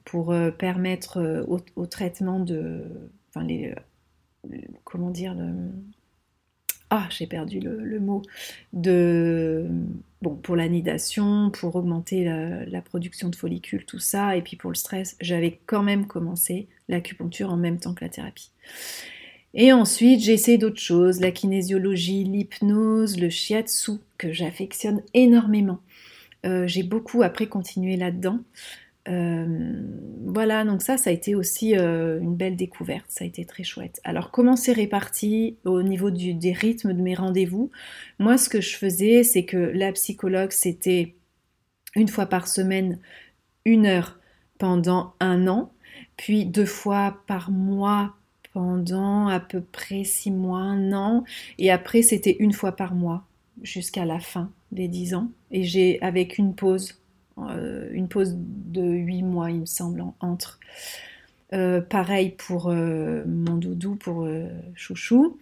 pour 0.08 0.32
euh, 0.32 0.51
permettre 0.51 1.18
euh, 1.18 1.43
au, 1.76 1.86
traitement 1.86 2.39
de. 2.39 2.84
Euh, 3.36 3.76
comment 4.86 5.12
dire 5.12 5.36
Ah, 6.89 7.08
j'ai 7.12 7.28
perdu 7.28 7.60
le, 7.60 7.99
mot. 7.99 8.22
De, 8.72 9.68
bon, 10.22 10.36
pour 10.36 10.55
l'anidation, 10.55 11.51
pour 11.51 11.76
augmenter 11.76 12.24
la, 12.24 12.82
production 12.82 13.30
de 13.30 13.36
follicules, 13.36 13.86
tout 13.86 13.99
ça, 13.99 14.38
et 14.38 14.41
puis 14.41 14.55
pour 14.55 14.72
le 14.72 14.76
stress, 14.76 15.18
j'avais 15.20 15.60
quand 15.66 15.84
même 15.84 16.08
commencé 16.08 16.68
l'acupuncture 16.88 17.51
en 17.51 17.58
même 17.58 17.78
temps 17.78 17.93
que 17.93 18.05
la 18.05 18.10
thérapie. 18.10 18.51
Et 19.53 19.74
ensuite, 19.74 20.22
j'ai 20.22 20.34
essayé 20.34 20.58
d'autres 20.58 20.80
choses, 20.80 21.20
la 21.20 21.32
kinésiologie, 21.32 22.24
l'hypnose, 22.24 23.20
le 23.20 23.30
shiatsu, 23.30 23.99
que 24.18 24.32
j'affectionne 24.32 25.03
énormément. 25.14 25.80
j'ai 26.43 26.84
beaucoup 26.84 27.22
après 27.24 27.47
continué 27.47 27.97
là-dedans. 27.97 28.39
Euh, 29.08 29.84
voilà, 30.26 30.66
donc 30.66 30.82
ça, 30.82 30.97
ça 30.97 31.10
a 31.10 31.14
été 31.14 31.34
aussi 31.36 31.78
euh, 31.78 32.20
une 32.20 32.36
belle 32.36 32.58
découverte, 32.58 33.05
ça 33.08 33.24
a 33.24 33.28
été 33.28 33.45
très 33.45 33.64
chouette. 33.64 34.01
Alors, 34.03 34.32
comment 34.32 34.55
c'est 34.55 34.74
réparti 34.74 35.58
au 35.64 35.82
niveau 35.82 36.12
des 36.12 36.51
rythmes 36.51 36.93
de 36.93 37.01
mes 37.01 37.16
rendez-vous? 37.16 37.72
Moi, 38.20 38.38
ce 38.38 38.49
que 38.49 38.60
je 38.60 38.76
faisais, 38.76 39.24
c'est 39.24 39.45
que 39.45 39.58
la 39.58 39.91
psychologue, 39.93 40.51
c'était 40.51 41.16
une 41.95 42.10
fois 42.10 42.26
par 42.26 42.47
semaine, 42.47 42.99
une 43.66 43.86
heure 43.86 44.20
pendant 44.58 45.14
un 45.20 45.47
an, 45.47 45.72
puis 46.18 46.45
deux 46.45 46.66
fois 46.66 47.24
par 47.28 47.49
mois 47.51 48.16
pendant 48.53 49.28
à 49.28 49.39
peu 49.39 49.62
près 49.62 50.03
six 50.03 50.32
mois, 50.32 50.60
un 50.60 50.91
an, 50.91 51.24
et 51.60 51.72
après, 51.72 52.01
c'était 52.01 52.36
une 52.39 52.53
fois 52.53 52.74
par 52.74 52.93
mois 52.93 53.26
jusqu'à 53.62 54.03
la 54.03 54.20
fin 54.20 54.51
des 54.72 54.88
dix 54.88 55.14
ans, 55.14 55.30
et 55.51 55.64
j'ai 55.64 56.01
avec 56.01 56.38
une 56.38 56.55
pause 56.55 56.99
une 57.38 58.08
pause 58.08 58.36
de 58.36 58.82
8 58.82 59.24
mois, 59.24 59.52
il 59.52 59.62
me 59.62 59.66
semble, 59.66 60.04
entre. 60.20 60.60
Euh, 61.54 61.80
pareil 61.80 62.32
pour 62.38 62.68
euh, 62.70 63.24
mon 63.26 63.56
doudou, 63.56 63.96
pour 63.96 64.28
Chouchou. 64.76 65.38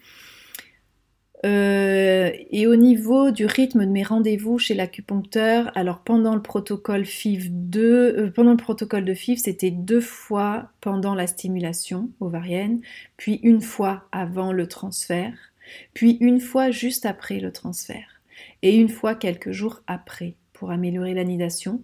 et 1.43 2.67
au 2.67 2.75
niveau 2.75 3.31
du 3.31 3.45
rythme 3.45 3.85
de 3.85 3.91
mes 3.91 4.03
rendez-vous 4.03 4.57
chez 4.57 4.73
l'acupuncteur, 4.73 5.71
alors 5.75 5.99
pendant 5.99 6.33
le 6.35 6.41
protocole 6.41 7.05
FIV 7.05 7.49
2, 7.51 8.31
pendant 8.35 8.51
le 8.51 8.57
protocole 8.57 9.05
de 9.05 9.13
FIV, 9.13 9.37
c'était 9.37 9.71
deux 9.71 10.01
fois 10.01 10.69
pendant 10.81 11.13
la 11.13 11.27
stimulation 11.27 12.09
ovarienne, 12.19 12.81
puis 13.17 13.39
une 13.43 13.61
fois 13.61 14.07
avant 14.11 14.51
le 14.51 14.67
transfert, 14.67 15.33
puis 15.93 16.17
une 16.19 16.39
fois 16.39 16.71
juste 16.71 17.05
après 17.05 17.39
le 17.39 17.51
transfert, 17.51 18.21
et 18.61 18.75
une 18.75 18.89
fois 18.89 19.15
quelques 19.15 19.51
jours 19.51 19.81
après 19.87 20.35
pour 20.55 20.71
améliorer 20.71 21.13
l'anidation. 21.13 21.83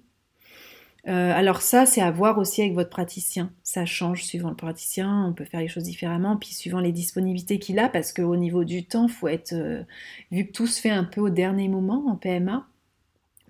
Euh, 1.08 1.32
alors 1.34 1.62
ça, 1.62 1.86
c'est 1.86 2.02
à 2.02 2.12
voir 2.12 2.38
aussi 2.38 2.62
avec 2.62 2.74
votre 2.74 2.90
praticien. 2.90 3.52
Ça 3.64 3.86
change 3.86 4.24
suivant 4.24 4.50
le 4.50 4.56
praticien, 4.56 5.26
on 5.28 5.34
peut 5.34 5.46
faire 5.46 5.60
les 5.60 5.68
choses 5.68 5.84
différemment, 5.84 6.38
puis 6.38 6.54
suivant 6.54 6.80
les 6.80 6.92
disponibilités 6.92 7.60
qu'il 7.60 7.80
a, 7.80 7.90
parce 7.90 8.14
qu'au 8.14 8.36
niveau 8.36 8.64
du 8.64 8.86
temps, 8.86 9.08
faut 9.08 9.28
être, 9.28 9.54
euh, 9.54 9.84
vu 10.32 10.46
que 10.46 10.52
tout 10.52 10.68
se 10.68 10.80
fait 10.80 10.90
un 10.90 11.04
peu 11.04 11.22
au 11.22 11.30
dernier 11.30 11.68
moment 11.68 12.06
en 12.08 12.16
PMA, 12.16 12.68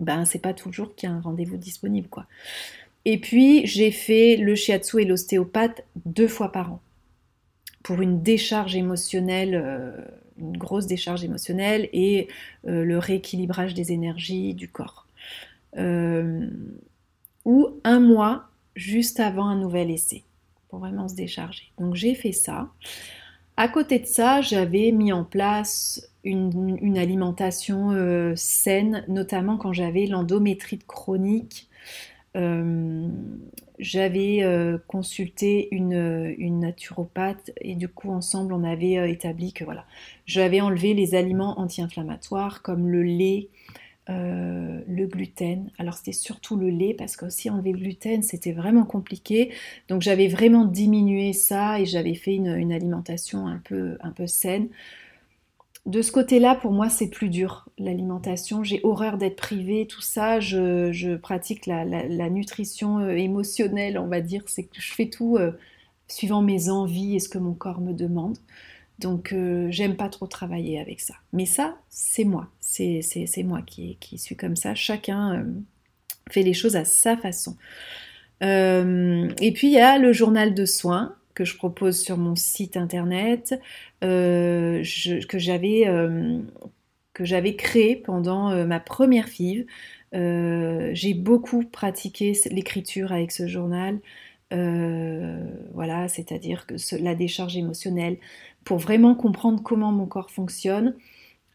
ben 0.00 0.24
c'est 0.24 0.38
pas 0.38 0.54
toujours 0.54 0.94
qu'il 0.94 1.08
y 1.08 1.12
a 1.12 1.14
un 1.14 1.20
rendez-vous 1.20 1.58
disponible, 1.58 2.08
quoi. 2.08 2.26
Et 3.04 3.18
puis 3.18 3.66
j'ai 3.66 3.90
fait 3.90 4.36
le 4.36 4.54
shiatsu 4.54 5.02
et 5.02 5.04
l'ostéopathe 5.04 5.84
deux 6.06 6.28
fois 6.28 6.52
par 6.52 6.72
an 6.72 6.80
pour 7.82 8.00
une 8.00 8.22
décharge 8.22 8.76
émotionnelle, 8.76 9.60
euh, 9.62 9.92
une 10.38 10.56
grosse 10.56 10.86
décharge 10.86 11.24
émotionnelle 11.24 11.88
et 11.92 12.28
le 12.64 12.98
rééquilibrage 12.98 13.74
des 13.74 13.92
énergies 13.92 14.54
du 14.54 14.68
corps 14.68 15.06
ou 15.76 17.68
un 17.84 18.00
mois 18.00 18.44
juste 18.76 19.20
avant 19.20 19.46
un 19.46 19.56
nouvel 19.56 19.90
essai 19.90 20.24
pour 20.68 20.78
vraiment 20.78 21.08
se 21.08 21.14
décharger. 21.14 21.70
Donc 21.78 21.94
j'ai 21.94 22.14
fait 22.14 22.32
ça. 22.32 22.70
À 23.56 23.68
côté 23.68 23.98
de 23.98 24.06
ça, 24.06 24.40
j'avais 24.40 24.92
mis 24.92 25.12
en 25.12 25.24
place 25.24 26.10
une, 26.24 26.96
alimentation 26.96 27.90
euh, 27.90 28.34
saine, 28.36 29.04
notamment 29.08 29.58
quand 29.58 29.72
j'avais 29.72 30.06
l'endométrite 30.06 30.86
chronique. 30.86 31.68
Euh, 32.34 33.08
j'avais 33.78 34.42
euh, 34.42 34.78
consulté 34.86 35.68
une, 35.74 36.34
une, 36.38 36.60
naturopathe 36.60 37.50
et 37.60 37.74
du 37.74 37.88
coup 37.88 38.10
ensemble 38.10 38.54
on 38.54 38.64
avait 38.64 39.10
établi 39.10 39.52
que 39.52 39.64
voilà, 39.64 39.84
j'avais 40.24 40.62
enlevé 40.62 40.94
les 40.94 41.14
aliments 41.14 41.60
anti-inflammatoires 41.60 42.62
comme 42.62 42.88
le 42.88 43.02
lait, 43.02 43.50
euh, 44.10 44.80
le 44.88 45.06
gluten. 45.06 45.70
Alors 45.78 45.94
c'était 45.94 46.12
surtout 46.12 46.56
le 46.56 46.70
lait 46.70 46.92
parce 46.92 47.16
que 47.16 47.26
aussi 47.26 47.48
enlever 47.50 47.70
le 47.70 47.78
gluten 47.78 48.22
c'était 48.22 48.52
vraiment 48.52 48.84
compliqué. 48.84 49.52
Donc 49.88 50.02
j'avais 50.02 50.26
vraiment 50.26 50.64
diminué 50.64 51.32
ça 51.32 51.78
et 51.78 51.86
j'avais 51.86 52.14
fait 52.14 52.34
une, 52.34 52.72
alimentation 52.72 53.46
un 53.46 53.58
peu, 53.58 53.96
saine. 54.26 54.68
De 55.86 56.00
ce 56.00 56.12
côté-là, 56.12 56.54
pour 56.54 56.70
moi, 56.70 56.88
c'est 56.88 57.10
plus 57.10 57.28
dur, 57.28 57.68
l'alimentation. 57.76 58.62
J'ai 58.62 58.80
horreur 58.84 59.18
d'être 59.18 59.36
privée, 59.36 59.86
tout 59.88 60.00
ça. 60.00 60.38
Je, 60.38 61.16
pratique 61.16 61.66
la, 61.66 61.84
nutrition 62.30 62.98
euh, 62.98 63.16
émotionnelle, 63.16 63.98
on 63.98 64.06
va 64.06 64.20
dire. 64.20 64.42
C'est 64.46 64.64
que 64.64 64.80
je 64.80 64.92
fais 64.92 65.08
tout 65.08 65.36
euh, 65.38 65.52
suivant 66.06 66.42
mes 66.42 66.68
envies 66.70 67.16
et 67.16 67.20
ce 67.20 67.28
que 67.28 67.38
mon 67.38 67.54
corps 67.54 67.80
me 67.80 67.92
demande. 67.92 68.38
Donc 68.98 69.32
euh, 69.32 69.66
j'aime 69.70 69.96
pas 69.96 70.08
trop 70.08 70.26
travailler 70.26 70.80
avec 70.80 71.00
ça. 71.00 71.14
Mais 71.32 71.46
ça, 71.46 71.76
c'est 71.88 72.24
moi. 72.24 72.48
C'est 72.60 73.02
moi 73.44 73.62
qui, 73.62 73.98
suis 74.16 74.36
comme 74.36 74.56
ça. 74.56 74.74
Chacun 74.74 75.34
euh, 75.34 75.44
fait 76.30 76.42
les 76.42 76.54
choses 76.54 76.76
à 76.76 76.84
sa 76.84 77.16
façon. 77.16 77.56
Euh, 78.42 79.28
et 79.40 79.52
puis 79.52 79.68
il 79.68 79.72
y 79.72 79.80
a 79.80 79.98
le 79.98 80.12
journal 80.12 80.54
de 80.54 80.64
soins 80.64 81.16
que 81.34 81.44
je 81.44 81.56
propose 81.56 82.00
sur 82.00 82.18
mon 82.18 82.36
site 82.36 82.76
internet, 82.76 83.58
que 84.00 84.82
j'avais 84.82 85.90
que 87.14 87.24
j'avais 87.24 87.56
créé 87.56 87.96
pendant 87.96 88.66
ma 88.66 88.80
première 88.80 89.28
FIV. 89.28 89.66
J'ai 90.12 91.14
beaucoup 91.14 91.64
pratiqué 91.64 92.38
l'écriture 92.50 93.12
avec 93.12 93.32
ce 93.32 93.46
journal. 93.46 93.98
voilà, 94.50 96.08
c'est-à-dire 96.08 96.66
que 96.66 96.74
la 97.02 97.14
décharge 97.14 97.56
émotionnelle, 97.56 98.18
pour 98.64 98.78
vraiment 98.78 99.14
comprendre 99.14 99.62
comment 99.62 99.92
mon 99.92 100.06
corps 100.06 100.30
fonctionne. 100.30 100.94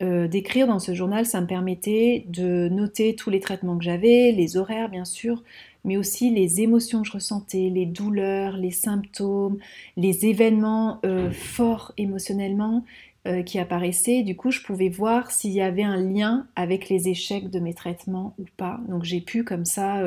Euh, 0.03 0.27
d'écrire 0.27 0.67
dans 0.67 0.77
ce 0.77 0.93
journal, 0.93 1.25
ça 1.25 1.41
me 1.41 1.47
permettait 1.47 2.25
de 2.27 2.69
noter 2.69 3.15
tous 3.15 3.31
les 3.31 3.39
traitements 3.39 3.77
que 3.77 3.83
j'avais, 3.83 4.31
les 4.31 4.55
horaires 4.55 4.89
bien 4.89 5.05
sûr, 5.05 5.43
mais 5.85 5.97
aussi 5.97 6.29
les 6.29 6.61
émotions 6.61 7.01
que 7.01 7.07
je 7.07 7.13
ressentais, 7.13 7.71
les 7.73 7.87
douleurs, 7.87 8.57
les 8.57 8.69
symptômes, 8.69 9.57
les 9.95 10.27
événements 10.27 10.99
euh, 11.03 11.31
forts 11.31 11.93
émotionnellement 11.97 12.85
euh, 13.27 13.41
qui 13.41 13.57
apparaissaient. 13.57 14.21
Du 14.21 14.35
coup, 14.35 14.51
je 14.51 14.61
pouvais 14.61 14.89
voir 14.89 15.31
s'il 15.31 15.51
y 15.51 15.61
avait 15.61 15.83
un 15.83 15.97
lien 15.97 16.45
avec 16.55 16.89
les 16.89 17.09
échecs 17.09 17.49
de 17.49 17.59
mes 17.59 17.73
traitements 17.73 18.35
ou 18.37 18.45
pas. 18.55 18.79
Donc 18.89 19.03
j'ai 19.03 19.21
pu 19.21 19.43
comme 19.43 19.65
ça 19.65 20.03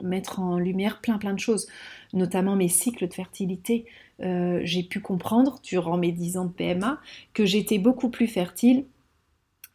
mettre 0.00 0.38
en 0.38 0.56
lumière 0.56 1.00
plein 1.00 1.18
plein 1.18 1.34
de 1.34 1.40
choses, 1.40 1.66
notamment 2.12 2.54
mes 2.54 2.68
cycles 2.68 3.08
de 3.08 3.14
fertilité. 3.14 3.86
Euh, 4.22 4.60
j'ai 4.64 4.82
pu 4.82 5.00
comprendre 5.00 5.60
durant 5.62 5.96
mes 5.96 6.12
10 6.12 6.36
ans 6.36 6.44
de 6.44 6.52
PMA 6.52 7.00
que 7.32 7.44
j'étais 7.44 7.78
beaucoup 7.78 8.08
plus 8.08 8.28
fertile, 8.28 8.84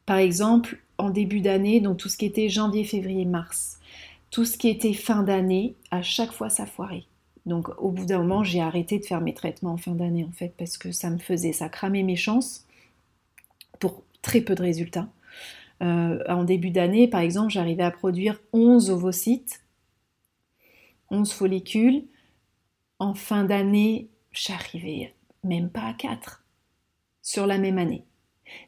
par 0.05 0.17
exemple 0.17 0.79
en 0.97 1.09
début 1.09 1.41
d'année, 1.41 1.79
donc 1.79 1.97
tout 1.97 2.09
ce 2.09 2.17
qui 2.17 2.25
était 2.25 2.49
janvier, 2.49 2.83
février, 2.83 3.25
mars. 3.25 3.79
Tout 4.31 4.45
ce 4.45 4.57
qui 4.57 4.69
était 4.69 4.93
fin 4.93 5.23
d'année, 5.23 5.75
à 5.91 6.01
chaque 6.01 6.31
fois 6.31 6.49
ça 6.49 6.65
foirait. 6.65 7.03
Donc 7.45 7.69
au 7.77 7.91
bout 7.91 8.05
d'un 8.05 8.19
moment, 8.19 8.43
j'ai 8.43 8.61
arrêté 8.61 8.99
de 8.99 9.05
faire 9.05 9.21
mes 9.21 9.33
traitements 9.33 9.73
en 9.73 9.77
fin 9.77 9.93
d'année 9.93 10.25
en 10.25 10.31
fait 10.31 10.53
parce 10.57 10.77
que 10.77 10.91
ça 10.91 11.09
me 11.09 11.17
faisait, 11.17 11.53
ça 11.53 11.69
cramait 11.69 12.03
mes 12.03 12.15
chances 12.15 12.65
pour 13.79 14.03
très 14.21 14.41
peu 14.41 14.55
de 14.55 14.61
résultats. 14.61 15.07
Euh, 15.83 16.23
en 16.27 16.43
début 16.43 16.71
d'année, 16.71 17.07
par 17.07 17.21
exemple, 17.21 17.51
j'arrivais 17.51 17.83
à 17.83 17.91
produire 17.91 18.39
11 18.53 18.89
ovocytes, 18.89 19.63
11 21.11 21.31
follicules. 21.31 22.03
En 22.99 23.13
fin 23.13 23.43
d'année, 23.43 24.09
j'arrivais 24.39 25.13
même 25.43 25.69
pas 25.69 25.87
à 25.87 25.93
4 25.93 26.43
sur 27.21 27.47
la 27.47 27.57
même 27.57 27.77
année. 27.77 28.03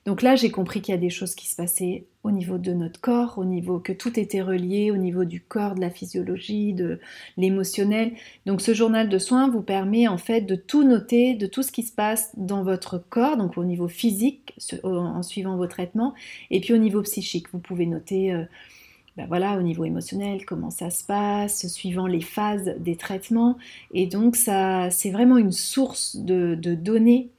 Donc 0.06 0.22
là, 0.22 0.36
j'ai 0.36 0.52
compris 0.52 0.82
qu'il 0.82 0.94
y 0.94 0.98
a 0.98 1.00
des 1.00 1.10
choses 1.10 1.36
qui 1.36 1.48
se 1.48 1.56
passaient 1.56 2.06
au 2.24 2.32
niveau 2.32 2.58
de 2.58 2.74
notre 2.74 3.00
corps, 3.00 3.38
au 3.38 3.46
niveau 3.46 3.80
que 3.80 3.94
tout 3.94 4.20
était 4.20 4.42
relié, 4.42 4.92
au 4.92 4.98
niveau 4.98 5.24
du 5.24 5.42
corps, 5.42 5.76
de 5.76 5.80
la 5.80 5.90
physiologie, 5.90 6.74
de 6.74 7.00
l'émotionnel. 7.38 8.12
Donc 8.46 8.60
ce 8.60 8.74
journal 8.74 9.08
de 9.08 9.18
soins 9.18 9.50
vous 9.50 9.62
permet 9.62 10.10
en 10.10 10.18
fait 10.18 10.42
de 10.42 10.56
tout 10.56 10.84
noter, 10.84 11.34
de 11.36 11.48
tout 11.48 11.64
ce 11.64 11.72
qui 11.72 11.84
se 11.84 11.94
passe 11.94 12.32
dans 12.36 12.64
votre 12.64 12.98
corps, 12.98 13.38
donc 13.38 13.58
au 13.58 13.64
niveau 13.64 13.88
physique, 13.88 14.54
en 14.84 15.24
suivant 15.24 15.56
vos 15.56 15.68
traitements, 15.68 16.14
et 16.52 16.60
puis 16.60 16.74
au 16.74 16.78
niveau 16.78 17.02
psychique. 17.04 17.48
Vous 17.54 17.60
pouvez 17.60 17.86
noter... 17.86 18.34
Euh, 18.34 18.44
ben 19.20 19.28
voilà, 19.28 19.58
au 19.58 19.62
niveau 19.62 19.84
émotionnel, 19.84 20.46
comment 20.46 20.70
ça 20.70 20.90
se 20.90 21.04
passe, 21.04 21.68
suivant 21.68 22.08
les 22.08 22.22
phases 22.22 22.74
des 22.80 22.96
traitements. 22.96 23.58
Et 23.94 24.08
donc, 24.08 24.38
ça, 24.38 24.90
c'est 24.92 25.12
vraiment 25.12 25.38
une 25.38 25.52
source 25.52 26.16
de 26.16 26.56
données 26.56 27.30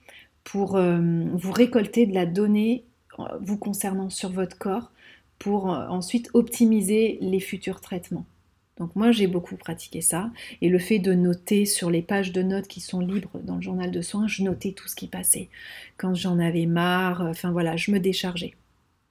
pour 0.45 0.77
euh, 0.77 1.01
vous 1.33 1.53
récolter 1.53 2.05
de 2.05 2.15
la 2.15 2.27
donnée 2.27 2.85
euh, 3.19 3.25
vous 3.41 3.57
concernant 3.57 4.11
sur 4.11 4.31
votre 4.31 4.59
corps 4.59 4.91
pour 5.39 5.73
euh, 5.73 5.87
ensuite 5.89 6.29
optimiser 6.35 7.19
les 7.21 7.41
futurs 7.41 7.81
traitements. 7.81 8.27
Donc 8.79 8.97
moi 8.97 9.13
j'ai 9.13 9.27
beaucoup 9.27 9.57
pratiqué 9.57 10.01
ça 10.01 10.31
et 10.63 10.69
le 10.69 10.79
fait 10.79 10.99
de 10.99 11.13
noter 11.13 11.67
sur 11.67 11.91
les 11.91 12.03
pages 12.03 12.33
de 12.33 12.43
notes 12.43 12.67
qui 12.67 12.81
sont 12.81 13.01
libres 13.01 13.39
dans 13.45 13.57
le 13.57 13.63
journal 13.63 13.91
de 13.91 14.01
soins, 14.01 14.27
je 14.27 14.43
notais 14.43 14.73
tout 14.73 14.89
ce 14.89 14.97
qui 14.97 15.07
passait. 15.07 15.49
Quand 15.99 16.15
j'en 16.15 16.39
avais 16.39 16.67
marre, 16.67 17.23
enfin 17.23 17.53
voilà, 17.53 17.77
je 17.77 17.91
me 17.91 18.01
déchargeais. 18.01 18.55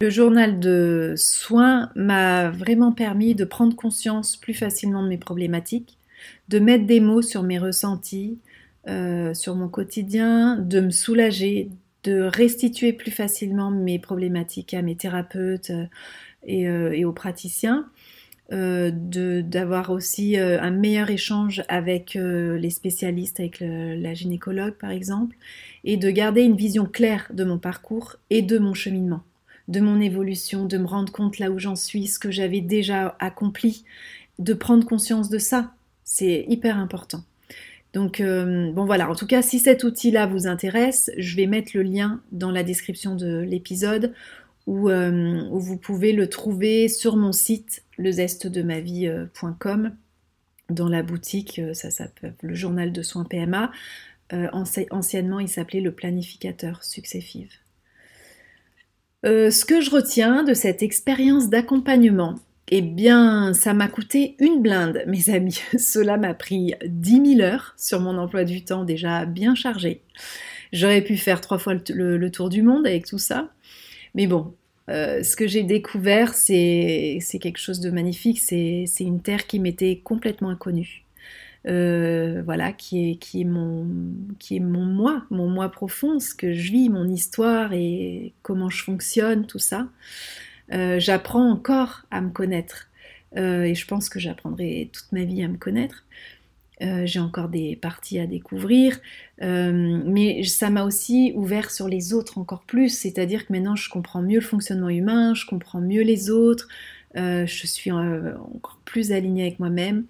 Le 0.01 0.09
journal 0.09 0.61
de 0.61 1.13
soins 1.17 1.91
m'a 1.93 2.51
vraiment 2.51 2.93
permis 2.93 3.35
de 3.35 3.43
prendre 3.43 3.75
conscience 3.75 4.37
plus 4.37 4.53
facilement 4.53 5.03
de 5.03 5.09
mes 5.09 5.17
problématiques, 5.17 5.97
de 6.47 6.59
mettre 6.59 6.85
des 6.85 7.01
mots 7.01 7.21
sur 7.21 7.43
mes 7.43 7.59
ressentis, 7.59 8.39
euh, 8.87 9.33
sur 9.33 9.55
mon 9.55 9.67
quotidien, 9.67 10.55
de 10.55 10.79
me 10.79 10.89
soulager, 10.89 11.69
de 12.05 12.21
restituer 12.21 12.93
plus 12.93 13.11
facilement 13.11 13.71
mes 13.71 13.99
problématiques 13.99 14.73
à 14.73 14.81
mes 14.81 14.95
thérapeutes 14.95 15.71
euh, 15.71 15.85
euh, 16.47 16.91
et, 16.93 17.03
aux 17.03 17.11
praticiens, 17.11 17.85
d'avoir 18.51 19.91
aussi 19.91 20.37
un 20.37 20.71
meilleur 20.71 21.11
échange 21.11 21.61
avec 21.67 22.15
les 22.15 22.69
spécialistes, 22.71 23.39
avec 23.39 23.59
la 23.59 24.15
gynécologue 24.15 24.73
par 24.73 24.89
exemple, 24.89 25.35
et 25.83 25.97
de 25.97 26.09
garder 26.09 26.41
une 26.41 26.55
vision 26.55 26.85
claire 26.85 27.27
de 27.31 27.43
mon 27.43 27.59
parcours 27.59 28.15
et 28.31 28.41
de 28.41 28.57
mon 28.57 28.73
cheminement, 28.73 29.21
de 29.69 29.79
mon 29.79 30.01
évolution, 30.01 30.65
de 30.65 30.77
me 30.77 30.87
rendre 30.87 31.13
compte 31.13 31.39
là 31.39 31.51
où 31.51 31.59
j'en 31.59 31.77
suis, 31.77 32.07
ce 32.07 32.19
que 32.19 32.31
j'avais 32.31 32.59
déjà 32.59 33.15
accompli, 33.19 33.85
de 34.39 34.53
prendre 34.53 34.85
conscience 34.85 35.29
de 35.29 35.37
ça. 35.37 35.73
C'est 36.03 36.43
hyper 36.49 36.77
important. 36.77 37.23
Donc 37.93 38.19
euh, 38.19 38.71
bon 38.71 38.85
voilà, 38.85 39.09
en 39.09 39.15
tout 39.15 39.25
cas 39.25 39.41
si 39.41 39.57
cet 39.59 39.83
outil-là 39.83 40.27
vous 40.27 40.47
intéresse, 40.47 41.09
je 41.17 41.35
vais 41.35 41.47
mettre 41.47 41.71
le 41.75 41.81
lien 41.83 42.21
dans 42.31 42.51
la 42.51 42.63
description 42.63 43.15
de 43.15 43.39
l'épisode 43.39 44.13
où, 44.67 44.89
euh, 44.89 45.47
vous 45.51 45.77
pouvez 45.77 46.11
le 46.13 46.27
trouver 46.29 46.87
sur 46.87 47.15
mon 47.15 47.31
site 47.31 47.83
lezestedemavie.com 47.97 49.95
dans 50.69 50.87
la 50.87 51.01
boutique, 51.01 51.57
euh, 51.57 51.73
ça 51.73 51.89
s'appelle 51.89 52.35
le 52.41 52.53
journal 52.53 52.91
de 52.91 53.01
soins 53.01 53.25
PMA. 53.25 53.71
anciennement 54.51 55.39
il 55.39 55.49
s'appelait 55.49 55.81
le 55.81 55.91
planificateur 55.91 56.83
successive. 56.83 57.51
Ce 59.23 59.65
que 59.65 59.81
je 59.81 59.89
retiens 59.89 60.43
de 60.43 60.53
cette 60.53 60.83
expérience 60.83 61.49
d'accompagnement, 61.49 62.35
eh 62.71 62.81
bien, 62.81 63.53
ça 63.53 63.73
m'a 63.73 63.87
coûté 63.87 64.35
une 64.39 64.61
blinde, 64.61 65.03
mes 65.07 65.29
amis. 65.33 65.59
Cela 65.77 66.17
m'a 66.17 66.33
pris 66.33 66.73
10 66.85 67.35
000 67.37 67.41
heures 67.41 67.73
sur 67.77 67.99
mon 67.99 68.17
emploi 68.17 68.43
du 68.43 68.63
temps 68.63 68.83
déjà 68.83 69.25
bien 69.25 69.55
chargé. 69.55 70.01
J'aurais 70.71 71.01
pu 71.01 71.17
faire 71.17 71.41
trois 71.41 71.57
fois 71.57 71.73
le, 71.73 72.29
tour 72.29 72.49
du 72.49 72.61
monde 72.61 72.85
avec 72.85 73.05
tout 73.05 73.17
ça. 73.17 73.49
Mais 74.13 74.27
bon, 74.27 74.53
euh, 74.89 75.23
ce 75.23 75.35
que 75.35 75.47
j'ai 75.47 75.63
découvert, 75.63 76.35
c'est 76.35 77.19
quelque 77.41 77.57
chose 77.57 77.79
de 77.79 77.89
magnifique. 77.89 78.39
C'est 78.39 78.85
une 78.99 79.21
terre 79.21 79.47
qui 79.47 79.59
m'était 79.59 79.99
complètement 80.03 80.49
inconnue. 80.49 81.05
Euh, 81.67 82.41
voilà, 82.45 82.71
qui 82.71 83.11
est, 83.11 83.15
qui, 83.15 83.41
est 83.41 83.45
mon, 83.45 83.87
qui 84.39 84.55
est 84.55 84.61
mon 84.61 84.85
moi, 84.85 85.25
mon 85.29 85.49
moi 85.49 85.69
profond, 85.69 86.19
ce 86.19 86.33
que 86.33 86.53
je 86.53 86.71
vis, 86.71 86.89
mon 86.89 87.07
histoire 87.09 87.73
et 87.73 88.33
comment 88.43 88.69
je 88.69 88.83
fonctionne, 88.83 89.45
tout 89.45 89.59
ça. 89.59 89.87
Euh, 90.71 90.99
j'apprends 90.99 91.49
encore 91.49 92.03
à 92.11 92.21
me 92.21 92.29
connaître. 92.29 92.87
Euh, 93.37 93.63
et 93.63 93.75
je 93.75 93.85
pense 93.85 94.09
que 94.09 94.19
j'apprendrai 94.19 94.89
toute 94.93 95.11
ma 95.11 95.23
vie 95.25 95.43
à 95.43 95.47
me 95.47 95.57
connaître. 95.57 96.05
J'ai 97.03 97.19
encore 97.19 97.49
des 97.49 97.75
parties 97.75 98.19
à 98.19 98.25
découvrir, 98.25 99.01
mais 99.41 100.43
ça 100.45 100.69
m'a 100.69 100.85
aussi 100.85 101.33
ouvert 101.35 101.71
sur 101.71 101.89
les 101.89 102.13
autres 102.13 102.37
encore 102.37 102.63
plus, 102.63 102.87
c'est-à-dire 102.87 103.45
que 103.45 103.51
maintenant 103.51 103.75
je 103.75 103.89
comprends 103.89 104.21
mieux 104.21 104.39
le 104.39 104.45
fonctionnement 104.45 104.87
humain, 104.87 105.33
je 105.33 105.45
comprends 105.45 105.81
mieux 105.81 106.03
les 106.03 106.29
autres, 106.29 106.69
je 107.15 107.63
suis 107.65 107.91
encore 107.91 108.79
plus 108.85 109.11
alignée 109.11 109.41
avec 109.41 109.59
moi-même, 109.59 110.05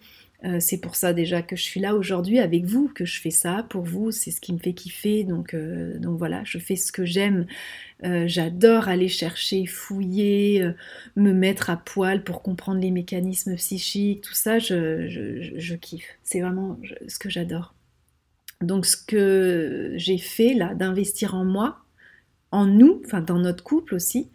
euh, 0.45 0.59
c'est 0.61 0.77
pour 0.77 0.95
ça 0.95 1.11
déjà 1.11 1.41
que 1.41 1.57
je 1.57 1.63
suis 1.63 1.81
là 1.81 1.95
aujourd'hui 1.95 2.39
avec 2.39 2.63
vous, 2.65 2.87
que 2.87 3.03
je 3.03 3.19
fais 3.19 3.29
ça 3.31 3.65
pour 3.69 3.83
vous, 3.83 4.11
c'est 4.11 4.31
ce 4.31 4.39
qui 4.39 4.53
me 4.53 4.57
fait 4.57 4.73
kiffer, 4.73 5.25
donc, 5.25 5.53
euh, 5.53 5.99
donc 5.99 6.17
voilà, 6.17 6.43
je 6.45 6.57
fais 6.59 6.77
ce 6.77 6.93
que 6.93 7.03
j'aime. 7.03 7.45
Euh, 8.05 8.23
j'adore 8.25 8.87
aller 8.87 9.09
chercher, 9.09 9.65
fouiller, 9.65 10.65
me 11.17 11.33
mettre 11.33 11.69
à 11.69 11.75
poil 11.75 12.23
pour 12.23 12.41
comprendre 12.41 12.79
les 12.79 12.91
mécanismes 12.91 13.55
psychiques, 13.57 14.21
tout 14.21 14.33
ça, 14.33 14.59
je, 14.59 15.75
kiffe. 15.75 16.17
C'est 16.23 16.39
vraiment 16.39 16.79
ce 17.07 17.19
que 17.19 17.29
j'adore. 17.29 17.73
Donc 18.61 18.85
ce 18.85 18.95
que 18.95 19.93
j'ai 19.95 20.17
fait 20.17 20.53
là, 20.53 20.73
d'investir 20.73 21.35
en 21.35 21.43
moi, 21.43 21.79
en 22.51 22.65
nous, 22.65 23.01
enfin 23.05 23.21
dans 23.21 23.39
notre 23.39 23.63
couple 23.63 23.95
aussi, 23.95 24.29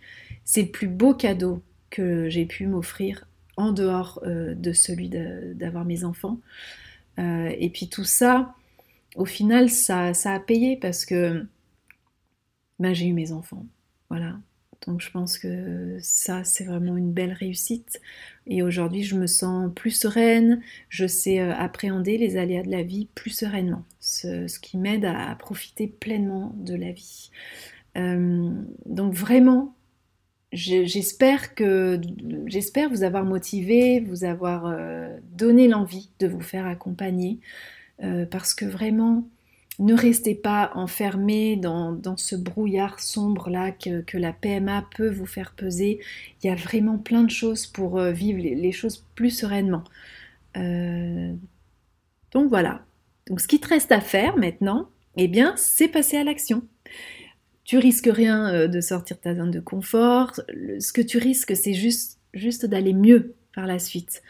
c'est 0.44 0.62
le 0.62 0.68
plus 0.68 0.88
beau 0.88 1.14
cadeau 1.14 1.62
que 1.88 2.28
j'ai 2.28 2.44
pu 2.44 2.66
m'offrir 2.66 3.26
en 3.56 3.72
dehors 3.72 4.20
euh, 4.24 4.54
de 4.54 4.72
celui 4.72 5.08
d'avoir 5.08 5.84
mes 5.84 6.04
enfants. 6.04 6.40
Euh, 7.18 7.52
et 7.58 7.70
puis 7.70 7.88
tout 7.88 8.04
ça, 8.04 8.54
au 9.16 9.24
final, 9.24 9.70
ça, 9.70 10.12
a 10.24 10.40
payé 10.40 10.76
parce 10.76 11.04
que 11.04 11.46
ben, 12.78 12.94
j'ai 12.94 13.06
eu 13.06 13.12
mes 13.12 13.32
enfants. 13.32 13.66
Voilà. 14.10 14.36
Donc 14.86 15.00
je 15.00 15.10
pense 15.10 15.38
que 15.38 15.96
ça, 16.02 16.44
c'est 16.44 16.64
vraiment 16.64 16.96
une 16.96 17.12
belle 17.12 17.32
réussite. 17.32 18.00
Et 18.46 18.62
aujourd'hui, 18.62 19.02
je 19.02 19.16
me 19.16 19.26
sens 19.26 19.70
plus 19.74 19.92
sereine, 19.92 20.60
je 20.90 21.06
sais 21.06 21.40
euh, 21.40 21.54
appréhender 21.54 22.18
les 22.18 22.36
aléas 22.36 22.64
de 22.64 22.70
la 22.70 22.82
vie 22.82 23.08
plus 23.14 23.30
sereinement, 23.30 23.84
ce, 24.00 24.58
qui 24.58 24.76
m'aide 24.76 25.06
à, 25.06 25.34
profiter 25.36 25.86
pleinement 25.86 26.52
de 26.56 26.74
la 26.74 26.92
vie. 26.92 27.30
donc 27.94 29.14
vraiment, 29.14 29.74
J'espère 30.54 31.56
que 31.56 32.00
j'espère 32.46 32.88
vous 32.88 33.02
avoir 33.02 33.24
motivé, 33.24 33.98
vous 33.98 34.22
avoir 34.22 34.66
euh, 34.66 35.08
donné 35.32 35.66
l'envie 35.66 36.10
de 36.20 36.28
vous 36.28 36.40
faire 36.40 36.66
accompagner, 36.66 37.40
euh, 38.04 38.24
parce 38.24 38.54
que 38.54 38.64
vraiment, 38.64 39.26
ne 39.80 39.94
restez 39.94 40.36
pas 40.36 40.70
enfermé 40.76 41.56
dans, 41.56 42.16
ce 42.16 42.36
brouillard 42.36 43.00
sombre 43.00 43.50
là 43.50 43.72
que, 43.72 44.16
la 44.16 44.32
PMA 44.32 44.86
peut 44.96 45.10
vous 45.10 45.26
faire 45.26 45.54
peser. 45.56 45.98
Il 46.42 46.46
y 46.46 46.50
a 46.50 46.54
vraiment 46.54 46.98
plein 46.98 47.24
de 47.24 47.30
choses 47.30 47.66
pour 47.66 47.98
euh, 47.98 48.12
vivre 48.12 48.38
les, 48.38 48.72
choses 48.72 49.04
plus 49.16 49.30
sereinement. 49.30 49.82
donc 50.54 52.48
voilà. 52.48 52.84
Donc 53.26 53.40
ce 53.40 53.48
qui 53.48 53.58
te 53.58 53.68
reste 53.68 53.90
à 53.90 54.00
faire 54.00 54.36
maintenant, 54.36 54.88
eh 55.16 55.26
bien, 55.26 55.54
c'est 55.56 55.88
passer 55.88 56.16
à 56.16 56.22
l'action. 56.22 56.62
Tu 57.64 57.78
risques 57.78 58.10
rien 58.12 58.52
euh, 58.52 58.68
de 58.68 58.80
sortir 58.80 59.16
de 59.16 59.22
ta 59.22 59.34
zone 59.34 59.50
de 59.50 59.60
confort. 59.60 60.32
Ce 60.78 60.92
que 60.92 61.00
tu 61.00 61.18
risques, 61.18 61.56
c'est 61.56 61.74
juste, 61.74 62.18
juste 62.34 62.66
d'aller 62.66 62.92
mieux 62.92 63.34
par 63.54 63.66
la 63.66 63.78
suite. 63.78 64.22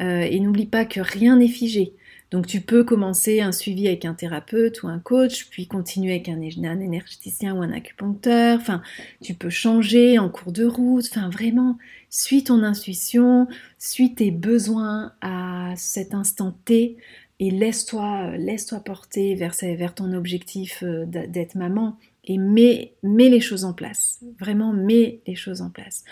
Euh, 0.00 0.20
et 0.20 0.40
n'oublie 0.40 0.66
pas 0.66 0.84
que 0.84 1.00
rien 1.00 1.36
n'est 1.36 1.48
figé. 1.48 1.94
Donc 2.30 2.48
tu 2.48 2.60
peux 2.60 2.82
commencer 2.82 3.40
un 3.40 3.52
suivi 3.52 3.86
avec 3.86 4.04
un 4.04 4.14
thérapeute 4.14 4.82
ou 4.82 4.88
un 4.88 4.98
coach, 4.98 5.46
puis 5.50 5.68
continuer 5.68 6.12
avec 6.14 6.28
un, 6.28 6.40
énergéticien 6.40 7.54
ou 7.54 7.62
un 7.62 7.70
acupuncteur. 7.70 8.58
Enfin, 8.58 8.82
tu 9.22 9.34
peux 9.34 9.50
changer 9.50 10.18
en 10.18 10.28
cours 10.28 10.50
de 10.50 10.64
route. 10.64 11.06
Enfin, 11.08 11.28
vraiment, 11.30 11.78
suis 12.10 12.42
ton 12.42 12.64
intuition, 12.64 13.46
suis 13.78 14.14
tes 14.14 14.32
besoins 14.32 15.12
à 15.20 15.74
cet 15.76 16.12
instant 16.12 16.58
T 16.64 16.96
et 17.38 17.50
laisse-toi 17.52 18.36
laisse-toi 18.36 18.80
porter 18.80 19.36
vers, 19.36 19.54
vers 19.60 19.94
ton 19.94 20.12
objectif 20.12 20.82
euh, 20.82 21.04
d'être 21.06 21.54
maman 21.54 21.96
et 22.26 22.38
mets, 22.38 22.94
les 23.02 23.40
choses 23.40 23.64
en 23.64 23.72
place. 23.72 24.20
Vraiment, 24.38 24.72
mets 24.72 25.20
les 25.26 25.34
choses 25.34 25.62
en 25.62 25.70
place. 25.70 26.04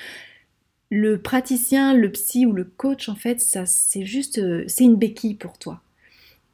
Le 0.90 1.20
praticien, 1.20 1.94
le 1.94 2.12
psy 2.12 2.44
ou 2.46 2.52
le 2.52 2.64
coach, 2.64 3.08
en 3.08 3.14
fait, 3.14 3.40
ça 3.40 3.64
c'est 3.64 4.04
juste, 4.04 4.38
euh, 4.38 4.64
c'est 4.66 4.84
une 4.84 4.96
béquille 4.96 5.34
pour 5.34 5.58
toi. 5.58 5.80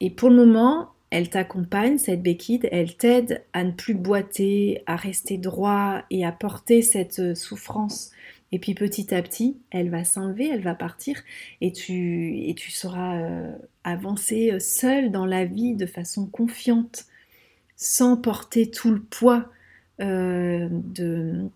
Et 0.00 0.10
pour 0.10 0.30
le 0.30 0.36
moment, 0.36 0.90
elle 1.10 1.28
t'accompagne, 1.28 1.98
cette 1.98 2.22
béquille, 2.22 2.60
elle 2.70 2.96
t'aide 2.96 3.42
à 3.52 3.64
ne 3.64 3.72
plus 3.72 3.94
boiter, 3.94 4.82
à 4.86 4.94
rester 4.94 5.38
droit 5.38 6.02
et 6.10 6.24
à 6.24 6.30
porter 6.30 6.82
cette 6.82 7.18
euh, 7.18 7.34
souffrance. 7.34 8.12
Et 8.52 8.58
puis 8.60 8.74
petit 8.74 9.12
à 9.14 9.20
petit, 9.22 9.58
elle 9.70 9.90
va 9.90 10.04
s'enlever, 10.04 10.48
elle 10.48 10.62
va 10.62 10.74
partir 10.74 11.20
et 11.60 11.72
tu, 11.72 12.38
et 12.48 12.54
tu 12.54 12.70
sauras 12.70 13.18
euh, 13.18 13.52
avancer 13.84 14.58
seul 14.60 15.10
dans 15.10 15.26
la 15.26 15.44
vie 15.44 15.74
de 15.74 15.84
façon 15.84 16.26
confiante 16.26 17.07
sans 17.78 18.16
porter 18.16 18.70
tout 18.70 18.90
le 18.90 19.00
poids 19.00 19.48
euh, 20.00 20.68
de 20.70 21.48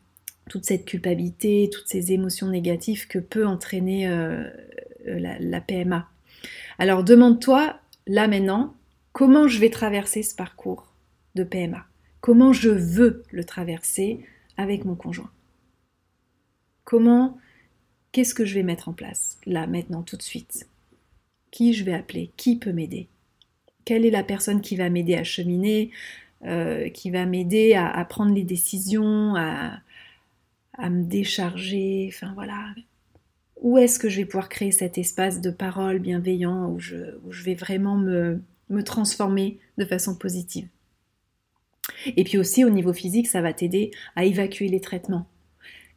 toute 0.49 0.65
cette 0.65 0.85
culpabilité, 0.85 1.69
toutes 1.71 1.89
ces 1.89 2.13
émotions 2.13 2.49
négatives 2.49 3.09
que 3.09 3.19
peut 3.19 3.47
entraîner 3.47 4.09
euh, 4.09 4.49
la, 5.05 5.61
PMA. 5.61 6.09
Alors 6.79 7.05
demande-toi 7.05 7.79
là 8.07 8.29
maintenant 8.29 8.75
comment 9.13 9.49
je 9.49 9.59
vais 9.59 9.71
traverser 9.71 10.23
ce 10.23 10.35
parcours 10.35 10.93
de 11.35 11.43
PMA. 11.43 11.85
Comment 12.21 12.53
je 12.53 12.71
veux 12.71 13.25
le 13.33 13.45
traverser 13.45 14.25
avec 14.57 14.85
mon 14.85 14.95
conjoint? 14.95 15.31
Comment, 16.85 17.39
qu'est-ce 18.13 18.35
que 18.35 18.45
je 18.45 18.55
vais 18.55 18.63
mettre 18.63 18.89
en 18.89 18.93
place 18.93 19.39
là 19.45 19.67
maintenant 19.67 20.03
tout 20.03 20.17
de 20.17 20.23
suite? 20.23 20.69
Qui 21.51 21.75
je 21.75 21.83
vais 21.83 21.95
appeler? 21.95 22.31
Qui 22.37 22.57
peut 22.57 22.73
m'aider? 22.73 23.09
Quelle 23.85 24.07
est 24.07 24.11
la 24.11 24.23
personne 24.23 24.61
qui 24.61 24.77
va 24.77 24.89
m'aider 24.91 25.15
à 25.15 25.25
cheminer, 25.25 25.91
euh, 26.45 26.89
qui 26.89 27.11
va 27.11 27.25
m'aider 27.25 27.75
à, 27.75 28.05
prendre 28.05 28.35
les 28.35 28.45
décisions, 28.45 29.35
à, 29.37 29.81
me 30.79 31.05
décharger, 31.05 32.11
enfin 32.13 32.33
voilà. 32.35 32.75
Où 33.61 33.79
est-ce 33.79 34.01
que 34.01 34.09
je 34.09 34.19
vais 34.19 34.25
pouvoir 34.25 34.49
créer 34.49 34.73
cet 34.73 34.99
espace 34.99 35.41
de 35.41 35.51
parole 35.51 36.01
bienveillant 36.01 36.69
où 36.69 36.81
je, 36.81 36.97
vais 37.45 37.55
vraiment 37.55 37.97
me, 37.97 38.43
transformer 38.85 39.59
de 39.79 39.85
façon 39.85 40.17
positive? 40.17 40.67
Et 42.17 42.25
puis 42.25 42.39
aussi 42.39 42.65
au 42.65 42.71
niveau 42.71 42.93
physique, 42.93 43.29
ça 43.29 43.41
va 43.41 43.53
t'aider 43.53 43.93
à 44.17 44.25
évacuer 44.25 44.67
les 44.69 44.81
traitements. 44.81 45.27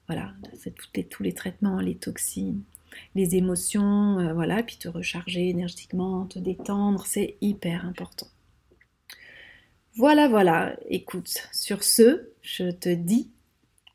Voilà, 0.07 0.33
c'est 0.59 1.09
tous 1.09 1.23
les 1.23 1.33
traitements, 1.33 1.79
les 1.79 1.95
toxines, 1.95 2.61
les 3.15 3.35
émotions, 3.35 4.19
euh, 4.19 4.33
voilà, 4.33 4.63
puis 4.63 4.77
te 4.77 4.87
recharger 4.87 5.49
énergétiquement, 5.49 6.25
te 6.25 6.39
détendre, 6.39 7.05
c'est 7.05 7.37
hyper 7.41 7.85
important. 7.85 8.27
Voilà, 9.97 10.27
voilà. 10.27 10.75
Écoute, 10.89 11.47
sur 11.53 11.83
ce, 11.83 12.29
je 12.41 12.69
te 12.69 12.89
dis 12.89 13.29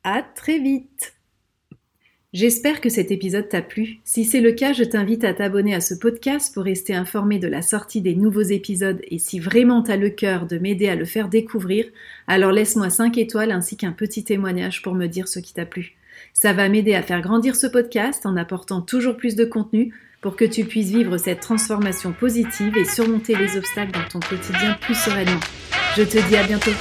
à 0.02 0.22
très 0.22 0.58
vite. 0.58 1.14
J'espère 2.32 2.80
que 2.80 2.88
cet 2.88 3.10
épisode 3.10 3.48
t'a 3.48 3.60
plu. 3.60 3.98
Si 4.04 4.24
c'est 4.24 4.40
le 4.40 4.52
cas, 4.52 4.72
je 4.72 4.84
t'invite 4.84 5.24
à 5.24 5.34
t'abonner 5.34 5.74
à 5.74 5.80
ce 5.80 5.94
podcast 5.94 6.54
pour 6.54 6.62
rester 6.62 6.94
informé 6.94 7.40
de 7.40 7.48
la 7.48 7.60
sortie 7.60 8.00
des 8.00 8.14
nouveaux 8.14 8.40
épisodes 8.40 9.00
et 9.08 9.18
si 9.18 9.40
vraiment 9.40 9.82
t'as 9.82 9.96
le 9.96 10.10
cœur 10.10 10.46
de 10.46 10.56
m'aider 10.56 10.88
à 10.88 10.94
le 10.94 11.04
faire 11.04 11.28
découvrir, 11.28 11.86
alors 12.28 12.52
laisse-moi 12.52 12.88
5 12.88 13.18
étoiles 13.18 13.50
ainsi 13.50 13.76
qu'un 13.76 13.90
petit 13.90 14.22
témoignage 14.22 14.80
pour 14.80 14.94
me 14.94 15.08
dire 15.08 15.26
ce 15.26 15.40
qui 15.40 15.54
t'a 15.54 15.66
plu. 15.66 15.96
Ça 16.32 16.52
va 16.52 16.68
m'aider 16.68 16.94
à 16.94 17.02
faire 17.02 17.20
grandir 17.20 17.56
ce 17.56 17.66
podcast 17.66 18.26
en 18.26 18.36
apportant 18.36 18.80
toujours 18.80 19.16
plus 19.16 19.36
de 19.36 19.44
contenu 19.44 19.94
pour 20.20 20.36
que 20.36 20.44
tu 20.44 20.64
puisses 20.64 20.90
vivre 20.90 21.16
cette 21.16 21.40
transformation 21.40 22.12
positive 22.12 22.76
et 22.76 22.84
surmonter 22.84 23.34
les 23.36 23.56
obstacles 23.56 23.92
dans 23.92 24.08
ton 24.08 24.20
quotidien 24.20 24.76
plus 24.80 24.94
sereinement. 24.94 25.40
Je 25.96 26.02
te 26.02 26.28
dis 26.28 26.36
à 26.36 26.44
bientôt. 26.44 26.72